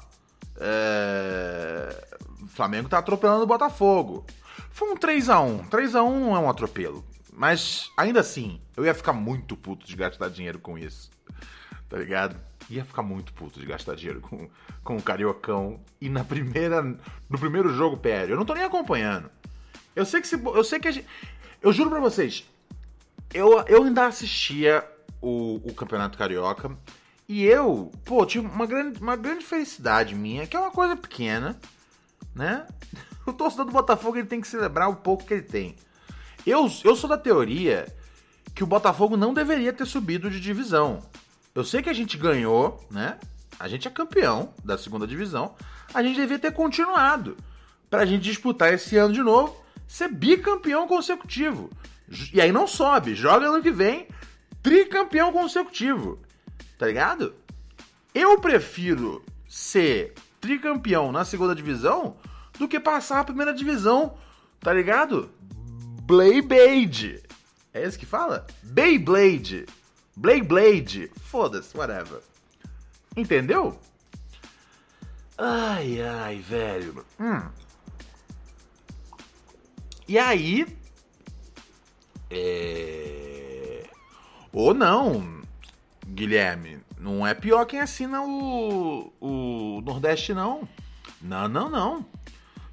É... 0.59 2.07
Flamengo 2.49 2.89
tá 2.89 2.97
atropelando 2.97 3.43
o 3.43 3.47
Botafogo. 3.47 4.25
Foi 4.71 4.91
um 4.91 4.95
3x1. 4.95 5.69
3x1 5.69 6.19
não 6.19 6.35
é 6.35 6.39
um 6.39 6.49
atropelo. 6.49 7.05
Mas 7.31 7.91
ainda 7.95 8.19
assim, 8.19 8.59
eu 8.75 8.83
ia 8.83 8.93
ficar 8.93 9.13
muito 9.13 9.55
puto 9.55 9.85
de 9.85 9.95
gastar 9.95 10.29
dinheiro 10.29 10.57
com 10.59 10.77
isso. 10.77 11.11
Tá 11.87 11.97
ligado? 11.97 12.35
ia 12.69 12.83
ficar 12.83 13.01
muito 13.01 13.33
puto 13.33 13.59
de 13.59 13.65
gastar 13.65 13.95
dinheiro 13.95 14.21
com, 14.21 14.49
com 14.83 14.97
o 14.97 15.01
Cariocão 15.01 15.79
e 16.01 16.09
na 16.09 16.23
primeira, 16.23 16.81
no 16.81 17.39
primeiro 17.39 17.73
jogo 17.73 17.97
perde. 17.97 18.31
Eu 18.31 18.37
não 18.37 18.45
tô 18.45 18.53
nem 18.53 18.63
acompanhando. 18.63 19.29
Eu 19.95 20.05
sei 20.05 20.21
que 20.21 20.27
se, 20.27 20.35
eu 20.35 20.63
sei 20.63 20.79
que 20.79 20.87
a 20.87 20.91
gente, 20.91 21.07
eu 21.61 21.71
juro 21.73 21.89
pra 21.89 21.99
vocês, 21.99 22.45
eu, 23.33 23.59
eu 23.67 23.83
ainda 23.83 24.05
assistia 24.05 24.85
o, 25.21 25.55
o 25.63 25.73
Campeonato 25.73 26.17
Carioca 26.17 26.77
e 27.27 27.43
eu, 27.43 27.91
pô, 28.05 28.25
tive 28.25 28.47
uma 28.47 28.65
grande, 28.65 29.01
uma 29.01 29.15
grande 29.15 29.43
felicidade 29.43 30.15
minha, 30.15 30.47
que 30.47 30.55
é 30.55 30.59
uma 30.59 30.71
coisa 30.71 30.95
pequena, 30.95 31.59
né? 32.33 32.65
O 33.25 33.33
torcedor 33.33 33.65
do 33.65 33.73
Botafogo 33.73 34.15
ele 34.15 34.25
tem 34.25 34.39
que 34.39 34.47
celebrar 34.47 34.89
o 34.89 34.95
pouco 34.95 35.25
que 35.25 35.33
ele 35.33 35.41
tem. 35.41 35.75
Eu, 36.45 36.71
eu 36.85 36.95
sou 36.95 37.09
da 37.09 37.17
teoria 37.17 37.93
que 38.55 38.63
o 38.63 38.67
Botafogo 38.67 39.17
não 39.17 39.33
deveria 39.33 39.73
ter 39.73 39.85
subido 39.85 40.31
de 40.31 40.39
divisão. 40.39 41.03
Eu 41.53 41.65
sei 41.65 41.81
que 41.81 41.89
a 41.89 41.93
gente 41.93 42.17
ganhou, 42.17 42.79
né? 42.89 43.19
A 43.59 43.67
gente 43.67 43.85
é 43.85 43.91
campeão 43.91 44.53
da 44.63 44.77
segunda 44.77 45.05
divisão. 45.05 45.55
A 45.93 46.01
gente 46.01 46.15
devia 46.15 46.39
ter 46.39 46.53
continuado 46.53 47.35
pra 47.89 48.05
gente 48.05 48.23
disputar 48.23 48.73
esse 48.73 48.95
ano 48.95 49.13
de 49.13 49.21
novo, 49.21 49.61
ser 49.87 50.07
bicampeão 50.07 50.87
consecutivo. 50.87 51.69
E 52.33 52.39
aí 52.39 52.53
não 52.53 52.65
sobe, 52.65 53.13
joga 53.13 53.47
ano 53.47 53.61
que 53.61 53.71
vem, 53.71 54.07
tricampeão 54.63 55.33
consecutivo. 55.33 56.17
Tá 56.77 56.85
ligado? 56.85 57.33
Eu 58.13 58.39
prefiro 58.39 59.23
ser 59.47 60.13
tricampeão 60.39 61.11
na 61.11 61.25
segunda 61.25 61.55
divisão 61.55 62.17
do 62.57 62.67
que 62.67 62.79
passar 62.79 63.19
a 63.19 63.23
primeira 63.23 63.53
divisão, 63.53 64.17
tá 64.59 64.73
ligado? 64.73 65.29
Beyblade. 66.03 67.23
É 67.73 67.83
esse 67.83 67.97
que 67.97 68.05
fala? 68.05 68.45
Beyblade. 68.63 69.65
Blade 70.15 71.11
Foda-se, 71.21 71.77
whatever. 71.77 72.21
Entendeu? 73.15 73.79
Ai, 75.37 76.01
ai, 76.01 76.39
velho. 76.39 77.05
Hum. 77.19 77.49
E 80.07 80.17
aí. 80.17 80.65
É. 82.31 83.83
Ou 84.51 84.73
não, 84.73 85.36
Guilherme. 86.17 86.79
Não 86.99 87.25
é 87.25 87.35
pior 87.35 87.63
quem 87.65 87.79
assina 87.79 88.23
o, 88.23 89.13
o 89.21 89.81
Nordeste, 89.85 90.33
não. 90.33 90.67
Não, 91.21 91.47
não, 91.47 91.69
não. 91.69 92.05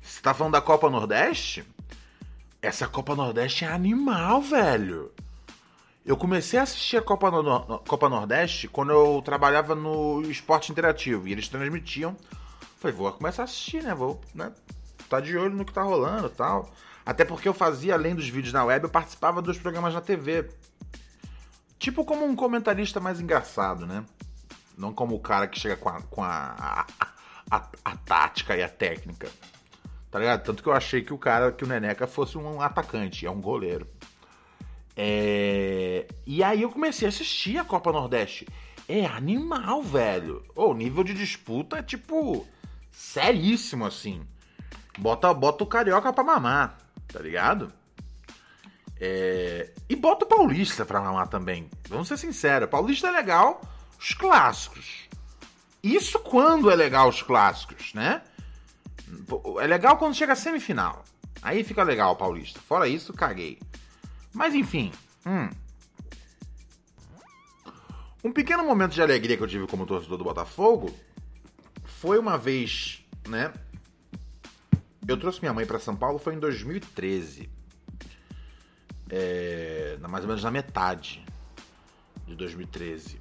Você 0.00 0.22
tá 0.22 0.32
falando 0.32 0.54
da 0.54 0.62
Copa 0.62 0.88
Nordeste? 0.88 1.62
Essa 2.62 2.88
Copa 2.88 3.14
Nordeste 3.14 3.66
é 3.66 3.68
animal, 3.68 4.40
velho. 4.40 5.12
Eu 6.06 6.16
comecei 6.16 6.58
a 6.58 6.62
assistir 6.62 6.96
a 6.96 7.02
Copa, 7.02 7.30
no 7.30 7.78
Copa 7.80 8.08
Nordeste 8.08 8.66
quando 8.66 8.92
eu 8.92 9.20
trabalhava 9.22 9.74
no 9.74 10.22
Esporte 10.22 10.72
Interativo 10.72 11.28
e 11.28 11.32
eles 11.32 11.46
transmitiam. 11.46 12.16
Falei, 12.78 12.96
vou 12.96 13.12
começar 13.12 13.42
a 13.42 13.44
assistir, 13.44 13.82
né? 13.82 13.94
Vou, 13.94 14.22
né? 14.34 14.52
Tá 15.06 15.20
de 15.20 15.36
olho 15.36 15.54
no 15.54 15.66
que 15.66 15.72
tá 15.72 15.82
rolando 15.82 16.30
tal. 16.30 16.70
Até 17.04 17.26
porque 17.26 17.46
eu 17.46 17.52
fazia, 17.52 17.92
além 17.92 18.14
dos 18.14 18.26
vídeos 18.26 18.54
na 18.54 18.64
web, 18.64 18.84
eu 18.84 18.90
participava 18.90 19.42
dos 19.42 19.58
programas 19.58 19.92
na 19.92 20.00
TV. 20.00 20.48
Tipo 21.78 22.04
como 22.04 22.24
um 22.24 22.36
comentarista 22.36 23.00
mais 23.00 23.20
engraçado, 23.20 23.86
né? 23.86 24.04
Não 24.76 24.92
como 24.92 25.14
o 25.14 25.20
cara 25.20 25.46
que 25.46 25.58
chega 25.58 25.76
com 25.76 25.88
a, 25.88 26.02
com 26.02 26.22
a, 26.22 26.54
a, 26.58 26.86
a, 27.50 27.68
a 27.84 27.96
tática 27.96 28.56
e 28.56 28.62
a 28.62 28.68
técnica. 28.68 29.30
Tá 30.10 30.18
ligado? 30.18 30.44
Tanto 30.44 30.62
que 30.62 30.68
eu 30.68 30.72
achei 30.72 31.02
que 31.02 31.12
o 31.12 31.18
cara, 31.18 31.52
que 31.52 31.64
o 31.64 31.66
Neneca 31.66 32.06
fosse 32.06 32.38
um 32.38 32.60
atacante, 32.60 33.26
é 33.26 33.30
um 33.30 33.40
goleiro. 33.40 33.86
É... 34.96 36.06
E 36.26 36.42
aí 36.42 36.62
eu 36.62 36.70
comecei 36.70 37.06
a 37.06 37.08
assistir 37.08 37.58
a 37.58 37.64
Copa 37.64 37.92
Nordeste. 37.92 38.46
É 38.88 39.04
animal, 39.06 39.82
velho. 39.82 40.44
O 40.54 40.72
nível 40.72 41.02
de 41.02 41.14
disputa 41.14 41.78
é 41.78 41.82
tipo 41.82 42.46
seríssimo 42.90 43.86
assim. 43.86 44.22
Bota, 44.98 45.32
bota 45.34 45.64
o 45.64 45.66
carioca 45.66 46.12
pra 46.12 46.22
mamar, 46.22 46.78
tá 47.08 47.18
ligado? 47.18 47.72
É... 49.00 49.70
E 49.88 49.96
bota 49.96 50.24
o 50.24 50.28
paulista 50.28 50.84
pra 50.84 51.00
mamar 51.00 51.28
também. 51.28 51.68
Vamos 51.88 52.08
ser 52.08 52.16
sinceros. 52.16 52.68
Paulista 52.68 53.08
é 53.08 53.10
legal, 53.10 53.60
os 53.98 54.14
clássicos. 54.14 55.08
Isso 55.82 56.18
quando 56.18 56.70
é 56.70 56.76
legal 56.76 57.08
os 57.08 57.22
clássicos, 57.22 57.92
né? 57.92 58.22
É 59.60 59.66
legal 59.66 59.98
quando 59.98 60.14
chega 60.14 60.32
a 60.32 60.36
semifinal. 60.36 61.04
Aí 61.42 61.62
fica 61.62 61.82
legal 61.82 62.12
o 62.12 62.16
paulista. 62.16 62.58
Fora 62.60 62.88
isso, 62.88 63.12
caguei. 63.12 63.58
Mas 64.32 64.54
enfim. 64.54 64.90
Hum. 65.26 65.50
Um 68.24 68.32
pequeno 68.32 68.64
momento 68.64 68.92
de 68.92 69.02
alegria 69.02 69.36
que 69.36 69.42
eu 69.42 69.48
tive 69.48 69.66
como 69.66 69.84
torcedor 69.84 70.16
do 70.16 70.24
Botafogo 70.24 70.94
foi 71.84 72.18
uma 72.18 72.38
vez, 72.38 73.04
né? 73.28 73.52
Eu 75.06 75.18
trouxe 75.18 75.40
minha 75.40 75.52
mãe 75.52 75.66
para 75.66 75.78
São 75.78 75.94
Paulo 75.94 76.18
foi 76.18 76.34
em 76.34 76.38
2013. 76.38 77.50
É, 79.16 79.96
mais 80.08 80.24
ou 80.24 80.28
menos 80.28 80.42
na 80.42 80.50
metade 80.50 81.24
de 82.26 82.34
2013. 82.34 83.20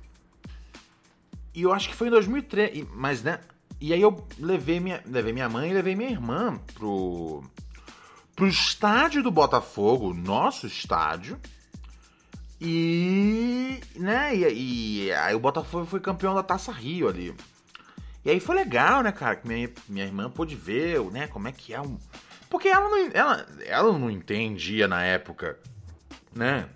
E 1.53 1.61
eu 1.61 1.71
acho 1.71 1.87
que 1.87 1.95
foi 1.95 2.07
em 2.07 2.11
2013, 2.11 2.87
mas 2.95 3.21
né? 3.21 3.39
E 3.79 3.93
aí 3.93 4.01
eu 4.01 4.25
levei 4.39 4.79
minha, 4.79 5.03
levei 5.05 5.31
minha 5.31 5.47
mãe 5.47 5.69
e 5.69 5.73
levei 5.73 5.95
minha 5.95 6.09
irmã 6.09 6.59
pro 6.73 7.43
pro 8.35 8.47
estádio 8.47 9.21
do 9.21 9.29
Botafogo, 9.29 10.15
nosso 10.15 10.65
estádio. 10.65 11.39
E, 12.59 13.79
né, 13.95 14.35
e, 14.35 15.05
e, 15.05 15.11
aí 15.11 15.35
o 15.35 15.39
Botafogo 15.39 15.85
foi 15.85 15.99
campeão 15.99 16.33
da 16.33 16.41
Taça 16.41 16.71
Rio 16.71 17.07
ali. 17.07 17.35
E 18.25 18.31
aí 18.31 18.39
foi 18.39 18.55
legal, 18.55 19.03
né, 19.03 19.11
cara, 19.11 19.35
que 19.35 19.47
minha, 19.47 19.69
minha 19.87 20.05
irmã 20.05 20.29
pôde 20.29 20.55
ver, 20.55 20.99
né, 21.11 21.27
como 21.27 21.47
é 21.47 21.51
que 21.51 21.73
é 21.73 21.81
um... 21.81 21.99
Porque 22.49 22.69
ela 22.69 22.89
não, 22.89 23.11
ela, 23.13 23.45
ela 23.65 23.99
não 23.99 24.09
entendia 24.09 24.87
na 24.87 25.03
época, 25.03 25.59
né, 26.36 26.67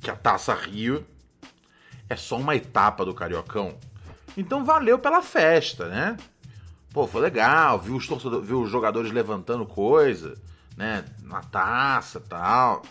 que 0.00 0.10
a 0.10 0.16
Taça 0.16 0.54
Rio 0.54 1.06
é 2.08 2.16
só 2.16 2.36
uma 2.36 2.56
etapa 2.56 3.04
do 3.04 3.14
Cariocão. 3.14 3.76
Então 4.36 4.64
valeu 4.64 4.98
pela 4.98 5.22
festa, 5.22 5.88
né? 5.88 6.16
Pô, 6.92 7.06
foi 7.06 7.20
legal, 7.20 7.78
viu 7.78 7.94
os 7.94 8.06
torcedores, 8.06 8.46
viu 8.46 8.62
os 8.62 8.70
jogadores 8.70 9.12
levantando 9.12 9.64
coisa 9.64 10.36
né, 10.76 11.04
na 11.22 11.40
taça 11.40 12.20
tal. 12.20 12.82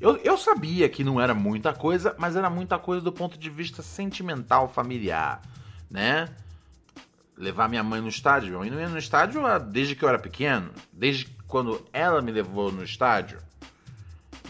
Eu, 0.00 0.16
eu 0.18 0.36
sabia 0.36 0.88
que 0.88 1.02
não 1.02 1.20
era 1.20 1.34
muita 1.34 1.72
coisa, 1.72 2.14
mas 2.18 2.36
era 2.36 2.50
muita 2.50 2.78
coisa 2.78 3.02
do 3.02 3.12
ponto 3.12 3.38
de 3.38 3.48
vista 3.48 3.82
sentimental, 3.82 4.68
familiar, 4.68 5.40
né? 5.90 6.28
Levar 7.36 7.68
minha 7.68 7.82
mãe 7.82 8.00
no 8.00 8.08
estádio. 8.08 8.48
Minha 8.48 8.58
mãe 8.58 8.70
não 8.70 8.80
ia 8.80 8.88
no 8.88 8.98
estádio 8.98 9.42
desde 9.70 9.96
que 9.96 10.04
eu 10.04 10.08
era 10.08 10.18
pequeno, 10.18 10.70
desde 10.92 11.26
quando 11.46 11.84
ela 11.92 12.20
me 12.20 12.32
levou 12.32 12.70
no 12.70 12.82
estádio, 12.82 13.38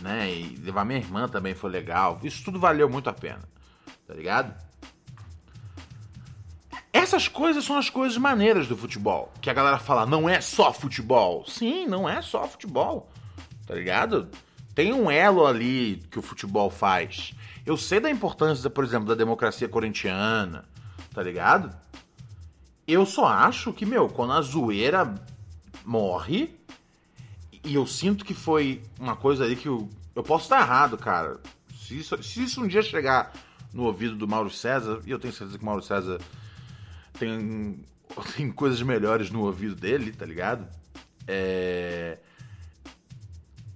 né? 0.02 0.30
E 0.30 0.56
levar 0.56 0.84
minha 0.84 0.98
irmã 0.98 1.28
também 1.28 1.54
foi 1.54 1.70
legal. 1.70 2.18
Isso 2.22 2.44
tudo 2.44 2.58
valeu 2.58 2.88
muito 2.88 3.08
a 3.08 3.12
pena, 3.12 3.42
tá 4.06 4.14
ligado? 4.14 4.54
Essas 6.92 7.26
coisas 7.26 7.64
são 7.64 7.78
as 7.78 7.88
coisas 7.88 8.18
maneiras 8.18 8.68
do 8.68 8.76
futebol. 8.76 9.32
Que 9.40 9.48
a 9.48 9.54
galera 9.54 9.78
fala, 9.78 10.04
não 10.04 10.28
é 10.28 10.40
só 10.40 10.72
futebol. 10.72 11.44
Sim, 11.46 11.86
não 11.86 12.08
é 12.08 12.20
só 12.20 12.46
futebol. 12.46 13.10
Tá 13.66 13.74
ligado? 13.74 14.28
Tem 14.74 14.92
um 14.92 15.10
elo 15.10 15.46
ali 15.46 16.02
que 16.10 16.18
o 16.18 16.22
futebol 16.22 16.68
faz. 16.70 17.34
Eu 17.64 17.76
sei 17.76 17.98
da 17.98 18.10
importância, 18.10 18.68
por 18.68 18.84
exemplo, 18.84 19.08
da 19.08 19.14
democracia 19.14 19.68
corintiana. 19.68 20.66
Tá 21.14 21.22
ligado? 21.22 21.74
Eu 22.86 23.06
só 23.06 23.26
acho 23.26 23.72
que, 23.72 23.86
meu, 23.86 24.08
quando 24.08 24.34
a 24.34 24.42
zoeira 24.42 25.14
morre. 25.84 26.58
E 27.64 27.74
eu 27.74 27.86
sinto 27.86 28.24
que 28.24 28.34
foi 28.34 28.82
uma 28.98 29.14
coisa 29.14 29.44
ali 29.44 29.54
que 29.54 29.68
eu, 29.68 29.88
eu 30.14 30.22
posso 30.22 30.44
estar 30.44 30.60
errado, 30.60 30.96
cara. 30.96 31.40
Se 31.76 31.98
isso, 31.98 32.22
se 32.22 32.42
isso 32.42 32.62
um 32.62 32.66
dia 32.66 32.82
chegar 32.82 33.32
no 33.72 33.84
ouvido 33.84 34.16
do 34.16 34.28
Mauro 34.28 34.50
César, 34.50 35.00
e 35.06 35.10
eu 35.10 35.18
tenho 35.18 35.32
certeza 35.32 35.58
que 35.58 35.62
o 35.62 35.66
Mauro 35.66 35.82
César 35.82 36.20
tem, 37.18 37.84
tem 38.36 38.50
coisas 38.50 38.82
melhores 38.82 39.30
no 39.30 39.42
ouvido 39.42 39.74
dele, 39.74 40.12
tá 40.12 40.26
ligado? 40.26 40.66
É, 41.26 42.18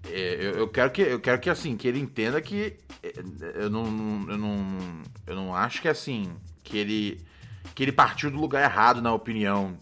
é, 0.08 0.34
eu, 0.40 0.52
eu, 0.52 0.68
quero 0.68 0.90
que 0.90 1.02
eu 1.02 1.20
quero 1.20 1.40
que 1.40 1.50
assim 1.50 1.76
que 1.76 1.86
ele 1.86 1.98
entenda 1.98 2.40
que 2.40 2.76
é, 3.02 3.12
eu 3.54 3.70
não, 3.70 3.84
eu 4.28 4.38
não 4.38 4.78
eu 5.26 5.36
não 5.36 5.54
acho 5.54 5.80
que 5.80 5.88
assim 5.88 6.32
que 6.62 6.76
ele 6.76 7.20
que 7.74 7.82
ele 7.82 7.92
partiu 7.92 8.30
do 8.30 8.38
lugar 8.38 8.62
errado 8.62 9.00
na 9.00 9.12
opinião 9.12 9.78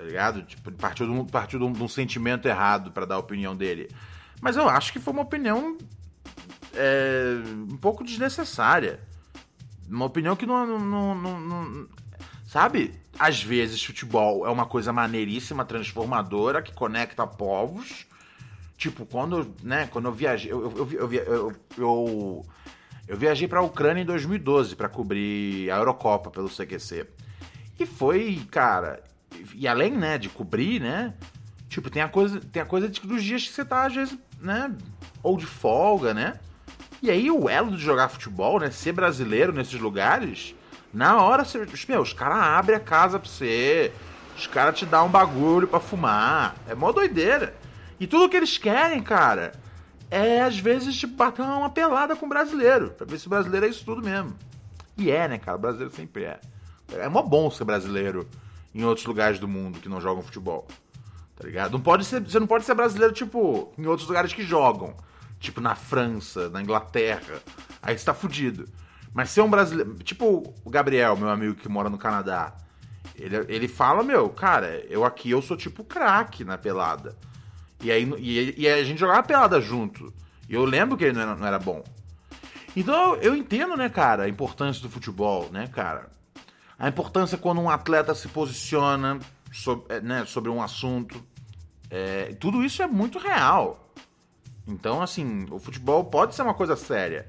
tá 0.00 0.06
ligado 0.06 0.42
tipo 0.42 0.70
partiu 0.72 1.06
de 1.06 1.12
um, 1.12 1.24
partiu 1.24 1.58
de 1.58 1.64
um, 1.64 1.72
de 1.72 1.82
um 1.82 1.88
sentimento 1.88 2.48
errado 2.48 2.90
para 2.90 3.04
dar 3.04 3.16
a 3.16 3.18
opinião 3.18 3.54
dele 3.54 3.88
mas 4.40 4.56
eu 4.56 4.68
acho 4.68 4.92
que 4.92 4.98
foi 4.98 5.12
uma 5.12 5.22
opinião 5.22 5.76
é, 6.74 7.34
um 7.68 7.76
pouco 7.76 8.02
desnecessária 8.04 9.00
uma 9.88 10.06
opinião 10.06 10.36
que 10.36 10.46
não, 10.46 10.78
não, 10.78 11.14
não, 11.14 11.40
não 11.40 11.88
Sabe? 12.50 12.92
Às 13.16 13.40
vezes 13.40 13.80
futebol 13.80 14.44
é 14.44 14.50
uma 14.50 14.66
coisa 14.66 14.92
maneiríssima, 14.92 15.64
transformadora, 15.64 16.60
que 16.60 16.72
conecta 16.72 17.24
povos. 17.24 18.08
Tipo, 18.76 19.06
quando, 19.06 19.54
né, 19.62 19.86
quando 19.86 20.06
eu 20.06 20.12
viajei, 20.12 20.50
eu, 20.50 20.60
eu, 20.76 21.12
eu, 21.12 21.54
eu, 21.78 22.46
Eu 23.06 23.16
viajei 23.16 23.46
pra 23.46 23.62
Ucrânia 23.62 24.02
em 24.02 24.04
2012 24.04 24.74
para 24.74 24.88
cobrir 24.88 25.70
a 25.70 25.76
Eurocopa 25.76 26.28
pelo 26.28 26.48
CQC. 26.48 27.06
E 27.78 27.86
foi, 27.86 28.44
cara. 28.50 29.00
E 29.54 29.66
além, 29.68 29.92
né, 29.92 30.18
de 30.18 30.28
cobrir, 30.28 30.80
né? 30.80 31.14
Tipo, 31.68 31.90
tem 31.90 32.02
a 32.02 32.08
coisa, 32.08 32.40
tem 32.40 32.62
a 32.62 32.66
coisa 32.66 32.88
de, 32.88 33.00
dos 33.00 33.22
dias 33.22 33.46
que 33.46 33.52
você 33.52 33.64
tá, 33.64 33.86
às 33.86 33.94
vezes, 33.94 34.18
né? 34.40 34.74
Ou 35.22 35.36
de 35.36 35.46
folga, 35.46 36.12
né? 36.12 36.38
E 37.02 37.10
aí 37.10 37.30
o 37.30 37.48
elo 37.48 37.76
de 37.76 37.82
jogar 37.82 38.08
futebol, 38.08 38.58
né? 38.60 38.70
Ser 38.70 38.92
brasileiro 38.92 39.52
nesses 39.52 39.80
lugares, 39.80 40.54
na 40.92 41.22
hora, 41.22 41.44
você, 41.44 41.64
meu, 41.88 42.02
os 42.02 42.12
caras 42.12 42.38
abrem 42.38 42.76
a 42.76 42.80
casa 42.80 43.18
pra 43.18 43.28
você. 43.28 43.92
Os 44.36 44.46
caras 44.46 44.78
te 44.78 44.84
dão 44.84 45.06
um 45.06 45.10
bagulho 45.10 45.68
pra 45.68 45.78
fumar. 45.78 46.56
É 46.68 46.74
mó 46.74 46.90
doideira. 46.90 47.54
E 47.98 48.06
tudo 48.06 48.28
que 48.28 48.36
eles 48.36 48.58
querem, 48.58 49.02
cara, 49.02 49.52
é 50.10 50.40
às 50.40 50.58
vezes 50.58 50.96
tipo, 50.96 51.14
bater 51.14 51.42
uma 51.42 51.70
pelada 51.70 52.16
com 52.16 52.26
o 52.26 52.28
brasileiro. 52.28 52.90
Pra 52.90 53.06
ver 53.06 53.18
se 53.18 53.26
o 53.26 53.30
brasileiro 53.30 53.66
é 53.66 53.68
isso 53.68 53.84
tudo 53.84 54.02
mesmo. 54.02 54.34
E 54.96 55.10
é, 55.10 55.28
né, 55.28 55.38
cara? 55.38 55.56
O 55.56 55.60
brasileiro 55.60 55.94
sempre 55.94 56.24
é. 56.24 56.40
É 56.92 57.08
mó 57.08 57.22
bom 57.22 57.50
ser 57.50 57.64
brasileiro 57.64 58.28
em 58.74 58.84
outros 58.84 59.06
lugares 59.06 59.38
do 59.38 59.48
mundo 59.48 59.80
que 59.80 59.88
não 59.88 60.00
jogam 60.00 60.22
futebol. 60.22 60.66
Tá 61.36 61.46
ligado? 61.46 61.72
Não 61.72 61.80
pode 61.80 62.04
ser, 62.04 62.20
você 62.20 62.38
não 62.38 62.46
pode 62.46 62.64
ser 62.64 62.74
brasileiro, 62.74 63.14
tipo, 63.14 63.72
em 63.78 63.86
outros 63.86 64.06
lugares 64.06 64.32
que 64.32 64.42
jogam. 64.42 64.94
Tipo 65.38 65.60
na 65.60 65.74
França, 65.74 66.50
na 66.50 66.60
Inglaterra. 66.60 67.40
Aí 67.82 67.96
você 67.96 68.04
tá 68.04 68.12
fudido. 68.12 68.68
Mas 69.14 69.30
ser 69.30 69.40
um 69.40 69.48
brasileiro. 69.48 69.94
Tipo 70.04 70.54
o 70.64 70.70
Gabriel, 70.70 71.16
meu 71.16 71.30
amigo 71.30 71.54
que 71.54 71.68
mora 71.68 71.88
no 71.88 71.96
Canadá. 71.96 72.52
Ele, 73.16 73.36
ele 73.48 73.68
fala, 73.68 74.02
meu, 74.02 74.28
cara, 74.28 74.84
eu 74.88 75.04
aqui 75.04 75.30
eu 75.30 75.40
sou 75.40 75.56
tipo 75.56 75.82
craque 75.82 76.44
na 76.44 76.58
pelada. 76.58 77.16
E 77.82 77.90
aí 77.90 78.04
e, 78.18 78.62
e, 78.62 78.68
a 78.68 78.84
gente 78.84 79.00
jogava 79.00 79.22
pelada 79.22 79.60
junto. 79.60 80.12
E 80.48 80.54
eu 80.54 80.64
lembro 80.64 80.96
que 80.96 81.04
ele 81.04 81.14
não 81.14 81.22
era, 81.22 81.34
não 81.34 81.46
era 81.46 81.58
bom. 81.58 81.82
Então 82.76 83.16
eu 83.16 83.34
entendo, 83.34 83.76
né, 83.76 83.88
cara, 83.88 84.24
a 84.24 84.28
importância 84.28 84.82
do 84.82 84.90
futebol, 84.90 85.48
né, 85.50 85.66
cara? 85.68 86.10
A 86.80 86.88
importância 86.88 87.36
quando 87.36 87.60
um 87.60 87.68
atleta 87.68 88.14
se 88.14 88.26
posiciona 88.26 89.20
sobre, 89.52 90.00
né, 90.00 90.24
sobre 90.24 90.50
um 90.50 90.62
assunto. 90.62 91.22
É, 91.90 92.34
tudo 92.40 92.64
isso 92.64 92.82
é 92.82 92.86
muito 92.86 93.18
real. 93.18 93.92
Então, 94.66 95.02
assim, 95.02 95.46
o 95.50 95.58
futebol 95.58 96.04
pode 96.04 96.34
ser 96.34 96.40
uma 96.40 96.54
coisa 96.54 96.76
séria. 96.76 97.28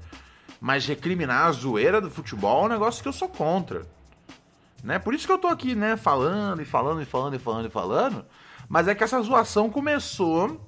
Mas 0.58 0.86
recriminar 0.86 1.48
a 1.48 1.52
zoeira 1.52 2.00
do 2.00 2.10
futebol 2.10 2.62
é 2.62 2.64
um 2.64 2.68
negócio 2.68 3.02
que 3.02 3.08
eu 3.08 3.12
sou 3.12 3.28
contra. 3.28 3.86
Né? 4.82 4.98
Por 4.98 5.12
isso 5.12 5.26
que 5.26 5.32
eu 5.32 5.38
tô 5.38 5.48
aqui, 5.48 5.74
né, 5.74 5.98
falando 5.98 6.62
e 6.62 6.64
falando 6.64 7.02
e 7.02 7.04
falando 7.04 7.34
e 7.34 7.38
falando 7.38 7.66
e 7.66 7.70
falando. 7.70 8.24
Mas 8.70 8.88
é 8.88 8.94
que 8.94 9.04
essa 9.04 9.20
zoação 9.20 9.68
começou. 9.68 10.66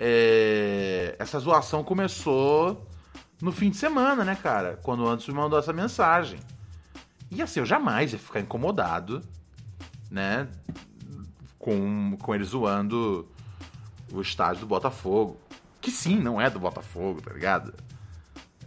É... 0.00 1.14
Essa 1.18 1.38
zoação 1.38 1.84
começou 1.84 2.88
no 3.42 3.52
fim 3.52 3.68
de 3.68 3.76
semana, 3.76 4.24
né, 4.24 4.34
cara? 4.34 4.80
Quando 4.82 5.04
o 5.04 5.08
Anderson 5.08 5.32
me 5.32 5.38
mandou 5.38 5.58
essa 5.58 5.74
mensagem. 5.74 6.38
E 7.34 7.40
assim, 7.40 7.60
eu 7.60 7.66
jamais 7.66 8.12
ia 8.12 8.18
ficar 8.18 8.40
incomodado, 8.40 9.22
né? 10.10 10.46
Com, 11.58 12.14
com 12.18 12.34
ele 12.34 12.44
zoando 12.44 13.26
o 14.12 14.20
estádio 14.20 14.60
do 14.60 14.66
Botafogo. 14.66 15.40
Que 15.80 15.90
sim, 15.90 16.18
não 16.18 16.38
é 16.38 16.50
do 16.50 16.60
Botafogo, 16.60 17.22
tá 17.22 17.32
ligado? 17.32 17.72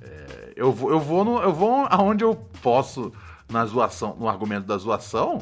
É, 0.01 0.53
eu, 0.55 0.72
vou, 0.72 0.89
eu, 0.89 0.99
vou 0.99 1.24
no, 1.24 1.41
eu 1.43 1.53
vou 1.53 1.86
aonde 1.91 2.24
eu 2.24 2.36
posso 2.61 3.13
na 3.47 3.63
zoação, 3.68 4.16
no 4.16 4.28
argumento 4.28 4.66
da 4.66 4.78
zoação, 4.78 5.39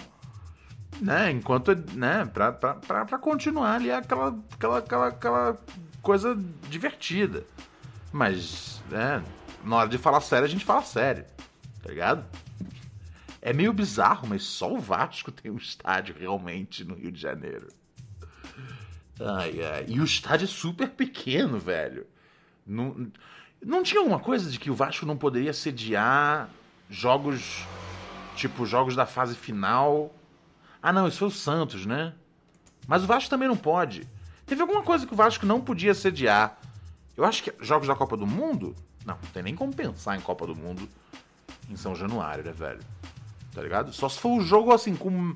né? 0.99 1.32
Enquanto, 1.32 1.74
né? 1.93 2.26
Pra, 2.26 2.51
pra, 2.51 2.74
pra, 2.74 3.05
pra 3.05 3.17
continuar 3.17 3.76
ali 3.76 3.89
aquela, 3.89 4.38
aquela, 4.53 4.78
aquela, 4.80 5.07
aquela 5.07 5.57
coisa 6.01 6.38
divertida. 6.69 7.45
Mas, 8.11 8.84
né? 8.91 9.24
Na 9.63 9.78
hora 9.78 9.89
de 9.89 9.97
falar 9.97 10.19
sério, 10.19 10.45
a 10.45 10.49
gente 10.49 10.65
fala 10.65 10.82
sério, 10.82 11.24
tá 11.82 11.89
ligado? 11.89 12.26
É 13.45 13.51
meio 13.51 13.73
bizarro, 13.73 14.25
mas 14.25 14.41
só 14.43 14.71
o 14.71 14.79
Vasco 14.79 15.29
tem 15.29 15.51
um 15.51 15.57
estádio 15.57 16.15
realmente 16.17 16.85
no 16.85 16.95
Rio 16.95 17.11
de 17.11 17.19
Janeiro. 17.19 17.67
Ai, 19.19 19.61
ai. 19.61 19.85
E 19.89 19.99
o 19.99 20.05
estádio 20.05 20.45
é 20.45 20.47
super 20.47 20.89
pequeno, 20.89 21.59
velho. 21.59 22.07
Não, 22.65 23.11
não 23.61 23.83
tinha 23.83 24.01
uma 24.01 24.17
coisa 24.17 24.49
de 24.49 24.57
que 24.57 24.71
o 24.71 24.73
Vasco 24.73 25.05
não 25.05 25.17
poderia 25.17 25.51
sediar 25.51 26.49
jogos, 26.89 27.65
tipo, 28.37 28.65
jogos 28.65 28.95
da 28.95 29.05
fase 29.05 29.35
final? 29.35 30.15
Ah, 30.81 30.93
não, 30.93 31.05
isso 31.05 31.17
foi 31.17 31.27
o 31.27 31.31
Santos, 31.31 31.85
né? 31.85 32.13
Mas 32.87 33.03
o 33.03 33.07
Vasco 33.07 33.29
também 33.29 33.49
não 33.49 33.57
pode. 33.57 34.07
Teve 34.45 34.61
alguma 34.61 34.83
coisa 34.83 35.05
que 35.05 35.13
o 35.13 35.17
Vasco 35.17 35.45
não 35.45 35.59
podia 35.59 35.93
sediar. 35.93 36.57
Eu 37.17 37.25
acho 37.25 37.43
que 37.43 37.53
jogos 37.59 37.89
da 37.89 37.95
Copa 37.95 38.15
do 38.15 38.25
Mundo? 38.25 38.73
Não, 39.05 39.15
não 39.21 39.29
tem 39.33 39.43
nem 39.43 39.53
como 39.53 39.75
pensar 39.75 40.15
em 40.15 40.21
Copa 40.21 40.47
do 40.47 40.55
Mundo 40.55 40.87
em 41.69 41.75
São 41.75 41.93
Januário, 41.93 42.45
né, 42.45 42.53
velho? 42.53 42.79
Tá 43.53 43.61
ligado? 43.61 43.93
Só 43.93 44.09
se 44.09 44.19
for 44.19 44.29
um 44.29 44.41
jogo 44.41 44.73
assim, 44.73 44.95
com. 44.95 45.35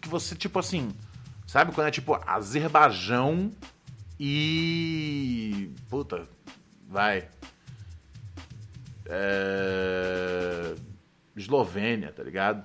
Que 0.00 0.08
você, 0.08 0.34
tipo 0.34 0.58
assim, 0.58 0.92
Sabe 1.46 1.72
quando 1.72 1.86
é 1.86 1.90
tipo 1.92 2.18
Azerbaijão 2.26 3.52
e. 4.18 5.70
Puta, 5.88 6.28
vai. 6.88 7.28
É... 9.06 10.74
Eslovênia, 11.36 12.12
tá 12.12 12.24
ligado? 12.24 12.64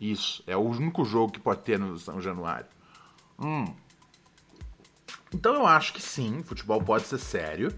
Isso, 0.00 0.42
é 0.46 0.56
o 0.56 0.60
único 0.60 1.04
jogo 1.04 1.32
que 1.32 1.40
pode 1.40 1.60
ter 1.62 1.78
no 1.78 1.98
São 1.98 2.20
Januário. 2.20 2.66
Hum. 3.38 3.72
Então 5.34 5.54
eu 5.54 5.66
acho 5.66 5.92
que 5.92 6.02
sim, 6.02 6.42
futebol 6.42 6.82
pode 6.82 7.04
ser 7.04 7.18
sério. 7.18 7.72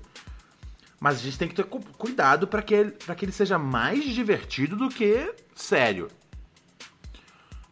Mas 0.98 1.16
a 1.16 1.20
gente 1.20 1.38
tem 1.38 1.48
que 1.48 1.54
ter 1.54 1.64
cu- 1.64 1.84
cuidado 1.98 2.46
para 2.48 2.62
que, 2.62 2.74
ele- 2.74 2.90
que 2.92 3.24
ele 3.24 3.32
seja 3.32 3.58
mais 3.58 4.04
divertido 4.04 4.74
do 4.76 4.88
que 4.88 5.34
sério. 5.54 6.08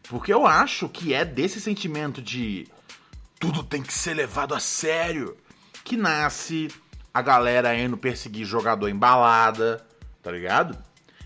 Porque 0.07 0.31
eu 0.31 0.45
acho 0.45 0.87
que 0.87 1.13
é 1.13 1.25
desse 1.25 1.59
sentimento 1.59 2.21
de 2.21 2.67
tudo 3.39 3.63
tem 3.63 3.81
que 3.81 3.93
ser 3.93 4.13
levado 4.13 4.53
a 4.53 4.59
sério 4.59 5.35
que 5.83 5.97
nasce 5.97 6.69
a 7.13 7.21
galera 7.21 7.75
indo 7.77 7.97
perseguir 7.97 8.45
jogador 8.45 8.87
em 8.87 8.95
balada, 8.95 9.85
tá 10.21 10.31
ligado? 10.31 10.77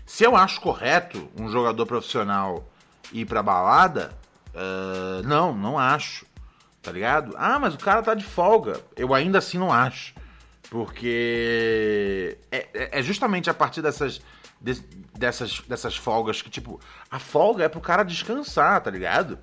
Se 0.08 0.24
eu 0.24 0.34
acho 0.34 0.58
correto 0.62 1.28
um 1.38 1.50
jogador 1.50 1.84
profissional 1.84 2.66
ir 3.12 3.26
pra 3.26 3.42
balada, 3.42 4.10
ah, 4.54 5.20
não, 5.24 5.54
não 5.54 5.78
acho, 5.78 6.24
tá 6.82 6.90
ligado? 6.90 7.34
Ah, 7.36 7.58
mas 7.58 7.74
o 7.74 7.78
cara 7.78 8.02
tá 8.02 8.14
de 8.14 8.24
folga. 8.24 8.80
Eu 8.96 9.12
ainda 9.12 9.36
assim 9.38 9.58
não 9.58 9.70
acho. 9.70 10.14
Porque 10.70 12.36
é, 12.50 12.68
é- 12.74 12.98
é 12.98 13.02
justamente 13.02 13.48
a 13.50 13.54
partir 13.54 13.82
dessas, 13.82 14.20
des- 14.60 14.82
dessas, 15.18 15.60
dessas 15.68 15.96
folgas 15.96 16.40
que, 16.42 16.50
tipo, 16.50 16.80
a 17.10 17.18
folga 17.18 17.64
é 17.64 17.68
pro 17.68 17.80
cara 17.80 18.02
descansar, 18.02 18.80
tá 18.82 18.90
ligado? 18.90 19.38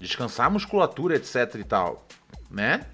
Descansar 0.00 0.46
a 0.46 0.50
musculatura, 0.50 1.16
etc 1.16 1.54
e 1.56 1.64
tal, 1.64 2.06
né? 2.50 2.86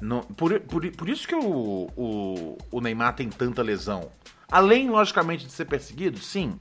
No- 0.00 0.24
por, 0.24 0.58
por, 0.60 0.90
por 0.92 1.08
isso 1.08 1.26
que 1.28 1.34
o, 1.34 1.90
o, 1.96 2.58
o 2.70 2.80
Neymar 2.80 3.14
tem 3.14 3.28
tanta 3.28 3.62
lesão. 3.62 4.10
Além, 4.50 4.90
logicamente, 4.90 5.46
de 5.46 5.52
ser 5.52 5.64
perseguido, 5.66 6.18
sim. 6.18 6.58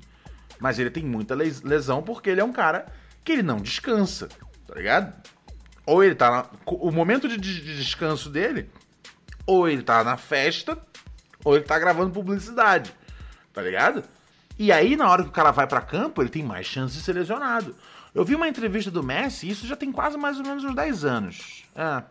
Mas 0.59 0.77
ele 0.77 0.89
tem 0.89 1.03
muita 1.03 1.33
les- 1.35 1.61
lesão 1.61 2.01
porque 2.03 2.29
ele 2.29 2.41
é 2.41 2.43
um 2.43 2.51
cara 2.51 2.85
que 3.23 3.31
ele 3.31 3.43
não 3.43 3.57
descansa, 3.57 4.27
tá 4.67 4.75
ligado? 4.75 5.13
Ou 5.85 6.03
ele 6.03 6.15
tá. 6.15 6.29
Na, 6.29 6.45
o 6.65 6.91
momento 6.91 7.27
de, 7.27 7.37
de- 7.37 7.61
de 7.61 7.77
descanso 7.77 8.29
dele, 8.29 8.69
ou 9.45 9.67
ele 9.67 9.81
tá 9.81 10.03
na 10.03 10.17
festa, 10.17 10.77
ou 11.43 11.55
ele 11.55 11.63
tá 11.65 11.79
gravando 11.79 12.11
publicidade, 12.11 12.93
tá 13.53 13.61
ligado? 13.61 14.03
E 14.57 14.71
aí, 14.71 14.95
na 14.97 15.09
hora 15.09 15.23
que 15.23 15.29
o 15.29 15.31
cara 15.31 15.51
vai 15.51 15.65
pra 15.65 15.79
campo, 15.81 16.21
ele 16.21 16.29
tem 16.29 16.43
mais 16.43 16.67
chance 16.67 16.93
de 16.95 17.01
ser 17.01 17.13
lesionado. 17.13 17.73
Eu 18.13 18.25
vi 18.25 18.35
uma 18.35 18.47
entrevista 18.47 18.91
do 18.91 19.01
Messi, 19.01 19.49
isso 19.49 19.65
já 19.65 19.75
tem 19.75 19.91
quase 19.91 20.17
mais 20.17 20.37
ou 20.37 20.43
menos 20.45 20.63
uns 20.63 20.75
10 20.75 21.05
anos. 21.05 21.63
É. 21.75 22.03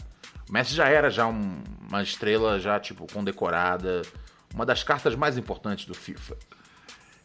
O 0.48 0.52
Messi 0.52 0.74
já 0.74 0.88
era 0.88 1.10
já 1.10 1.26
um- 1.26 1.62
uma 1.88 2.02
estrela, 2.02 2.58
já, 2.58 2.80
tipo, 2.80 3.06
condecorada. 3.12 4.00
Uma 4.54 4.66
das 4.66 4.82
cartas 4.82 5.14
mais 5.14 5.36
importantes 5.36 5.84
do 5.84 5.94
FIFA. 5.94 6.36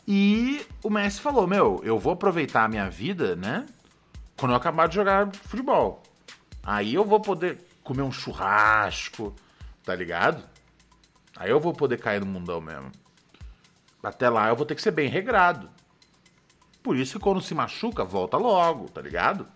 E 0.07 0.65
o 0.83 0.89
Messi 0.89 1.21
falou: 1.21 1.47
Meu, 1.47 1.81
eu 1.83 1.97
vou 1.97 2.13
aproveitar 2.13 2.65
a 2.65 2.67
minha 2.67 2.89
vida, 2.89 3.35
né? 3.35 3.65
Quando 4.37 4.51
eu 4.51 4.57
acabar 4.57 4.87
de 4.87 4.95
jogar 4.95 5.33
futebol. 5.33 6.03
Aí 6.61 6.93
eu 6.93 7.05
vou 7.05 7.19
poder 7.19 7.65
comer 7.83 8.01
um 8.01 8.11
churrasco, 8.11 9.33
tá 9.83 9.95
ligado? 9.95 10.43
Aí 11.35 11.49
eu 11.49 11.59
vou 11.59 11.73
poder 11.73 11.99
cair 11.99 12.19
no 12.19 12.25
mundão 12.25 12.61
mesmo. 12.61 12.91
Até 14.01 14.29
lá 14.29 14.49
eu 14.49 14.55
vou 14.55 14.65
ter 14.65 14.75
que 14.75 14.81
ser 14.81 14.91
bem 14.91 15.09
regrado. 15.09 15.69
Por 16.81 16.97
isso 16.97 17.17
que 17.17 17.23
quando 17.23 17.41
se 17.41 17.55
machuca, 17.55 18.03
volta 18.03 18.37
logo, 18.37 18.89
tá 18.89 19.01
ligado? 19.01 19.47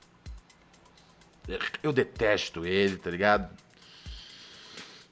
Eu 1.83 1.91
detesto 1.91 2.65
ele, 2.65 2.97
tá 2.97 3.09
ligado? 3.09 3.49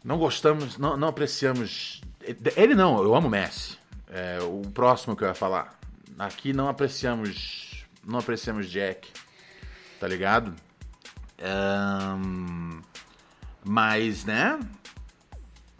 Não 0.03 0.17
gostamos, 0.17 0.77
não, 0.77 0.95
não 0.95 1.07
apreciamos. 1.07 2.01
Ele 2.55 2.75
não, 2.75 3.01
eu 3.03 3.15
amo 3.15 3.29
Messi. 3.29 3.77
É, 4.09 4.39
o 4.41 4.61
próximo 4.71 5.15
que 5.15 5.23
eu 5.23 5.27
ia 5.27 5.33
falar. 5.33 5.77
Aqui 6.17 6.53
não 6.53 6.67
apreciamos. 6.67 7.85
Não 8.03 8.19
apreciamos 8.19 8.69
Jack. 8.69 9.09
Tá 9.99 10.07
ligado? 10.07 10.53
Ahn, 11.41 12.81
mas, 13.63 14.25
né? 14.25 14.59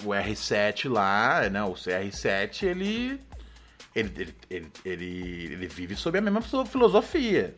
O 0.04 0.10
R7 0.10 0.90
lá, 0.90 1.50
né? 1.50 1.64
O 1.64 1.74
CR7, 1.74 2.64
ele. 2.64 3.22
Ele, 3.96 4.12
ele, 4.20 4.36
ele, 4.50 4.72
ele, 4.84 5.54
ele 5.54 5.68
vive 5.68 5.96
sob 5.96 6.18
a 6.18 6.22
mesma 6.22 6.42
filosofia 6.42 7.56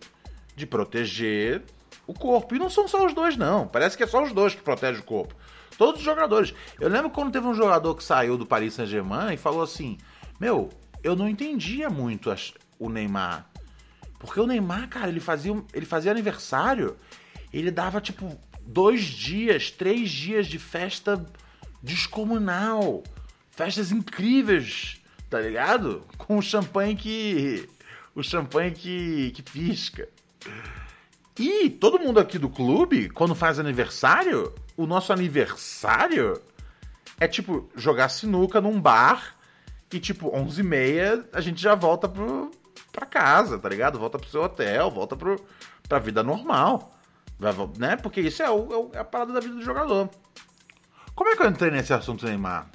de 0.55 0.67
proteger 0.67 1.63
o 2.05 2.13
corpo. 2.13 2.55
E 2.55 2.59
não 2.59 2.69
são 2.69 2.87
só 2.87 3.05
os 3.05 3.13
dois, 3.13 3.35
não. 3.35 3.67
Parece 3.67 3.97
que 3.97 4.03
é 4.03 4.07
só 4.07 4.23
os 4.23 4.31
dois 4.31 4.53
que 4.53 4.61
protegem 4.61 5.01
o 5.01 5.05
corpo. 5.05 5.35
Todos 5.77 5.99
os 5.99 6.05
jogadores. 6.05 6.53
Eu 6.79 6.89
lembro 6.89 7.09
quando 7.09 7.31
teve 7.31 7.45
um 7.47 7.53
jogador 7.53 7.93
que 7.95 8.03
saiu 8.03 8.37
do 8.37 8.45
Paris 8.45 8.73
Saint-Germain 8.73 9.33
e 9.33 9.37
falou 9.37 9.61
assim: 9.61 9.97
Meu, 10.39 10.69
eu 11.03 11.15
não 11.15 11.29
entendia 11.29 11.89
muito 11.89 12.29
as- 12.31 12.53
o 12.79 12.89
Neymar. 12.89 13.47
Porque 14.19 14.39
o 14.39 14.47
Neymar, 14.47 14.89
cara, 14.89 15.09
ele 15.09 15.19
fazia, 15.19 15.55
ele 15.73 15.85
fazia 15.85 16.09
aniversário, 16.11 16.97
ele 17.53 17.69
dava 17.69 18.01
tipo 18.01 18.35
dois 18.61 19.03
dias, 19.03 19.69
três 19.69 20.09
dias 20.09 20.47
de 20.47 20.57
festa 20.57 21.23
descomunal. 21.83 23.03
Festas 23.51 23.91
incríveis, 23.91 25.01
tá 25.29 25.39
ligado? 25.39 26.03
Com 26.17 26.37
o 26.37 26.41
champanhe 26.41 26.95
que. 26.95 27.67
O 28.15 28.23
champanhe 28.23 28.71
que, 28.71 29.31
que 29.31 29.43
pisca. 29.43 30.09
E 31.39 31.69
todo 31.69 31.99
mundo 31.99 32.19
aqui 32.19 32.39
do 32.39 32.49
clube, 32.49 33.09
quando 33.09 33.35
faz 33.35 33.59
aniversário, 33.59 34.53
o 34.75 34.85
nosso 34.87 35.13
aniversário 35.13 36.41
é 37.19 37.27
tipo 37.27 37.69
jogar 37.75 38.09
sinuca 38.09 38.59
num 38.59 38.79
bar 38.81 39.35
e 39.93 39.99
tipo 39.99 40.31
11h30 40.31 41.25
a 41.33 41.39
gente 41.41 41.61
já 41.61 41.75
volta 41.75 42.07
pro, 42.09 42.51
pra 42.91 43.05
casa, 43.05 43.57
tá 43.59 43.69
ligado? 43.69 43.99
Volta 43.99 44.17
pro 44.17 44.29
seu 44.29 44.41
hotel, 44.43 44.89
volta 44.89 45.15
pro, 45.15 45.35
pra 45.87 45.99
vida 45.99 46.23
normal. 46.23 46.93
Né? 47.77 47.95
Porque 47.97 48.19
isso 48.19 48.41
é, 48.41 48.45
é 48.45 48.49
o- 48.49 48.89
é 48.93 48.97
a 48.99 49.03
parada 49.05 49.31
da 49.33 49.39
vida 49.39 49.53
do 49.53 49.61
jogador. 49.61 50.09
Como 51.13 51.29
é 51.29 51.35
que 51.35 51.43
eu 51.43 51.49
entrei 51.49 51.69
nesse 51.69 51.93
assunto 51.93 52.25
Neymar? 52.25 52.67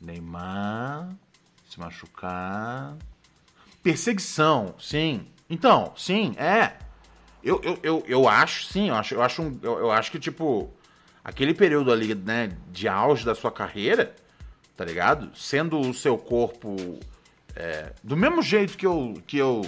Neymar 0.00 1.10
se 1.68 1.78
machucar. 1.78 2.96
Perseguição, 3.82 4.74
sim. 4.78 5.26
Então, 5.50 5.92
sim, 5.96 6.34
é. 6.38 6.78
Eu, 7.44 7.60
eu, 7.62 7.78
eu, 7.82 8.04
eu 8.06 8.28
acho, 8.28 8.64
sim, 8.66 8.88
eu 8.88 8.94
acho, 8.94 9.14
eu, 9.14 9.22
acho 9.22 9.42
um- 9.42 9.58
eu, 9.62 9.78
eu 9.78 9.90
acho 9.92 10.10
que, 10.10 10.18
tipo, 10.18 10.72
aquele 11.22 11.52
período 11.54 11.92
ali, 11.92 12.14
né, 12.14 12.50
de 12.72 12.88
auge 12.88 13.24
da 13.24 13.34
sua 13.34 13.52
carreira, 13.52 14.14
tá 14.76 14.84
ligado? 14.84 15.30
Sendo 15.36 15.78
o 15.78 15.92
seu 15.94 16.16
corpo. 16.18 16.98
é, 17.56 17.92
do 18.02 18.16
mesmo 18.16 18.42
jeito 18.42 18.76
que 18.76 18.84
eu, 18.86 19.14
que 19.26 19.36
eu 19.38 19.64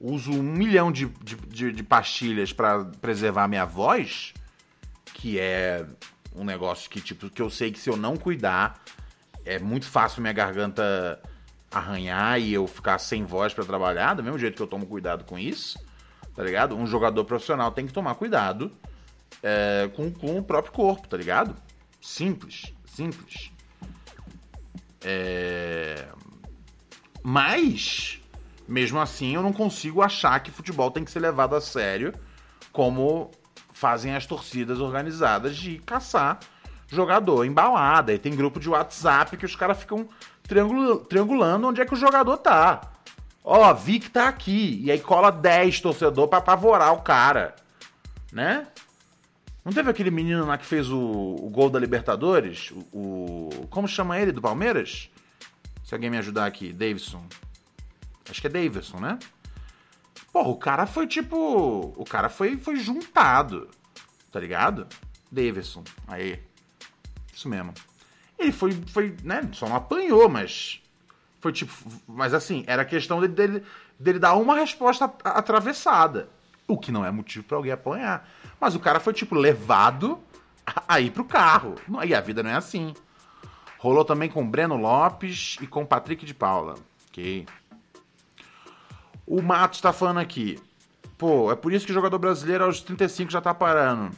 uso 0.00 0.30
um 0.32 0.42
milhão 0.42 0.90
de, 0.92 1.06
de, 1.22 1.34
de- 1.36 1.72
de 1.72 1.82
pastilhas 1.82 2.52
pra 2.52 2.84
preservar 3.02 3.46
minha 3.48 3.66
voz, 3.66 4.32
que 5.12 5.38
é 5.38 5.84
um 6.34 6.44
negócio 6.44 6.88
que, 6.88 7.00
tipo, 7.00 7.28
que 7.28 7.42
eu 7.42 7.50
sei 7.50 7.70
que 7.72 7.78
se 7.78 7.90
eu 7.90 7.96
não 7.96 8.16
cuidar, 8.16 8.80
é 9.44 9.58
muito 9.58 9.86
fácil 9.86 10.22
minha 10.22 10.32
garganta 10.32 11.20
arranhar 11.70 12.40
e 12.40 12.54
eu 12.54 12.66
ficar 12.66 12.98
sem 12.98 13.24
voz 13.24 13.52
pra 13.52 13.64
trabalhar, 13.64 14.14
do 14.14 14.22
mesmo 14.22 14.38
jeito 14.38 14.56
que 14.56 14.62
eu 14.62 14.66
tomo 14.66 14.86
cuidado 14.86 15.24
com 15.24 15.38
isso, 15.38 15.78
tá 16.38 16.44
ligado? 16.44 16.76
Um 16.76 16.86
jogador 16.86 17.24
profissional 17.24 17.72
tem 17.72 17.84
que 17.84 17.92
tomar 17.92 18.14
cuidado 18.14 18.70
é, 19.42 19.90
com, 19.96 20.08
com 20.08 20.38
o 20.38 20.42
próprio 20.42 20.72
corpo, 20.72 21.08
tá 21.08 21.16
ligado? 21.16 21.56
Simples, 22.00 22.72
simples. 22.86 23.50
É... 25.04 26.06
Mas, 27.24 28.20
mesmo 28.68 29.00
assim, 29.00 29.34
eu 29.34 29.42
não 29.42 29.52
consigo 29.52 30.00
achar 30.00 30.38
que 30.38 30.52
futebol 30.52 30.92
tem 30.92 31.04
que 31.04 31.10
ser 31.10 31.18
levado 31.18 31.56
a 31.56 31.60
sério 31.60 32.14
como 32.70 33.32
fazem 33.72 34.14
as 34.14 34.24
torcidas 34.24 34.78
organizadas 34.78 35.56
de 35.56 35.80
caçar 35.80 36.38
jogador 36.86 37.44
em 37.44 37.52
balada. 37.52 38.14
E 38.14 38.18
tem 38.18 38.36
grupo 38.36 38.60
de 38.60 38.70
WhatsApp 38.70 39.36
que 39.36 39.44
os 39.44 39.56
caras 39.56 39.78
ficam 39.78 40.08
triangula- 40.44 41.00
triangulando 41.00 41.66
onde 41.66 41.80
é 41.80 41.84
que 41.84 41.94
o 41.94 41.96
jogador 41.96 42.36
tá. 42.36 42.80
Ó, 43.50 43.72
vi 43.72 43.98
que 43.98 44.10
tá 44.10 44.28
aqui. 44.28 44.80
E 44.84 44.90
aí 44.90 45.00
cola 45.00 45.30
10 45.30 45.80
torcedor 45.80 46.28
pra 46.28 46.38
apavorar 46.38 46.92
o 46.92 47.00
cara. 47.00 47.56
Né? 48.32 48.66
Não 49.64 49.72
teve 49.72 49.90
aquele 49.90 50.10
menino 50.10 50.44
lá 50.46 50.58
que 50.58 50.66
fez 50.66 50.90
o, 50.90 50.98
o 50.98 51.48
gol 51.50 51.70
da 51.70 51.78
Libertadores? 51.78 52.70
O, 52.92 53.48
o- 53.52 53.66
Como 53.70 53.88
chama 53.88 54.18
ele, 54.18 54.32
do 54.32 54.40
Palmeiras? 54.42 55.10
Se 55.82 55.94
alguém 55.94 56.10
me 56.10 56.18
ajudar 56.18 56.44
aqui, 56.46 56.72
Davidson. 56.72 57.24
Acho 58.28 58.40
que 58.40 58.46
é 58.46 58.50
Davidson, 58.50 58.98
né? 59.00 59.18
Pô, 60.30 60.42
o 60.42 60.56
cara 60.56 60.86
foi 60.86 61.06
tipo. 61.06 61.94
O 61.96 62.04
cara 62.04 62.28
foi, 62.28 62.58
foi 62.58 62.76
juntado. 62.76 63.68
Tá 64.30 64.38
ligado? 64.38 64.86
Davidson. 65.32 65.82
Aí. 66.06 66.38
Isso 67.34 67.48
mesmo. 67.48 67.72
Ele 68.38 68.52
foi, 68.52 68.72
foi, 68.88 69.16
né? 69.24 69.48
Só 69.54 69.66
não 69.68 69.76
apanhou, 69.76 70.28
mas. 70.28 70.82
Foi 71.40 71.52
tipo. 71.52 71.72
Mas 72.06 72.34
assim, 72.34 72.64
era 72.66 72.84
questão 72.84 73.20
dele, 73.20 73.32
dele, 73.32 73.62
dele 73.98 74.18
dar 74.18 74.34
uma 74.34 74.56
resposta 74.56 75.12
atravessada. 75.24 76.28
O 76.66 76.76
que 76.76 76.92
não 76.92 77.04
é 77.04 77.10
motivo 77.10 77.44
pra 77.44 77.56
alguém 77.56 77.72
apanhar. 77.72 78.28
Mas 78.60 78.74
o 78.74 78.80
cara 78.80 79.00
foi, 79.00 79.12
tipo, 79.12 79.34
levado 79.34 80.18
a 80.86 81.00
ir 81.00 81.10
pro 81.10 81.24
carro. 81.24 81.76
E 82.04 82.14
a 82.14 82.20
vida 82.20 82.42
não 82.42 82.50
é 82.50 82.54
assim. 82.54 82.92
Rolou 83.78 84.04
também 84.04 84.28
com 84.28 84.48
Breno 84.48 84.76
Lopes 84.76 85.56
e 85.60 85.66
com 85.66 85.86
Patrick 85.86 86.26
de 86.26 86.34
Paula. 86.34 86.74
Ok. 87.08 87.46
O 89.26 89.40
Matos 89.40 89.80
tá 89.80 89.92
falando 89.92 90.18
aqui. 90.18 90.60
Pô, 91.16 91.50
é 91.50 91.56
por 91.56 91.72
isso 91.72 91.86
que 91.86 91.92
o 91.92 91.94
jogador 91.94 92.18
brasileiro 92.18 92.64
aos 92.64 92.80
35 92.80 93.30
já 93.30 93.40
tá 93.40 93.54
parando. 93.54 94.10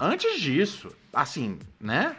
Antes 0.00 0.40
disso, 0.40 0.90
assim, 1.12 1.58
né? 1.80 2.16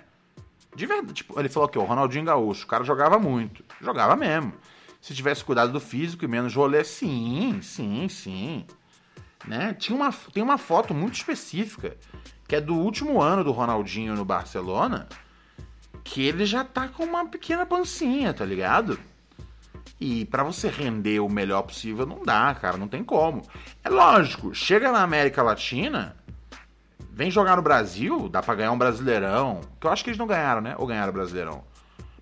De 0.76 0.86
verdade, 0.86 1.13
tipo, 1.13 1.39
ele 1.39 1.49
falou 1.49 1.67
que 1.67 1.78
o 1.78 1.84
Ronaldinho 1.84 2.26
Gaúcho, 2.26 2.65
o 2.65 2.67
cara 2.67 2.84
jogava 2.84 3.17
muito. 3.20 3.63
Jogava 3.82 4.15
mesmo. 4.15 4.53
Se 5.01 5.13
tivesse 5.13 5.43
cuidado 5.43 5.72
do 5.72 5.80
físico 5.80 6.26
e 6.26 6.28
menos 6.28 6.53
rolê, 6.53 6.84
sim, 6.84 7.59
sim, 7.61 8.07
sim. 8.09 8.65
Né? 9.47 9.74
Tinha 9.74 9.95
uma, 9.95 10.11
tem 10.34 10.43
uma 10.43 10.57
foto 10.57 10.93
muito 10.93 11.15
específica, 11.15 11.95
que 12.47 12.55
é 12.55 12.61
do 12.61 12.76
último 12.76 13.22
ano 13.22 13.43
do 13.43 13.51
Ronaldinho 13.51 14.15
no 14.15 14.26
Barcelona, 14.26 15.07
que 16.03 16.22
ele 16.26 16.45
já 16.45 16.63
tá 16.63 16.88
com 16.88 17.03
uma 17.03 17.26
pequena 17.26 17.65
pancinha, 17.65 18.34
tá 18.34 18.43
ligado? 18.45 18.99
E 19.99 20.26
pra 20.26 20.43
você 20.43 20.70
render 20.70 21.20
o 21.20 21.30
melhor 21.30 21.63
possível 21.63 22.05
não 22.05 22.24
dá, 22.24 22.55
cara, 22.55 22.78
não 22.78 22.88
tem 22.88 23.03
como. 23.03 23.41
É 23.84 23.89
lógico, 23.89 24.53
chega 24.53 24.91
na 24.91 25.01
América 25.01 25.43
Latina, 25.43 26.15
vem 27.20 27.30
jogar 27.30 27.57
no 27.57 27.61
Brasil, 27.61 28.30
dá 28.30 28.41
pra 28.41 28.55
ganhar 28.55 28.72
um 28.72 28.78
Brasileirão, 28.78 29.59
que 29.78 29.86
eu 29.86 29.91
acho 29.91 30.05
que 30.05 30.09
eles 30.09 30.17
não 30.17 30.26
ganharam, 30.26 30.61
né? 30.61 30.74
Ou 30.78 30.88
ganharam 30.88 31.09
o 31.09 31.13
Brasileirão. 31.13 31.65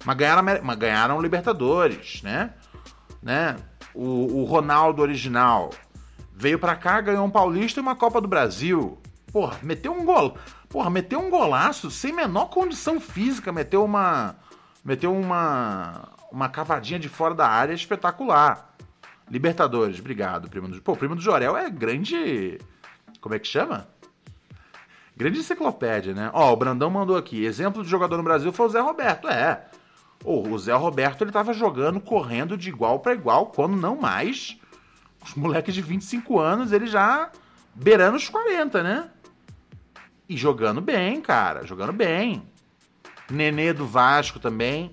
Mas 0.04 0.18
ganharam, 0.18 0.44
mas 0.64 0.76
ganharam 0.76 1.22
Libertadores, 1.22 2.24
né? 2.24 2.56
né? 3.22 3.58
O, 3.94 4.42
o 4.42 4.44
Ronaldo 4.46 5.04
original 5.04 5.70
veio 6.34 6.58
pra 6.58 6.76
cá, 6.76 7.00
ganhou 7.00 7.24
um 7.24 7.30
Paulista 7.30 7.80
e 7.80 7.82
uma 7.82 7.96
Copa 7.96 8.20
do 8.20 8.28
Brasil. 8.28 8.98
Porra, 9.32 9.60
meteu 9.62 9.94
um 9.94 10.04
gol. 10.04 10.36
Porra, 10.68 10.90
meteu 10.90 11.20
um 11.20 11.30
golaço 11.30 11.92
sem 11.92 12.12
menor 12.12 12.48
condição 12.48 13.00
física, 13.00 13.52
meteu 13.52 13.86
uma. 13.86 14.36
Meteu 14.84 15.16
uma. 15.16 16.10
Uma 16.32 16.50
cavadinha 16.50 17.00
de 17.00 17.08
fora 17.08 17.36
da 17.36 17.48
área 17.48 17.74
espetacular. 17.74 18.76
Libertadores, 19.30 20.00
obrigado, 20.00 20.50
primo 20.50 20.68
do. 20.68 20.82
Pô, 20.82 20.94
o 20.94 20.98
primo 20.98 21.14
do 21.14 21.22
Jorel 21.22 21.56
é 21.56 21.70
grande. 21.70 22.58
Como 23.22 23.36
é 23.36 23.40
que 23.40 23.48
chama? 23.48 23.88
Grande 25.18 25.40
enciclopédia, 25.40 26.14
né? 26.14 26.30
Ó, 26.32 26.54
o 26.54 26.56
Brandão 26.56 26.92
mandou 26.92 27.18
aqui. 27.18 27.44
Exemplo 27.44 27.84
de 27.84 27.90
jogador 27.90 28.18
no 28.18 28.24
Brasil 28.24 28.54
foi 28.54 28.68
o 28.68 28.70
Zé 28.70 28.80
Roberto. 28.80 29.28
É. 29.28 29.66
O 30.24 30.56
Zé 30.60 30.74
Roberto 30.74 31.24
ele 31.24 31.32
tava 31.32 31.54
jogando, 31.54 32.00
correndo 32.00 32.56
de 32.56 32.70
igual 32.70 33.00
para 33.00 33.14
igual, 33.14 33.48
quando 33.48 33.76
não 33.76 33.96
mais. 33.96 34.60
Os 35.26 35.34
moleques 35.34 35.74
de 35.74 35.82
25 35.82 36.40
anos, 36.40 36.72
ele 36.72 36.86
já 36.86 37.32
beirando 37.74 38.16
os 38.16 38.30
40, 38.30 38.84
né? 38.84 39.10
E 40.30 40.38
jogando 40.38 40.82
bem, 40.82 41.20
cara. 41.20 41.66
Jogando 41.66 41.94
bem. 41.94 42.44
Nenê 43.28 43.74
do 43.74 43.88
Vasco 43.88 44.40
também. 44.40 44.92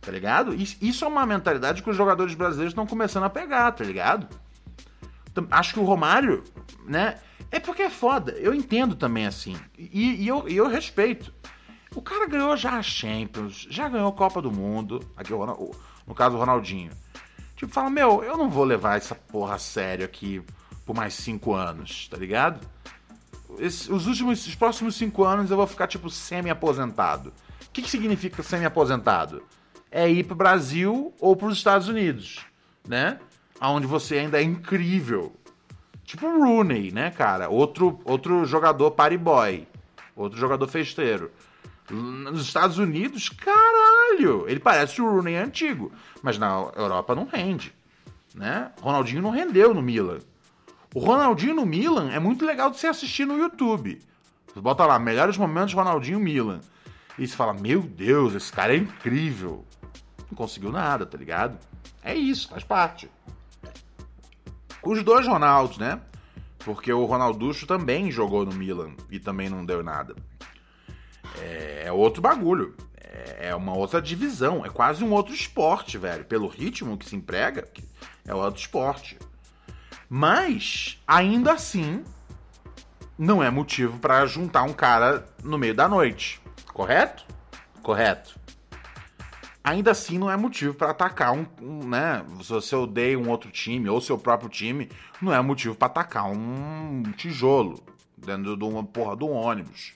Tá 0.00 0.10
ligado? 0.10 0.52
Isso 0.54 1.04
é 1.04 1.08
uma 1.08 1.24
mentalidade 1.24 1.80
que 1.80 1.90
os 1.90 1.96
jogadores 1.96 2.34
brasileiros 2.34 2.72
estão 2.72 2.88
começando 2.88 3.24
a 3.24 3.30
pegar, 3.30 3.70
tá 3.70 3.84
ligado? 3.84 4.28
Acho 5.48 5.74
que 5.74 5.80
o 5.80 5.84
Romário, 5.84 6.42
né? 6.84 7.20
É 7.50 7.60
porque 7.60 7.82
é 7.82 7.90
foda. 7.90 8.32
Eu 8.32 8.54
entendo 8.54 8.94
também 8.94 9.26
assim. 9.26 9.56
E, 9.78 10.22
e 10.22 10.28
eu, 10.28 10.48
eu 10.48 10.66
respeito. 10.66 11.32
O 11.94 12.02
cara 12.02 12.26
ganhou 12.26 12.56
já 12.56 12.72
a 12.72 12.82
Champions, 12.82 13.66
já 13.70 13.88
ganhou 13.88 14.08
a 14.08 14.12
Copa 14.12 14.42
do 14.42 14.50
Mundo. 14.50 15.00
Aqui, 15.16 15.32
no 15.32 16.14
caso, 16.14 16.36
o 16.36 16.38
Ronaldinho. 16.38 16.90
Tipo, 17.56 17.72
fala, 17.72 17.88
meu, 17.88 18.24
eu 18.24 18.36
não 18.36 18.50
vou 18.50 18.64
levar 18.64 18.96
essa 18.96 19.14
porra 19.14 19.54
a 19.54 19.58
sério 19.58 20.04
aqui 20.04 20.42
por 20.84 20.94
mais 20.94 21.14
cinco 21.14 21.54
anos, 21.54 22.08
tá 22.08 22.16
ligado? 22.16 22.66
Esse, 23.58 23.90
os 23.92 24.06
últimos, 24.08 24.44
os 24.46 24.54
próximos 24.54 24.96
cinco 24.96 25.24
anos 25.24 25.50
eu 25.50 25.56
vou 25.56 25.66
ficar, 25.66 25.86
tipo, 25.86 26.10
semi-aposentado. 26.10 27.32
O 27.66 27.70
que, 27.72 27.82
que 27.82 27.90
significa 27.90 28.42
semi-aposentado? 28.42 29.44
É 29.90 30.10
ir 30.10 30.24
pro 30.24 30.34
Brasil 30.34 31.14
ou 31.20 31.36
pros 31.36 31.56
Estados 31.56 31.86
Unidos, 31.86 32.44
né? 32.86 33.20
Onde 33.60 33.86
você 33.86 34.18
ainda 34.18 34.40
é 34.40 34.42
incrível 34.42 35.34
Tipo 36.04 36.26
o 36.26 36.44
Rooney, 36.44 36.90
né, 36.90 37.10
cara? 37.10 37.48
Outro, 37.48 38.00
outro 38.04 38.44
jogador 38.44 38.90
party 38.92 39.16
boy. 39.16 39.66
Outro 40.14 40.38
jogador 40.38 40.68
festeiro. 40.68 41.30
Nos 41.90 42.42
Estados 42.42 42.78
Unidos, 42.78 43.28
caralho! 43.28 44.48
Ele 44.48 44.60
parece 44.60 45.02
o 45.02 45.10
Rooney 45.10 45.36
antigo. 45.36 45.92
Mas 46.22 46.38
na 46.38 46.70
Europa 46.76 47.14
não 47.14 47.24
rende. 47.26 47.74
Né? 48.34 48.70
Ronaldinho 48.80 49.22
não 49.22 49.30
rendeu 49.30 49.72
no 49.74 49.82
Milan. 49.82 50.18
O 50.94 51.00
Ronaldinho 51.00 51.54
no 51.54 51.66
Milan 51.66 52.10
é 52.10 52.18
muito 52.18 52.44
legal 52.44 52.70
de 52.70 52.78
você 52.78 52.86
assistir 52.86 53.26
no 53.26 53.36
YouTube. 53.36 54.00
Você 54.46 54.60
bota 54.60 54.86
lá, 54.86 54.98
melhores 54.98 55.36
momentos 55.36 55.74
Ronaldinho 55.74 56.20
Milan. 56.20 56.60
E 57.18 57.26
você 57.26 57.34
fala, 57.34 57.52
meu 57.52 57.80
Deus, 57.80 58.34
esse 58.34 58.52
cara 58.52 58.74
é 58.74 58.76
incrível. 58.76 59.64
Não 60.30 60.36
conseguiu 60.36 60.70
nada, 60.70 61.04
tá 61.04 61.18
ligado? 61.18 61.58
É 62.02 62.14
isso, 62.14 62.48
faz 62.48 62.62
parte. 62.64 63.10
Os 64.84 65.02
dois 65.02 65.26
Ronaldos, 65.26 65.78
né? 65.78 66.00
Porque 66.58 66.92
o 66.92 67.04
Ronalducho 67.04 67.66
também 67.66 68.10
jogou 68.10 68.44
no 68.44 68.54
Milan 68.54 68.92
e 69.10 69.18
também 69.18 69.48
não 69.48 69.64
deu 69.64 69.82
nada. 69.82 70.14
É, 71.40 71.84
é 71.86 71.92
outro 71.92 72.20
bagulho. 72.20 72.74
É, 73.00 73.48
é 73.48 73.54
uma 73.54 73.74
outra 73.74 74.00
divisão. 74.00 74.64
É 74.64 74.68
quase 74.68 75.02
um 75.02 75.12
outro 75.12 75.34
esporte, 75.34 75.96
velho. 75.96 76.24
Pelo 76.24 76.48
ritmo 76.48 76.98
que 76.98 77.08
se 77.08 77.16
emprega, 77.16 77.66
é 78.26 78.34
outro 78.34 78.60
esporte. 78.60 79.18
Mas, 80.08 81.02
ainda 81.06 81.52
assim, 81.52 82.04
não 83.18 83.42
é 83.42 83.50
motivo 83.50 83.98
para 83.98 84.26
juntar 84.26 84.64
um 84.64 84.72
cara 84.72 85.26
no 85.42 85.58
meio 85.58 85.74
da 85.74 85.88
noite. 85.88 86.40
Correto? 86.72 87.24
Correto 87.82 88.43
ainda 89.64 89.92
assim 89.92 90.18
não 90.18 90.30
é 90.30 90.36
motivo 90.36 90.74
para 90.74 90.90
atacar 90.90 91.32
um, 91.32 91.46
um, 91.60 91.88
né? 91.88 92.24
Se 92.42 92.52
você 92.52 92.76
odeia 92.76 93.18
um 93.18 93.30
outro 93.30 93.50
time 93.50 93.88
ou 93.88 94.00
seu 94.00 94.18
próprio 94.18 94.50
time, 94.50 94.90
não 95.22 95.32
é 95.32 95.40
motivo 95.40 95.74
para 95.74 95.86
atacar 95.86 96.30
um 96.30 97.02
tijolo 97.16 97.82
dentro 98.16 98.56
de 98.56 98.64
uma 98.64 98.84
porra 98.84 99.16
de 99.16 99.24
um 99.24 99.32
ônibus. 99.32 99.94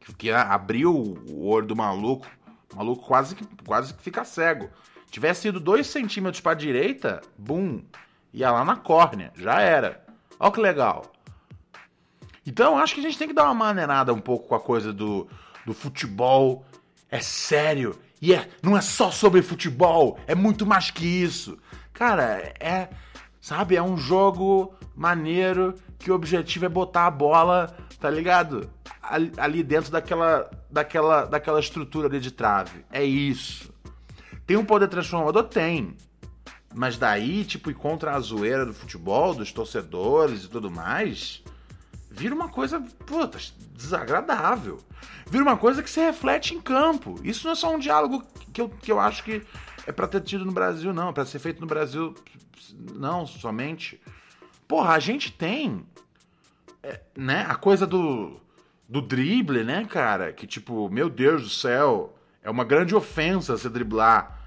Que, 0.00 0.14
que 0.14 0.30
abriu 0.32 0.92
o 0.94 1.46
olho 1.46 1.66
do 1.66 1.76
maluco, 1.76 2.26
o 2.72 2.76
maluco 2.76 3.06
quase 3.06 3.36
que, 3.36 3.46
quase 3.64 3.92
que 3.92 4.02
fica 4.02 4.24
cego. 4.24 4.70
Tivesse 5.10 5.48
ido 5.48 5.60
dois 5.60 5.86
centímetros 5.86 6.40
para 6.40 6.54
direita, 6.54 7.20
bum, 7.36 7.82
ia 8.32 8.50
lá 8.50 8.64
na 8.64 8.76
córnea, 8.76 9.30
já 9.36 9.60
era. 9.60 10.02
Olha 10.40 10.52
que 10.52 10.60
legal. 10.60 11.12
Então, 12.46 12.78
acho 12.78 12.94
que 12.94 13.00
a 13.00 13.04
gente 13.04 13.18
tem 13.18 13.28
que 13.28 13.34
dar 13.34 13.44
uma 13.44 13.54
maneirada 13.54 14.12
um 14.12 14.18
pouco 14.18 14.48
com 14.48 14.54
a 14.54 14.60
coisa 14.60 14.92
do, 14.92 15.28
do 15.64 15.74
futebol. 15.74 16.64
É 17.08 17.20
sério, 17.20 17.94
e 18.22 18.32
é, 18.32 18.48
não 18.62 18.76
é 18.76 18.80
só 18.80 19.10
sobre 19.10 19.42
futebol, 19.42 20.16
é 20.28 20.34
muito 20.34 20.64
mais 20.64 20.92
que 20.92 21.04
isso. 21.04 21.58
Cara, 21.92 22.54
é. 22.60 22.88
Sabe, 23.40 23.74
é 23.74 23.82
um 23.82 23.96
jogo 23.96 24.72
maneiro 24.94 25.74
que 25.98 26.12
o 26.12 26.14
objetivo 26.14 26.64
é 26.64 26.68
botar 26.68 27.08
a 27.08 27.10
bola, 27.10 27.76
tá 27.98 28.08
ligado? 28.08 28.70
Ali, 29.02 29.32
ali 29.36 29.62
dentro 29.64 29.90
daquela, 29.90 30.48
daquela, 30.70 31.24
daquela 31.24 31.58
estrutura 31.58 32.06
ali 32.06 32.20
de 32.20 32.30
trave. 32.30 32.84
É 32.92 33.02
isso. 33.02 33.74
Tem 34.46 34.56
um 34.56 34.64
poder 34.64 34.86
transformador? 34.86 35.42
Tem. 35.42 35.96
Mas 36.72 36.96
daí, 36.96 37.44
tipo, 37.44 37.72
ir 37.72 37.74
contra 37.74 38.14
a 38.14 38.20
zoeira 38.20 38.64
do 38.64 38.72
futebol, 38.72 39.34
dos 39.34 39.52
torcedores 39.52 40.44
e 40.44 40.48
tudo 40.48 40.70
mais, 40.70 41.41
vira 42.12 42.34
uma 42.34 42.48
coisa, 42.48 42.80
puta, 43.06 43.38
desagradável. 43.74 44.78
Vira 45.28 45.42
uma 45.42 45.56
coisa 45.56 45.82
que 45.82 45.90
se 45.90 46.00
reflete 46.00 46.54
em 46.54 46.60
campo. 46.60 47.18
Isso 47.24 47.46
não 47.46 47.52
é 47.52 47.56
só 47.56 47.74
um 47.74 47.78
diálogo 47.78 48.22
que 48.52 48.60
eu, 48.60 48.68
que 48.68 48.92
eu 48.92 49.00
acho 49.00 49.24
que 49.24 49.42
é 49.86 49.92
pra 49.92 50.06
ter 50.06 50.20
tido 50.20 50.44
no 50.44 50.52
Brasil, 50.52 50.92
não. 50.92 51.08
É 51.08 51.12
pra 51.12 51.24
ser 51.24 51.38
feito 51.38 51.60
no 51.60 51.66
Brasil, 51.66 52.14
não, 52.94 53.26
somente. 53.26 54.00
Porra, 54.68 54.94
a 54.94 54.98
gente 54.98 55.32
tem, 55.32 55.86
é, 56.82 57.00
né, 57.16 57.46
a 57.48 57.54
coisa 57.54 57.86
do, 57.86 58.40
do 58.88 59.00
drible, 59.00 59.64
né, 59.64 59.84
cara? 59.86 60.32
Que 60.32 60.46
tipo, 60.46 60.88
meu 60.90 61.08
Deus 61.08 61.42
do 61.42 61.48
céu, 61.48 62.14
é 62.42 62.50
uma 62.50 62.64
grande 62.64 62.94
ofensa 62.94 63.56
se 63.56 63.68
driblar. 63.68 64.38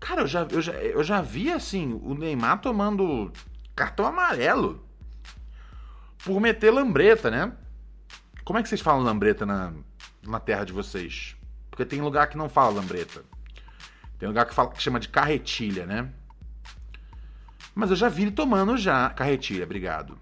Cara, 0.00 0.22
eu 0.22 0.26
já, 0.26 0.46
eu 0.50 0.60
já, 0.60 0.72
eu 0.72 1.02
já 1.02 1.20
vi, 1.22 1.50
assim, 1.50 1.98
o 2.02 2.14
Neymar 2.14 2.60
tomando 2.60 3.32
cartão 3.74 4.04
amarelo 4.04 4.83
por 6.24 6.40
meter 6.40 6.70
lambreta, 6.70 7.30
né? 7.30 7.52
Como 8.44 8.58
é 8.58 8.62
que 8.62 8.68
vocês 8.68 8.80
falam 8.80 9.02
lambreta 9.02 9.44
na, 9.44 9.72
na 10.22 10.40
terra 10.40 10.64
de 10.64 10.72
vocês? 10.72 11.36
Porque 11.70 11.84
tem 11.84 12.00
lugar 12.00 12.28
que 12.28 12.36
não 12.36 12.48
fala 12.48 12.74
lambreta. 12.74 13.24
Tem 14.18 14.28
lugar 14.28 14.46
que, 14.46 14.54
fala, 14.54 14.70
que 14.70 14.82
chama 14.82 15.00
de 15.00 15.08
carretilha, 15.08 15.86
né? 15.86 16.08
Mas 17.74 17.90
eu 17.90 17.96
já 17.96 18.08
vi 18.08 18.22
ele 18.22 18.30
tomando 18.30 18.76
já. 18.76 19.10
Carretilha, 19.10 19.64
obrigado. 19.64 20.16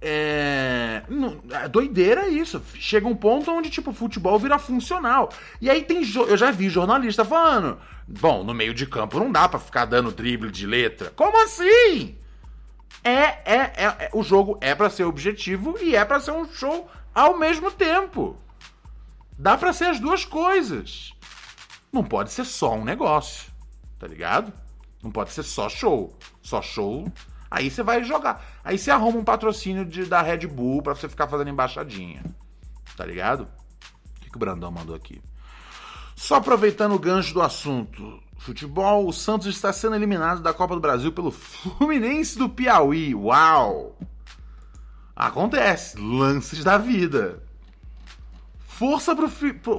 É... 0.00 1.02
É 1.50 1.68
doideira 1.68 2.28
isso. 2.28 2.60
Chega 2.74 3.06
um 3.06 3.14
ponto 3.14 3.50
onde, 3.50 3.70
tipo, 3.70 3.90
o 3.90 3.94
futebol 3.94 4.38
vira 4.38 4.58
funcional. 4.58 5.30
E 5.60 5.70
aí 5.70 5.82
tem. 5.82 6.02
Eu 6.28 6.36
já 6.36 6.50
vi 6.50 6.68
jornalista 6.68 7.24
falando. 7.24 7.78
Bom, 8.06 8.44
no 8.44 8.52
meio 8.52 8.74
de 8.74 8.86
campo 8.86 9.18
não 9.18 9.32
dá 9.32 9.48
para 9.48 9.58
ficar 9.58 9.86
dando 9.86 10.12
drible 10.12 10.50
de 10.50 10.66
letra. 10.66 11.10
Como 11.14 11.42
assim? 11.42 12.16
É, 13.04 13.10
é, 13.44 13.72
é, 13.76 13.84
é 13.84 14.10
o 14.14 14.22
jogo 14.22 14.58
é 14.62 14.74
para 14.74 14.88
ser 14.88 15.04
objetivo 15.04 15.76
e 15.80 15.94
é 15.94 16.04
para 16.04 16.18
ser 16.18 16.30
um 16.30 16.50
show 16.50 16.90
ao 17.14 17.38
mesmo 17.38 17.70
tempo. 17.70 18.36
Dá 19.38 19.58
para 19.58 19.72
ser 19.72 19.86
as 19.86 20.00
duas 20.00 20.24
coisas. 20.24 21.12
Não 21.92 22.02
pode 22.02 22.32
ser 22.32 22.44
só 22.44 22.74
um 22.74 22.84
negócio, 22.84 23.52
tá 23.98 24.06
ligado? 24.06 24.52
Não 25.02 25.10
pode 25.10 25.32
ser 25.32 25.42
só 25.42 25.68
show. 25.68 26.16
Só 26.42 26.62
show. 26.62 27.06
Aí 27.50 27.70
você 27.70 27.82
vai 27.82 28.02
jogar. 28.02 28.44
Aí 28.64 28.78
você 28.78 28.90
arruma 28.90 29.18
um 29.18 29.24
patrocínio 29.24 29.84
de, 29.84 30.06
da 30.06 30.22
Red 30.22 30.46
Bull 30.46 30.82
para 30.82 30.94
você 30.94 31.08
ficar 31.08 31.28
fazendo 31.28 31.50
embaixadinha. 31.50 32.24
Tá 32.96 33.04
ligado? 33.04 33.42
O 33.42 34.20
que, 34.20 34.30
que 34.30 34.36
o 34.36 34.38
Brandão 34.38 34.70
mandou 34.70 34.96
aqui? 34.96 35.20
Só 36.16 36.36
aproveitando 36.36 36.94
o 36.94 36.98
gancho 36.98 37.34
do 37.34 37.42
assunto 37.42 38.20
futebol, 38.44 39.08
o 39.08 39.12
Santos 39.12 39.46
está 39.46 39.72
sendo 39.72 39.96
eliminado 39.96 40.42
da 40.42 40.52
Copa 40.52 40.74
do 40.74 40.80
Brasil 40.80 41.10
pelo 41.10 41.30
Fluminense 41.30 42.38
do 42.38 42.46
Piauí. 42.46 43.14
Uau! 43.14 43.96
Acontece, 45.16 45.98
lances 45.98 46.62
da 46.62 46.76
vida. 46.76 47.42
Força 48.66 49.16
pro, 49.16 49.30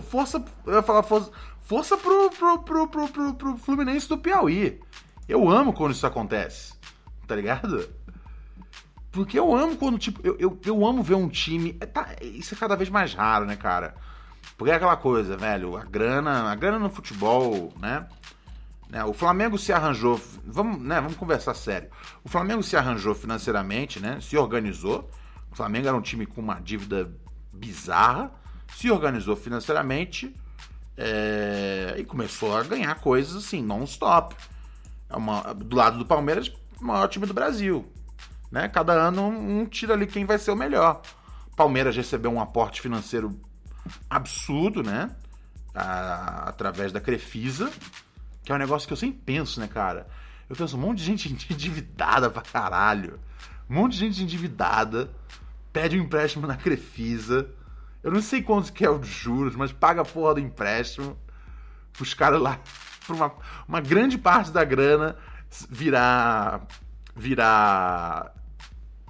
força, 0.02 0.44
eu 0.66 0.74
ia 0.74 0.82
falar 0.82 1.04
força, 1.04 1.32
força 1.62 1.96
pro, 1.96 2.32
pro, 2.32 2.60
pro, 2.60 2.88
pro, 2.88 3.08
pro, 3.08 3.34
pro 3.36 3.58
Fluminense 3.58 4.10
do 4.10 4.18
Piauí. 4.18 4.82
Eu 5.30 5.48
amo 5.48 5.72
quando 5.72 5.92
isso 5.92 6.08
acontece. 6.08 6.74
Tá 7.28 7.36
ligado? 7.36 7.88
Porque 9.12 9.38
eu 9.38 9.56
amo 9.56 9.76
quando, 9.78 10.00
tipo, 10.00 10.20
eu, 10.24 10.36
eu, 10.40 10.60
eu 10.66 10.86
amo 10.86 11.04
ver 11.04 11.16
um 11.16 11.30
time. 11.30 11.78
É, 11.80 11.86
tá, 11.86 12.16
isso 12.20 12.56
é 12.56 12.58
cada 12.58 12.76
vez 12.76 12.90
mais 12.90 13.14
raro, 13.14 13.46
né, 13.46 13.56
cara? 13.56 13.96
Porque 14.58 14.72
é 14.72 14.76
aquela 14.76 14.98
coisa, 14.98 15.38
velho, 15.38 15.78
a 15.78 15.84
grana, 15.84 16.52
a 16.52 16.56
grana 16.56 16.80
no 16.80 16.90
futebol, 16.90 17.72
né? 17.80 18.08
Né, 18.96 19.04
O 19.04 19.12
Flamengo 19.12 19.58
se 19.58 19.74
arranjou, 19.74 20.18
vamos, 20.46 20.80
né, 20.80 21.02
vamos 21.02 21.18
conversar 21.18 21.54
sério. 21.54 21.90
O 22.24 22.30
Flamengo 22.30 22.64
se 22.64 22.78
arranjou 22.78 23.14
financeiramente, 23.14 24.00
né? 24.00 24.20
Se 24.22 24.38
organizou. 24.38 25.12
O 25.52 25.56
Flamengo 25.56 25.90
era 25.90 25.98
um 25.98 26.02
time 26.02 26.26
com 26.26 26.40
uma 26.40 26.62
dívida 26.62 27.12
bizarra, 27.52 28.32
se 28.74 28.90
organizou 28.90 29.36
financeiramente 29.36 30.34
é, 30.96 31.96
e 31.98 32.06
começou 32.06 32.56
a 32.56 32.64
ganhar 32.64 32.96
coisas 32.96 33.36
assim, 33.36 33.62
non-stop. 33.62 34.34
É 35.10 35.18
uma, 35.18 35.54
do 35.54 35.76
lado 35.76 35.98
do 35.98 36.06
Palmeiras, 36.06 36.48
o 36.80 36.86
maior 36.86 37.10
time 37.10 37.26
do 37.26 37.34
Brasil. 37.34 37.86
Né? 38.50 38.70
Cada 38.70 38.94
ano 38.94 39.28
um, 39.28 39.66
tira 39.66 39.94
ali 39.94 40.08
quem 40.08 40.24
vai 40.24 40.38
ser 40.38 40.52
o 40.52 40.56
melhor. 40.56 41.02
Palmeiras 41.58 41.98
recebeu 41.98 42.32
um 42.32 42.40
aporte 42.40 42.80
financeiro 42.80 43.38
absurdo, 44.10 44.82
né? 44.82 45.14
A, 45.74 46.48
através 46.48 46.94
da 46.94 47.02
Crefisa, 47.02 47.70
que 48.46 48.52
é 48.52 48.56
um 48.56 48.60
negócio 48.60 48.88
que 48.88 48.94
eu 48.94 48.98
sempre 48.98 49.20
penso, 49.26 49.60
né, 49.60 49.68
cara? 49.68 50.08
Eu 50.48 50.56
penso 50.56 50.78
um 50.78 50.80
monte 50.80 51.00
de 51.00 51.06
gente 51.06 51.28
endividada 51.52 52.30
pra 52.30 52.42
caralho. 52.42 53.20
Um 53.70 53.74
monte 53.74 53.94
de 53.94 54.00
gente 54.00 54.22
endividada 54.22 55.10
pede 55.74 56.00
um 56.00 56.04
empréstimo 56.04 56.46
na 56.46 56.56
Crefisa. 56.56 57.50
Eu 58.04 58.12
não 58.12 58.22
sei 58.22 58.44
quanto 58.44 58.72
que 58.72 58.86
é 58.86 58.90
os 58.90 59.08
juros, 59.08 59.56
mas 59.56 59.72
paga 59.72 60.04
a 60.04 60.06
porra 60.06 60.36
do 60.36 60.40
empréstimo 60.40 61.18
pros 61.92 62.14
caras 62.14 62.40
lá, 62.40 62.60
por 63.08 63.16
uma, 63.16 63.34
uma 63.68 63.82
grande 63.82 64.18
parte 64.18 64.52
da 64.52 64.64
grana 64.64 65.18
virar 65.70 66.68
virar 67.16 68.34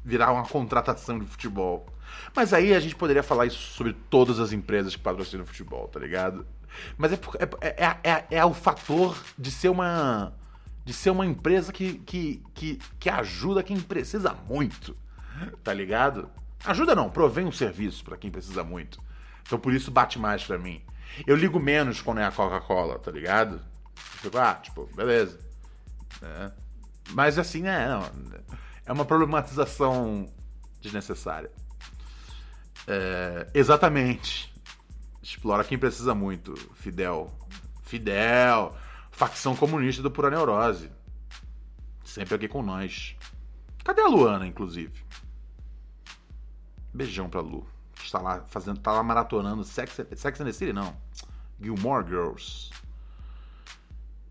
virar 0.03 0.31
uma 0.31 0.45
contratação 0.45 1.19
de 1.19 1.25
futebol. 1.25 1.87
Mas 2.33 2.53
aí 2.53 2.73
a 2.73 2.79
gente 2.79 2.95
poderia 2.95 3.23
falar 3.23 3.47
isso 3.47 3.57
sobre 3.57 3.93
todas 4.09 4.39
as 4.39 4.53
empresas 4.53 4.95
que 4.95 5.01
patrocinam 5.01 5.45
futebol, 5.45 5.87
tá 5.87 5.99
ligado? 5.99 6.45
Mas 6.97 7.13
é, 7.13 7.19
é, 7.61 7.75
é, 7.85 7.97
é, 8.11 8.25
é 8.37 8.45
o 8.45 8.53
fator 8.53 9.17
de 9.37 9.51
ser 9.51 9.69
uma 9.69 10.33
de 10.83 10.93
ser 10.93 11.09
uma 11.09 11.25
empresa 11.25 11.73
que, 11.73 11.97
que, 11.99 12.43
que, 12.53 12.79
que 12.99 13.09
ajuda 13.09 13.63
quem 13.63 13.79
precisa 13.79 14.35
muito, 14.47 14.95
tá 15.63 15.73
ligado? 15.73 16.29
Ajuda 16.63 16.93
não, 16.93 17.09
provém 17.09 17.43
um 17.43 17.51
serviço 17.51 18.03
para 18.03 18.15
quem 18.15 18.29
precisa 18.29 18.63
muito. 18.63 19.01
Então 19.41 19.57
por 19.57 19.73
isso 19.73 19.89
bate 19.89 20.19
mais 20.19 20.43
para 20.43 20.59
mim. 20.59 20.83
Eu 21.25 21.35
ligo 21.35 21.59
menos 21.59 22.01
quando 22.01 22.19
é 22.19 22.25
a 22.25 22.31
Coca-Cola, 22.31 22.99
tá 22.99 23.09
ligado? 23.09 23.59
Fico, 23.95 24.37
ah, 24.37 24.53
tipo, 24.55 24.87
beleza. 24.95 25.39
É. 26.21 26.51
Mas 27.11 27.39
assim, 27.39 27.61
né? 27.61 27.87
Não, 27.87 28.09
é 28.85 28.93
uma 28.93 29.05
problematização 29.05 30.31
desnecessária. 30.81 31.49
É, 32.87 33.47
exatamente. 33.53 34.53
Explora 35.25 35.63
quem 35.63 35.75
precisa 35.75 36.13
muito. 36.13 36.55
Fidel. 36.75 37.33
Fidel. 37.81 38.75
Facção 39.09 39.55
comunista 39.55 40.03
do 40.03 40.11
Pura 40.11 40.29
Neurose. 40.29 40.91
Sempre 42.03 42.35
aqui 42.35 42.47
com 42.47 42.61
nós. 42.61 43.15
Cadê 43.83 44.01
a 44.01 44.07
Luana, 44.07 44.45
inclusive? 44.45 45.03
Beijão 46.93 47.27
pra 47.27 47.41
Lu. 47.41 47.67
Está 47.99 48.21
lá 48.21 48.41
fazendo, 48.45 48.79
tá 48.79 48.91
lá 48.91 49.01
maratonando 49.01 49.63
Sex, 49.63 49.99
Sex 50.15 50.41
and 50.41 50.45
the 50.45 50.51
City, 50.53 50.71
não. 50.71 50.95
Gilmore 51.59 52.05
Girls. 52.05 52.69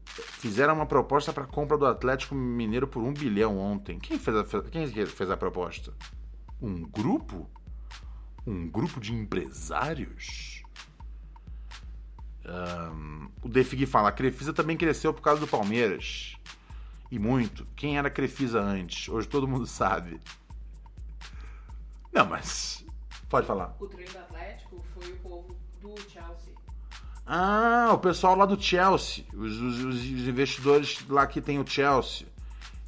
Fizeram 0.05 0.75
uma 0.75 0.87
proposta 0.87 1.33
para 1.33 1.45
compra 1.45 1.77
do 1.77 1.87
Atlético 1.87 2.37
Mineiro 2.37 2.87
por 2.87 3.03
um 3.03 3.13
bilhão 3.13 3.59
ontem. 3.59 3.99
Quem 3.99 4.17
fez 4.17 4.37
a, 4.37 4.45
quem 4.71 4.87
fez 4.87 5.29
a 5.29 5.37
proposta? 5.37 5.93
Um 6.63 6.83
grupo? 6.83 7.51
Um 8.47 8.69
grupo 8.69 9.01
de 9.01 9.13
empresários? 9.13 10.64
Um, 12.47 13.29
o 13.43 13.49
Defig 13.49 13.87
fala: 13.87 14.09
a 14.09 14.13
Crefisa 14.13 14.53
também 14.53 14.77
cresceu 14.77 15.13
por 15.13 15.23
causa 15.23 15.41
do 15.41 15.47
Palmeiras. 15.47 16.37
E 17.11 17.19
muito. 17.19 17.67
Quem 17.77 17.97
era 17.99 18.11
Crefisa 18.11 18.61
antes? 18.61 19.09
Hoje 19.09 19.29
todo 19.29 19.49
mundo 19.49 19.67
sabe. 19.67 20.21
Não, 22.13 22.27
mas. 22.27 22.85
Pode 23.29 23.47
falar. 23.47 23.75
O 23.81 23.87
treino 23.87 24.13
do 24.13 24.19
Atlético 24.19 24.85
foi 24.95 25.13
o 25.13 25.17
povo 25.17 25.57
do 25.81 25.95
Chelsea. 26.11 26.55
Ah, 27.27 27.91
o 27.93 27.99
pessoal 27.99 28.37
lá 28.37 28.47
do 28.47 28.61
Chelsea. 28.61 29.25
Os, 29.33 29.61
os, 29.61 29.85
os 29.85 30.05
investidores 30.05 31.05
lá 31.09 31.27
que 31.27 31.41
tem 31.41 31.59
o 31.59 31.67
Chelsea. 31.67 32.27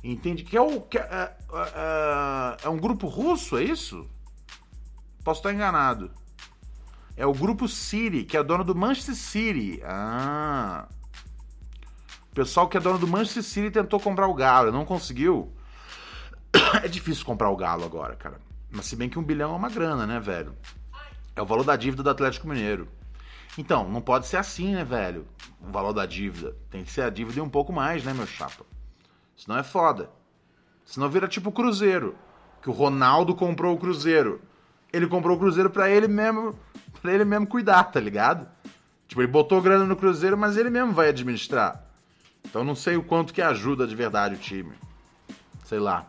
Entende? 0.04 0.44
Que 0.44 0.56
é 0.56 0.60
o. 0.60 0.80
Que 0.82 0.98
é, 0.98 1.02
é, 1.02 1.36
é, 1.52 2.56
é 2.64 2.68
um 2.68 2.78
grupo 2.78 3.08
russo, 3.08 3.56
é 3.56 3.64
isso? 3.64 4.08
Posso 5.24 5.40
estar 5.40 5.52
enganado. 5.52 6.12
É 7.16 7.24
o 7.24 7.32
grupo 7.32 7.66
City, 7.66 8.24
que 8.24 8.36
é 8.36 8.42
dono 8.42 8.62
do 8.62 8.74
Manchester 8.74 9.14
City. 9.14 9.80
Ah. 9.84 10.86
O 12.30 12.34
pessoal 12.34 12.68
que 12.68 12.76
é 12.76 12.80
dono 12.80 12.98
do 12.98 13.08
Manchester 13.08 13.42
City 13.42 13.70
tentou 13.70 13.98
comprar 13.98 14.26
o 14.26 14.34
Galo, 14.34 14.70
não 14.70 14.84
conseguiu. 14.84 15.52
É 16.82 16.88
difícil 16.88 17.24
comprar 17.24 17.48
o 17.48 17.56
Galo 17.56 17.84
agora, 17.84 18.14
cara. 18.16 18.38
Mas 18.70 18.86
se 18.86 18.96
bem 18.96 19.08
que 19.08 19.18
um 19.18 19.22
bilhão 19.22 19.52
é 19.52 19.56
uma 19.56 19.70
grana, 19.70 20.06
né, 20.06 20.20
velho? 20.20 20.54
É 21.34 21.40
o 21.40 21.46
valor 21.46 21.64
da 21.64 21.76
dívida 21.76 22.02
do 22.02 22.10
Atlético 22.10 22.48
Mineiro. 22.48 22.88
Então, 23.56 23.88
não 23.88 24.02
pode 24.02 24.26
ser 24.26 24.36
assim, 24.36 24.74
né, 24.74 24.84
velho? 24.84 25.26
O 25.60 25.70
valor 25.70 25.92
da 25.92 26.04
dívida. 26.04 26.54
Tem 26.70 26.84
que 26.84 26.90
ser 26.90 27.02
a 27.02 27.10
dívida 27.10 27.38
e 27.38 27.42
um 27.42 27.48
pouco 27.48 27.72
mais, 27.72 28.04
né, 28.04 28.12
meu 28.12 28.26
chapa? 28.26 28.64
Senão 29.34 29.58
é 29.58 29.62
foda. 29.62 30.10
Senão 30.84 31.08
vira 31.08 31.26
tipo 31.26 31.48
o 31.48 31.52
Cruzeiro. 31.52 32.16
Que 32.60 32.68
o 32.68 32.72
Ronaldo 32.72 33.34
comprou 33.34 33.74
o 33.74 33.78
Cruzeiro. 33.78 34.42
Ele 34.92 35.06
comprou 35.06 35.36
o 35.36 35.38
Cruzeiro 35.38 35.70
para 35.70 35.90
ele 35.90 36.08
mesmo, 36.08 36.54
para 37.06 37.14
ele 37.14 37.24
mesmo 37.24 37.46
cuidar, 37.46 37.84
tá 37.84 38.00
ligado? 38.00 38.48
Tipo, 39.06 39.22
ele 39.22 39.30
botou 39.30 39.62
grana 39.62 39.84
no 39.84 39.94
Cruzeiro, 39.94 40.36
mas 40.36 40.56
ele 40.56 40.68
mesmo 40.68 40.92
vai 40.92 41.10
administrar. 41.10 41.84
Então 42.44 42.64
não 42.64 42.74
sei 42.74 42.96
o 42.96 43.02
quanto 43.02 43.32
que 43.32 43.40
ajuda 43.40 43.86
de 43.86 43.94
verdade 43.94 44.34
o 44.34 44.38
time. 44.38 44.74
Sei 45.64 45.78
lá. 45.78 46.04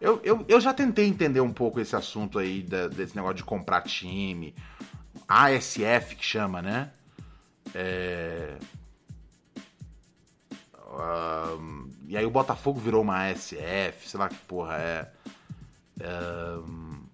Eu, 0.00 0.20
eu, 0.24 0.44
eu 0.48 0.60
já 0.60 0.74
tentei 0.74 1.06
entender 1.06 1.40
um 1.40 1.52
pouco 1.52 1.78
esse 1.78 1.94
assunto 1.94 2.40
aí, 2.40 2.60
da, 2.60 2.88
desse 2.88 3.14
negócio 3.14 3.36
de 3.36 3.44
comprar 3.44 3.82
time. 3.82 4.52
ASF 5.28 6.16
que 6.16 6.24
chama, 6.24 6.60
né? 6.60 6.90
É... 7.72 8.56
Um, 10.90 11.88
e 12.08 12.16
aí 12.16 12.26
o 12.26 12.30
Botafogo 12.30 12.80
virou 12.80 13.02
uma 13.02 13.28
ASF, 13.30 14.08
sei 14.08 14.18
lá 14.18 14.28
que 14.28 14.36
porra 14.38 14.76
é. 14.76 15.08
Um, 16.58 17.04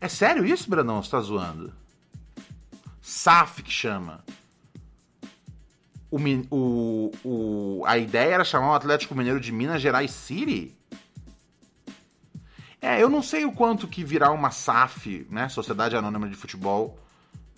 é 0.00 0.08
sério 0.08 0.46
isso, 0.46 0.68
Brandão? 0.68 1.02
Você 1.02 1.10
tá 1.10 1.20
zoando? 1.20 1.82
SAF 3.12 3.62
que 3.62 3.70
chama. 3.70 4.24
O, 6.10 6.18
o, 6.50 7.12
o, 7.22 7.82
a 7.86 7.98
ideia 7.98 8.34
era 8.34 8.44
chamar 8.44 8.70
o 8.70 8.74
Atlético 8.74 9.14
Mineiro 9.14 9.38
de 9.38 9.52
Minas 9.52 9.82
Gerais 9.82 10.10
City? 10.10 10.74
É, 12.80 13.00
eu 13.00 13.08
não 13.10 13.22
sei 13.22 13.44
o 13.44 13.52
quanto 13.52 13.86
que 13.86 14.02
virar 14.02 14.32
uma 14.32 14.50
SAF, 14.50 15.26
né, 15.30 15.48
Sociedade 15.48 15.94
Anônima 15.94 16.28
de 16.28 16.34
Futebol, 16.34 16.98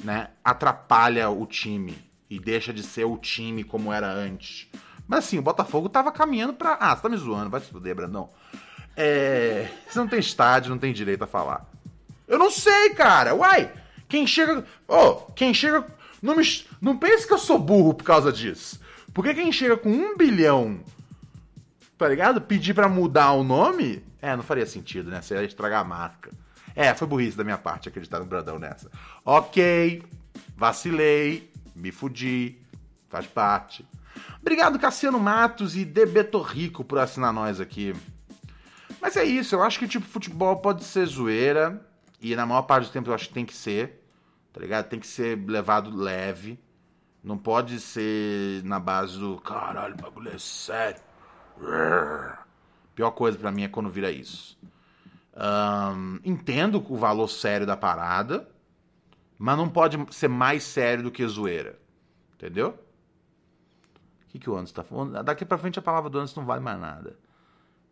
né, 0.02 0.28
atrapalha 0.44 1.30
o 1.30 1.46
time 1.46 1.96
e 2.28 2.38
deixa 2.38 2.72
de 2.72 2.82
ser 2.82 3.04
o 3.04 3.16
time 3.16 3.64
como 3.64 3.92
era 3.92 4.12
antes. 4.12 4.68
Mas 5.06 5.24
assim, 5.24 5.38
o 5.38 5.42
Botafogo 5.42 5.88
tava 5.88 6.10
caminhando 6.10 6.54
pra. 6.54 6.76
Ah, 6.80 6.96
você 6.96 7.02
tá 7.02 7.08
me 7.08 7.16
zoando, 7.16 7.48
vai 7.48 7.60
se 7.60 7.70
fuder, 7.70 7.94
Brandão. 7.94 8.28
É. 8.96 9.68
Você 9.88 9.98
não 9.98 10.08
tem 10.08 10.18
estádio, 10.18 10.70
não 10.70 10.78
tem 10.78 10.92
direito 10.92 11.22
a 11.24 11.28
falar. 11.28 11.64
Eu 12.26 12.38
não 12.38 12.50
sei, 12.50 12.90
cara. 12.90 13.34
Uai, 13.34 13.70
quem 14.08 14.26
chega. 14.26 14.64
Oh, 14.86 15.14
quem 15.34 15.52
chega. 15.52 15.86
Não, 16.22 16.36
me... 16.36 16.44
não 16.80 16.96
pense 16.96 17.26
que 17.26 17.32
eu 17.32 17.38
sou 17.38 17.58
burro 17.58 17.94
por 17.94 18.04
causa 18.04 18.32
disso. 18.32 18.80
Porque 19.12 19.34
quem 19.34 19.52
chega 19.52 19.76
com 19.76 19.90
um 19.90 20.16
bilhão, 20.16 20.80
tá 21.96 22.08
ligado? 22.08 22.40
Pedir 22.40 22.74
para 22.74 22.88
mudar 22.88 23.32
o 23.32 23.44
nome, 23.44 24.02
é, 24.20 24.34
não 24.34 24.42
faria 24.42 24.66
sentido, 24.66 25.10
né? 25.10 25.22
Você 25.22 25.34
ia 25.34 25.44
estragar 25.44 25.80
a 25.80 25.84
marca. 25.84 26.30
É, 26.74 26.92
foi 26.94 27.06
burrice 27.06 27.36
da 27.36 27.44
minha 27.44 27.58
parte 27.58 27.88
acreditar 27.88 28.18
no 28.18 28.24
Brandão 28.24 28.58
nessa. 28.58 28.90
Ok, 29.24 30.02
vacilei, 30.56 31.52
me 31.76 31.92
fudi, 31.92 32.58
faz 33.08 33.26
parte. 33.26 33.86
Obrigado, 34.40 34.78
Cassiano 34.78 35.20
Matos 35.20 35.76
e 35.76 35.84
Debeto 35.84 36.40
Rico 36.40 36.82
por 36.82 36.98
assinar 36.98 37.32
nós 37.32 37.60
aqui. 37.60 37.94
Mas 39.00 39.16
é 39.16 39.24
isso, 39.24 39.54
eu 39.54 39.62
acho 39.62 39.78
que 39.78 39.86
tipo, 39.86 40.04
futebol 40.04 40.56
pode 40.56 40.82
ser 40.82 41.06
zoeira, 41.06 41.80
e 42.24 42.34
na 42.34 42.46
maior 42.46 42.62
parte 42.62 42.86
do 42.86 42.90
tempo 42.90 43.10
eu 43.10 43.14
acho 43.14 43.28
que 43.28 43.34
tem 43.34 43.44
que 43.44 43.52
ser, 43.52 44.02
tá 44.50 44.58
ligado? 44.58 44.88
Tem 44.88 44.98
que 44.98 45.06
ser 45.06 45.38
levado 45.46 45.94
leve. 45.94 46.58
Não 47.22 47.36
pode 47.36 47.78
ser 47.78 48.64
na 48.64 48.80
base 48.80 49.18
do 49.18 49.38
caralho, 49.42 49.92
o 49.92 49.98
bagulho 49.98 50.30
é 50.30 50.38
sério. 50.38 51.02
Pior 52.94 53.10
coisa 53.10 53.36
para 53.36 53.52
mim 53.52 53.64
é 53.64 53.68
quando 53.68 53.90
vira 53.90 54.10
isso. 54.10 54.58
Um, 55.36 56.18
entendo 56.24 56.82
o 56.88 56.96
valor 56.96 57.28
sério 57.28 57.66
da 57.66 57.76
parada, 57.76 58.48
mas 59.38 59.58
não 59.58 59.68
pode 59.68 59.98
ser 60.14 60.28
mais 60.28 60.62
sério 60.62 61.04
do 61.04 61.10
que 61.10 61.26
zoeira. 61.26 61.78
Entendeu? 62.36 62.70
O 64.22 64.26
que, 64.28 64.38
que 64.38 64.48
o 64.48 64.54
Anderson 64.54 64.74
tá 64.76 64.82
falando? 64.82 65.22
Daqui 65.22 65.44
pra 65.44 65.58
frente 65.58 65.78
a 65.78 65.82
palavra 65.82 66.08
do 66.08 66.16
Anderson 66.16 66.40
não 66.40 66.46
vale 66.46 66.62
mais 66.62 66.80
nada. 66.80 67.18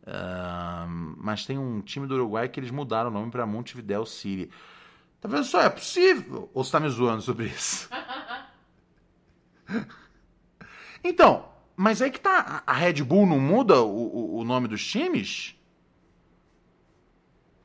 Um, 0.07 1.15
mas 1.17 1.47
tem 1.47 1.57
um 1.59 1.81
time 1.81 2.07
do 2.07 2.15
Uruguai 2.15 2.49
que 2.49 2.59
eles 2.59 2.71
mudaram 2.71 3.11
o 3.11 3.13
nome 3.13 3.31
para 3.31 3.47
Montevideo 3.47 4.05
City. 4.05 4.51
Tá 5.21 5.29
vendo 5.29 5.45
só? 5.45 5.61
É 5.63 5.71
possível. 5.71 6.51
Ou 6.53 6.65
você 6.65 6.73
tá 6.73 6.81
me 6.81 6.89
zoando 6.89 7.23
sobre 7.23 7.47
isso? 7.47 7.89
então, 11.05 11.49
mas 11.77 12.03
aí 12.03 12.11
que 12.11 12.21
tá. 12.21 12.63
A 12.67 12.73
Red 12.73 13.05
Bull 13.05 13.27
não 13.27 13.39
muda 13.39 13.81
o, 13.81 13.89
o, 13.89 14.39
o 14.39 14.45
nome 14.45 14.67
dos 14.67 14.85
times? 14.85 15.57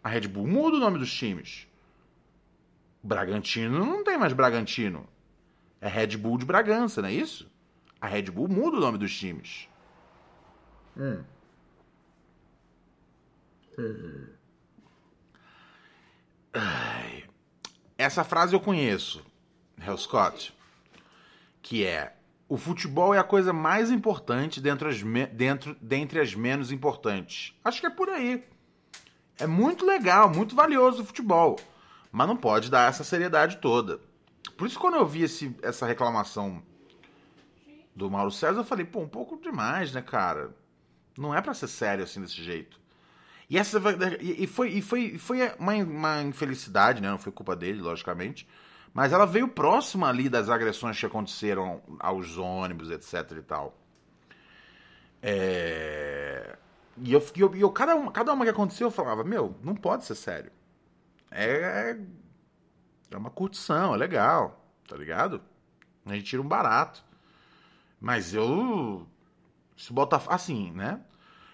A 0.03 0.09
Red 0.09 0.27
Bull 0.27 0.47
muda 0.47 0.77
o 0.77 0.80
nome 0.80 0.99
dos 0.99 1.11
times. 1.11 1.68
Bragantino 3.01 3.80
não 3.80 4.03
tem 4.03 4.18
mais 4.18 4.34
Bragantino. 4.34 5.07
É 5.81 5.88
Red 5.88 6.18
Bull 6.18 6.38
de 6.38 6.45
Bragança, 6.45 7.01
não 7.01 7.09
é 7.09 7.14
isso? 7.14 7.49
A 7.99 8.07
Red 8.07 8.23
Bull 8.23 8.47
muda 8.47 8.77
o 8.77 8.80
nome 8.80 8.97
dos 8.97 9.18
times. 9.18 9.68
Hum. 10.95 11.23
Essa 17.97 18.23
frase 18.23 18.55
eu 18.55 18.59
conheço, 18.59 19.23
Hell 19.79 19.97
Scott, 19.97 20.53
que 21.61 21.85
é 21.85 22.15
o 22.49 22.57
futebol 22.57 23.13
é 23.13 23.19
a 23.19 23.23
coisa 23.23 23.51
mais 23.51 23.91
importante 23.91 24.61
dentro, 24.61 24.87
as 24.87 25.01
dentro 25.33 25.75
dentre 25.81 26.19
as 26.19 26.33
menos 26.33 26.71
importantes. 26.71 27.53
Acho 27.63 27.81
que 27.81 27.87
é 27.87 27.89
por 27.89 28.09
aí. 28.09 28.43
É 29.37 29.45
muito 29.45 29.85
legal, 29.85 30.29
muito 30.29 30.55
valioso 30.55 31.01
o 31.03 31.05
futebol, 31.05 31.59
mas 32.11 32.27
não 32.27 32.37
pode 32.37 32.71
dar 32.71 32.89
essa 32.89 33.03
seriedade 33.03 33.57
toda. 33.57 33.99
Por 34.57 34.65
isso 34.65 34.79
quando 34.79 34.95
eu 34.95 35.05
vi 35.05 35.23
esse, 35.23 35.55
essa 35.61 35.85
reclamação 35.85 36.63
do 37.95 38.09
Mauro 38.09 38.31
César, 38.31 38.59
eu 38.59 38.65
falei, 38.65 38.85
pô, 38.85 39.01
um 39.01 39.07
pouco 39.07 39.39
demais, 39.39 39.91
né, 39.91 40.01
cara? 40.01 40.55
Não 41.17 41.35
é 41.35 41.41
para 41.41 41.53
ser 41.53 41.67
sério 41.67 42.03
assim 42.03 42.21
desse 42.21 42.41
jeito. 42.41 42.79
E 43.49 43.57
essa 43.57 43.81
e 44.19 44.45
foi 44.45 44.69
e 44.69 44.81
foi 44.81 45.17
foi 45.17 45.39
uma, 45.57 45.73
uma 45.73 46.21
infelicidade, 46.21 47.01
né? 47.01 47.09
Não 47.09 47.17
foi 47.17 47.31
culpa 47.31 47.55
dele, 47.55 47.81
logicamente. 47.81 48.47
Mas 48.93 49.13
ela 49.13 49.25
veio 49.25 49.47
próxima 49.47 50.09
ali 50.09 50.27
das 50.27 50.49
agressões 50.49 50.99
que 50.99 51.05
aconteceram 51.05 51.81
aos 51.99 52.37
ônibus, 52.37 52.89
etc 52.89 53.37
e 53.37 53.41
tal. 53.41 53.77
É... 55.21 56.57
E 56.97 57.13
eu, 57.13 57.23
eu, 57.35 57.55
eu, 57.55 57.71
cada, 57.71 57.95
uma, 57.95 58.11
cada 58.11 58.33
uma 58.33 58.43
que 58.43 58.49
aconteceu, 58.49 58.87
eu 58.87 58.91
falava, 58.91 59.23
meu, 59.23 59.55
não 59.63 59.75
pode 59.75 60.03
ser 60.05 60.15
sério. 60.15 60.51
É, 61.29 61.95
é 63.11 63.17
uma 63.17 63.29
curtição, 63.29 63.93
é 63.93 63.97
legal, 63.97 64.65
tá 64.87 64.95
ligado? 64.97 65.41
A 66.05 66.13
gente 66.15 66.25
tira 66.25 66.41
um 66.41 66.47
barato. 66.47 67.03
Mas 67.99 68.33
eu. 68.33 69.07
Se 69.75 69.91
bota. 69.93 70.21
Assim, 70.27 70.71
né? 70.71 71.01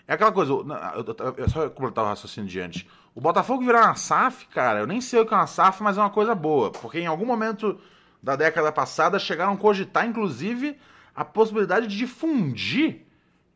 É 0.07 0.13
aquela 0.13 0.31
coisa, 0.31 0.51
eu, 0.51 0.65
eu, 0.67 1.35
eu 1.37 1.49
só 1.49 1.69
completar 1.69 2.03
o 2.03 2.07
raciocínio 2.07 2.49
diante. 2.49 2.87
O 3.15 3.21
Botafogo 3.21 3.63
virar 3.63 3.85
uma 3.85 3.95
SAF, 3.95 4.47
cara, 4.47 4.79
eu 4.79 4.87
nem 4.87 4.99
sei 4.99 5.19
o 5.19 5.25
que 5.25 5.33
é 5.33 5.37
uma 5.37 5.47
SAF, 5.47 5.81
mas 5.81 5.97
é 5.97 6.01
uma 6.01 6.09
coisa 6.09 6.35
boa. 6.35 6.71
Porque 6.71 6.99
em 6.99 7.05
algum 7.05 7.25
momento 7.25 7.79
da 8.21 8.35
década 8.35 8.71
passada 8.71 9.17
chegaram 9.19 9.53
a 9.53 9.57
cogitar, 9.57 10.05
inclusive, 10.05 10.77
a 11.15 11.23
possibilidade 11.23 11.87
de 11.87 12.07
fundir, 12.07 13.05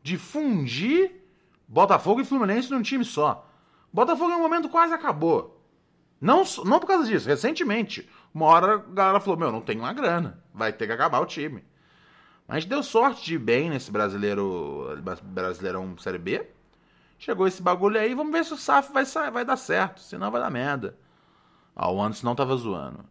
de 0.02 0.16
fundir 0.16 1.12
Botafogo 1.66 2.20
e 2.20 2.24
Fluminense 2.24 2.70
num 2.70 2.82
time 2.82 3.04
só. 3.04 3.46
Botafogo 3.92 4.30
em 4.30 4.36
um 4.36 4.40
momento 4.40 4.68
quase 4.68 4.94
acabou. 4.94 5.62
Não, 6.20 6.42
não 6.64 6.80
por 6.80 6.86
causa 6.86 7.06
disso, 7.06 7.28
recentemente. 7.28 8.08
Uma 8.32 8.46
hora 8.46 8.74
a 8.74 8.76
galera 8.78 9.20
falou: 9.20 9.38
Meu, 9.38 9.52
não 9.52 9.60
tem 9.60 9.78
uma 9.78 9.92
grana, 9.92 10.42
vai 10.52 10.72
ter 10.72 10.86
que 10.86 10.92
acabar 10.92 11.20
o 11.20 11.26
time. 11.26 11.64
Mas 12.48 12.64
deu 12.64 12.82
sorte 12.82 13.26
de 13.26 13.34
ir 13.34 13.38
bem 13.38 13.68
nesse 13.68 13.92
brasileiro. 13.92 14.98
Brasileirão 15.22 15.98
Série 15.98 16.16
B. 16.16 16.48
Chegou 17.18 17.46
esse 17.46 17.60
bagulho 17.60 18.00
aí, 18.00 18.14
vamos 18.14 18.32
ver 18.32 18.44
se 18.44 18.54
o 18.54 18.56
SAF 18.56 18.92
vai, 18.92 19.04
vai 19.30 19.44
dar 19.44 19.56
certo, 19.56 20.00
senão 20.00 20.30
vai 20.30 20.40
dar 20.40 20.50
merda. 20.50 20.96
Ah, 21.74 21.90
Anderson 21.90 22.26
não 22.26 22.34
tava 22.34 22.56
zoando. 22.56 23.04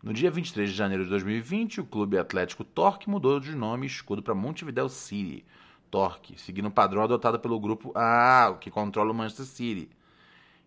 No 0.00 0.12
dia 0.12 0.30
23 0.30 0.70
de 0.70 0.76
janeiro 0.76 1.02
de 1.04 1.10
2020, 1.10 1.80
o 1.80 1.84
Clube 1.84 2.16
Atlético 2.16 2.62
Torque 2.62 3.10
mudou 3.10 3.40
de 3.40 3.54
nome 3.54 3.84
e 3.84 3.90
escudo 3.90 4.22
para 4.22 4.34
Montevideo 4.34 4.88
City. 4.88 5.44
Torque, 5.90 6.40
seguindo 6.40 6.68
o 6.68 6.70
padrão 6.70 7.02
adotado 7.02 7.40
pelo 7.40 7.58
grupo 7.58 7.92
Ah, 7.96 8.56
que 8.60 8.70
controla 8.70 9.10
o 9.10 9.14
Manchester 9.14 9.46
City. 9.46 9.90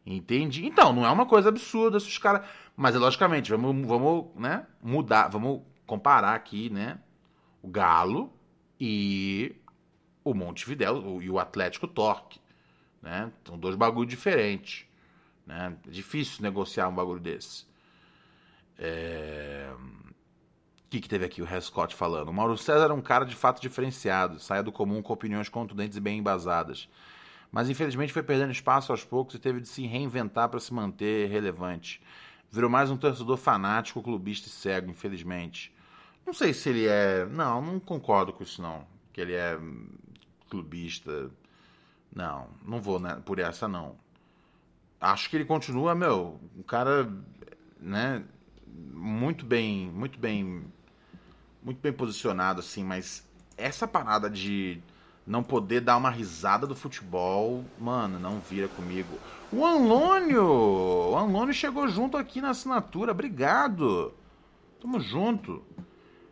Entendi. 0.06 0.66
Então, 0.66 0.92
não 0.92 1.06
é 1.06 1.12
uma 1.12 1.26
coisa 1.26 1.48
absurda 1.48 2.00
se 2.00 2.08
os 2.08 2.18
caras. 2.18 2.46
Mas, 2.76 2.94
logicamente, 2.94 3.52
vamos, 3.52 3.88
vamos 3.88 4.26
né, 4.36 4.66
mudar, 4.84 5.30
vamos 5.30 5.62
comparar 5.86 6.36
aqui, 6.36 6.70
né? 6.70 7.00
O 7.62 7.68
Galo 7.68 8.32
e 8.80 9.56
o 10.24 10.34
Montevidéu 10.34 11.22
e 11.22 11.30
o 11.30 11.40
Atlético 11.40 11.88
Torque. 11.88 12.40
Né? 13.02 13.32
São 13.46 13.58
dois 13.58 13.76
bagulhos 13.76 14.10
diferentes. 14.10 14.86
Né? 15.46 15.76
É 15.88 15.90
difícil 15.90 16.42
negociar 16.42 16.88
um 16.88 16.96
bagulho 16.96 17.20
desse. 17.20 17.66
É... 18.78 19.72
O 20.86 20.92
que, 20.92 21.00
que 21.00 21.08
teve 21.08 21.24
aqui 21.24 21.42
o 21.42 21.46
Rescott 21.46 21.96
falando? 21.96 22.30
O 22.30 22.34
Mauro 22.34 22.58
César 22.58 22.84
era 22.84 22.94
um 22.94 23.02
cara 23.02 23.26
de 23.26 23.36
fato 23.36 23.62
diferenciado, 23.62 24.40
saia 24.40 24.62
do 24.62 24.74
comum 24.74 25.02
com 25.02 25.14
opiniões 25.14 25.48
contundentes 25.48 25.98
e 25.98 26.02
bem 26.02 26.20
embasadas. 26.20 26.90
Mas 27.50 27.70
infelizmente 27.70 28.12
foi 28.12 28.24
perdendo 28.24 28.52
espaço 28.52 28.92
aos 28.92 29.04
poucos 29.04 29.36
e 29.36 29.40
teve 29.40 29.62
de 29.62 29.70
se 29.70 29.86
reinventar 29.86 30.50
para 30.50 30.60
se 30.60 30.74
manter 30.74 31.30
relevante. 31.30 32.02
Virou 32.50 32.70
mais 32.70 32.92
um 32.92 32.98
torcedor 32.98 33.38
fanático, 33.38 34.04
clubista 34.04 34.50
e 34.50 34.52
cego, 34.52 34.92
infelizmente. 34.92 35.74
Não 36.32 36.36
sei 36.36 36.54
se 36.54 36.70
ele 36.70 36.88
é. 36.88 37.26
Não, 37.26 37.62
não 37.62 37.78
concordo 37.78 38.32
com 38.32 38.42
isso, 38.42 38.62
não. 38.62 38.88
Que 39.12 39.20
ele 39.20 39.34
é 39.34 39.60
clubista. 40.50 41.30
Não, 42.16 42.48
não 42.66 42.80
vou 42.82 43.02
né, 43.02 43.22
por 43.26 43.38
essa, 43.38 43.68
não. 43.68 43.98
Acho 44.98 45.30
que 45.30 45.36
ele 45.36 45.44
continua, 45.44 45.94
meu, 45.94 46.40
um 46.58 46.64
cara, 46.64 47.12
né, 47.78 48.24
muito 48.66 49.46
bem, 49.46 49.90
muito 49.90 50.18
bem, 50.18 50.64
muito 51.62 51.82
bem 51.82 51.92
posicionado, 51.92 52.62
assim, 52.62 52.82
mas 52.82 53.28
essa 53.58 53.86
parada 53.86 54.30
de 54.30 54.82
não 55.28 55.44
poder 55.44 55.82
dar 55.82 55.98
uma 55.98 56.10
risada 56.10 56.66
do 56.66 56.76
futebol, 56.76 57.66
mano, 57.78 58.18
não 58.18 58.40
vira 58.40 58.70
comigo. 58.70 59.20
O 59.52 59.66
Anlônio! 59.66 60.46
O 60.46 61.18
Anlônio 61.18 61.54
chegou 61.54 61.90
junto 61.90 62.16
aqui 62.16 62.40
na 62.40 62.52
assinatura, 62.52 63.12
obrigado! 63.12 64.14
Tamo 64.80 64.98
junto 65.02 65.62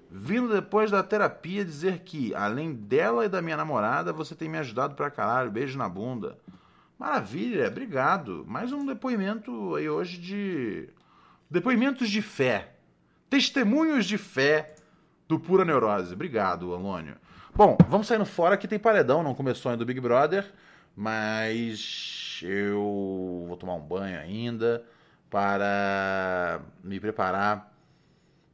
vindo 0.10 0.54
depois 0.54 0.90
da 0.90 1.04
terapia 1.04 1.64
dizer 1.64 2.00
que, 2.00 2.34
além 2.34 2.74
dela 2.74 3.26
e 3.26 3.30
da 3.30 3.42
minha 3.42 3.58
namorada, 3.58 4.12
você 4.12 4.34
tem 4.34 4.50
me 4.50 4.58
ajudado 4.58 4.96
pra 4.96 5.12
caralho. 5.12 5.52
Beijo 5.52 5.78
na 5.78 5.88
bunda. 5.88 6.38
Maravilha, 6.98 7.68
obrigado. 7.68 8.44
Mais 8.48 8.74
um 8.74 8.86
depoimento 8.86 9.76
aí 9.76 9.90
hoje 9.90 10.18
de. 10.18 10.90
Depoimentos 11.50 12.10
de 12.10 12.22
fé. 12.22 12.74
Testemunhos 13.30 14.06
de 14.06 14.18
fé 14.18 14.76
do 15.28 15.40
Pura 15.40 15.64
Neurose. 15.64 16.14
Obrigado, 16.14 16.74
Alônio. 16.74 17.16
Bom, 17.56 17.78
vamos 17.88 18.08
saindo 18.08 18.26
fora 18.26 18.58
que 18.58 18.68
tem 18.68 18.80
paredão, 18.80 19.22
não 19.22 19.36
começou 19.36 19.72
ainda 19.72 19.84
o 19.84 19.86
Big 19.86 20.00
Brother, 20.00 20.52
mas 20.96 22.40
eu 22.42 23.46
vou 23.48 23.58
tomar 23.58 23.74
um 23.76 23.82
banho 23.82 24.20
ainda 24.20 24.84
para 25.30 26.62
me 26.84 27.00
preparar 27.00 27.69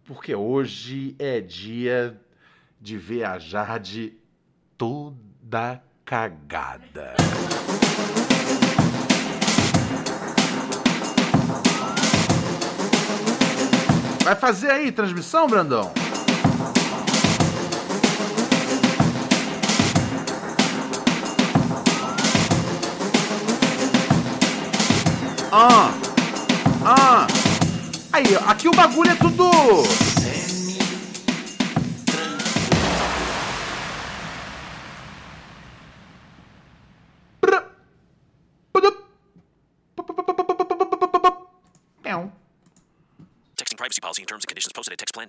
porque 0.05 0.35
hoje 0.35 1.15
é 1.17 1.41
dia 1.41 2.15
de 2.79 2.97
viajar 2.97 3.79
de 3.79 4.13
toda 4.77 5.81
cagada. 6.05 7.15
Vai 14.23 14.35
fazer 14.35 14.71
aí 14.71 14.91
transmissão, 14.91 15.47
Brandão? 15.47 15.91
Ah! 25.51 25.91
Ah! 26.83 27.34
Aí, 28.15 28.23
aqui 28.47 28.69
o 28.69 28.71
bagulho 28.71 29.11
é 29.11 29.15
tudo. 29.15 30.14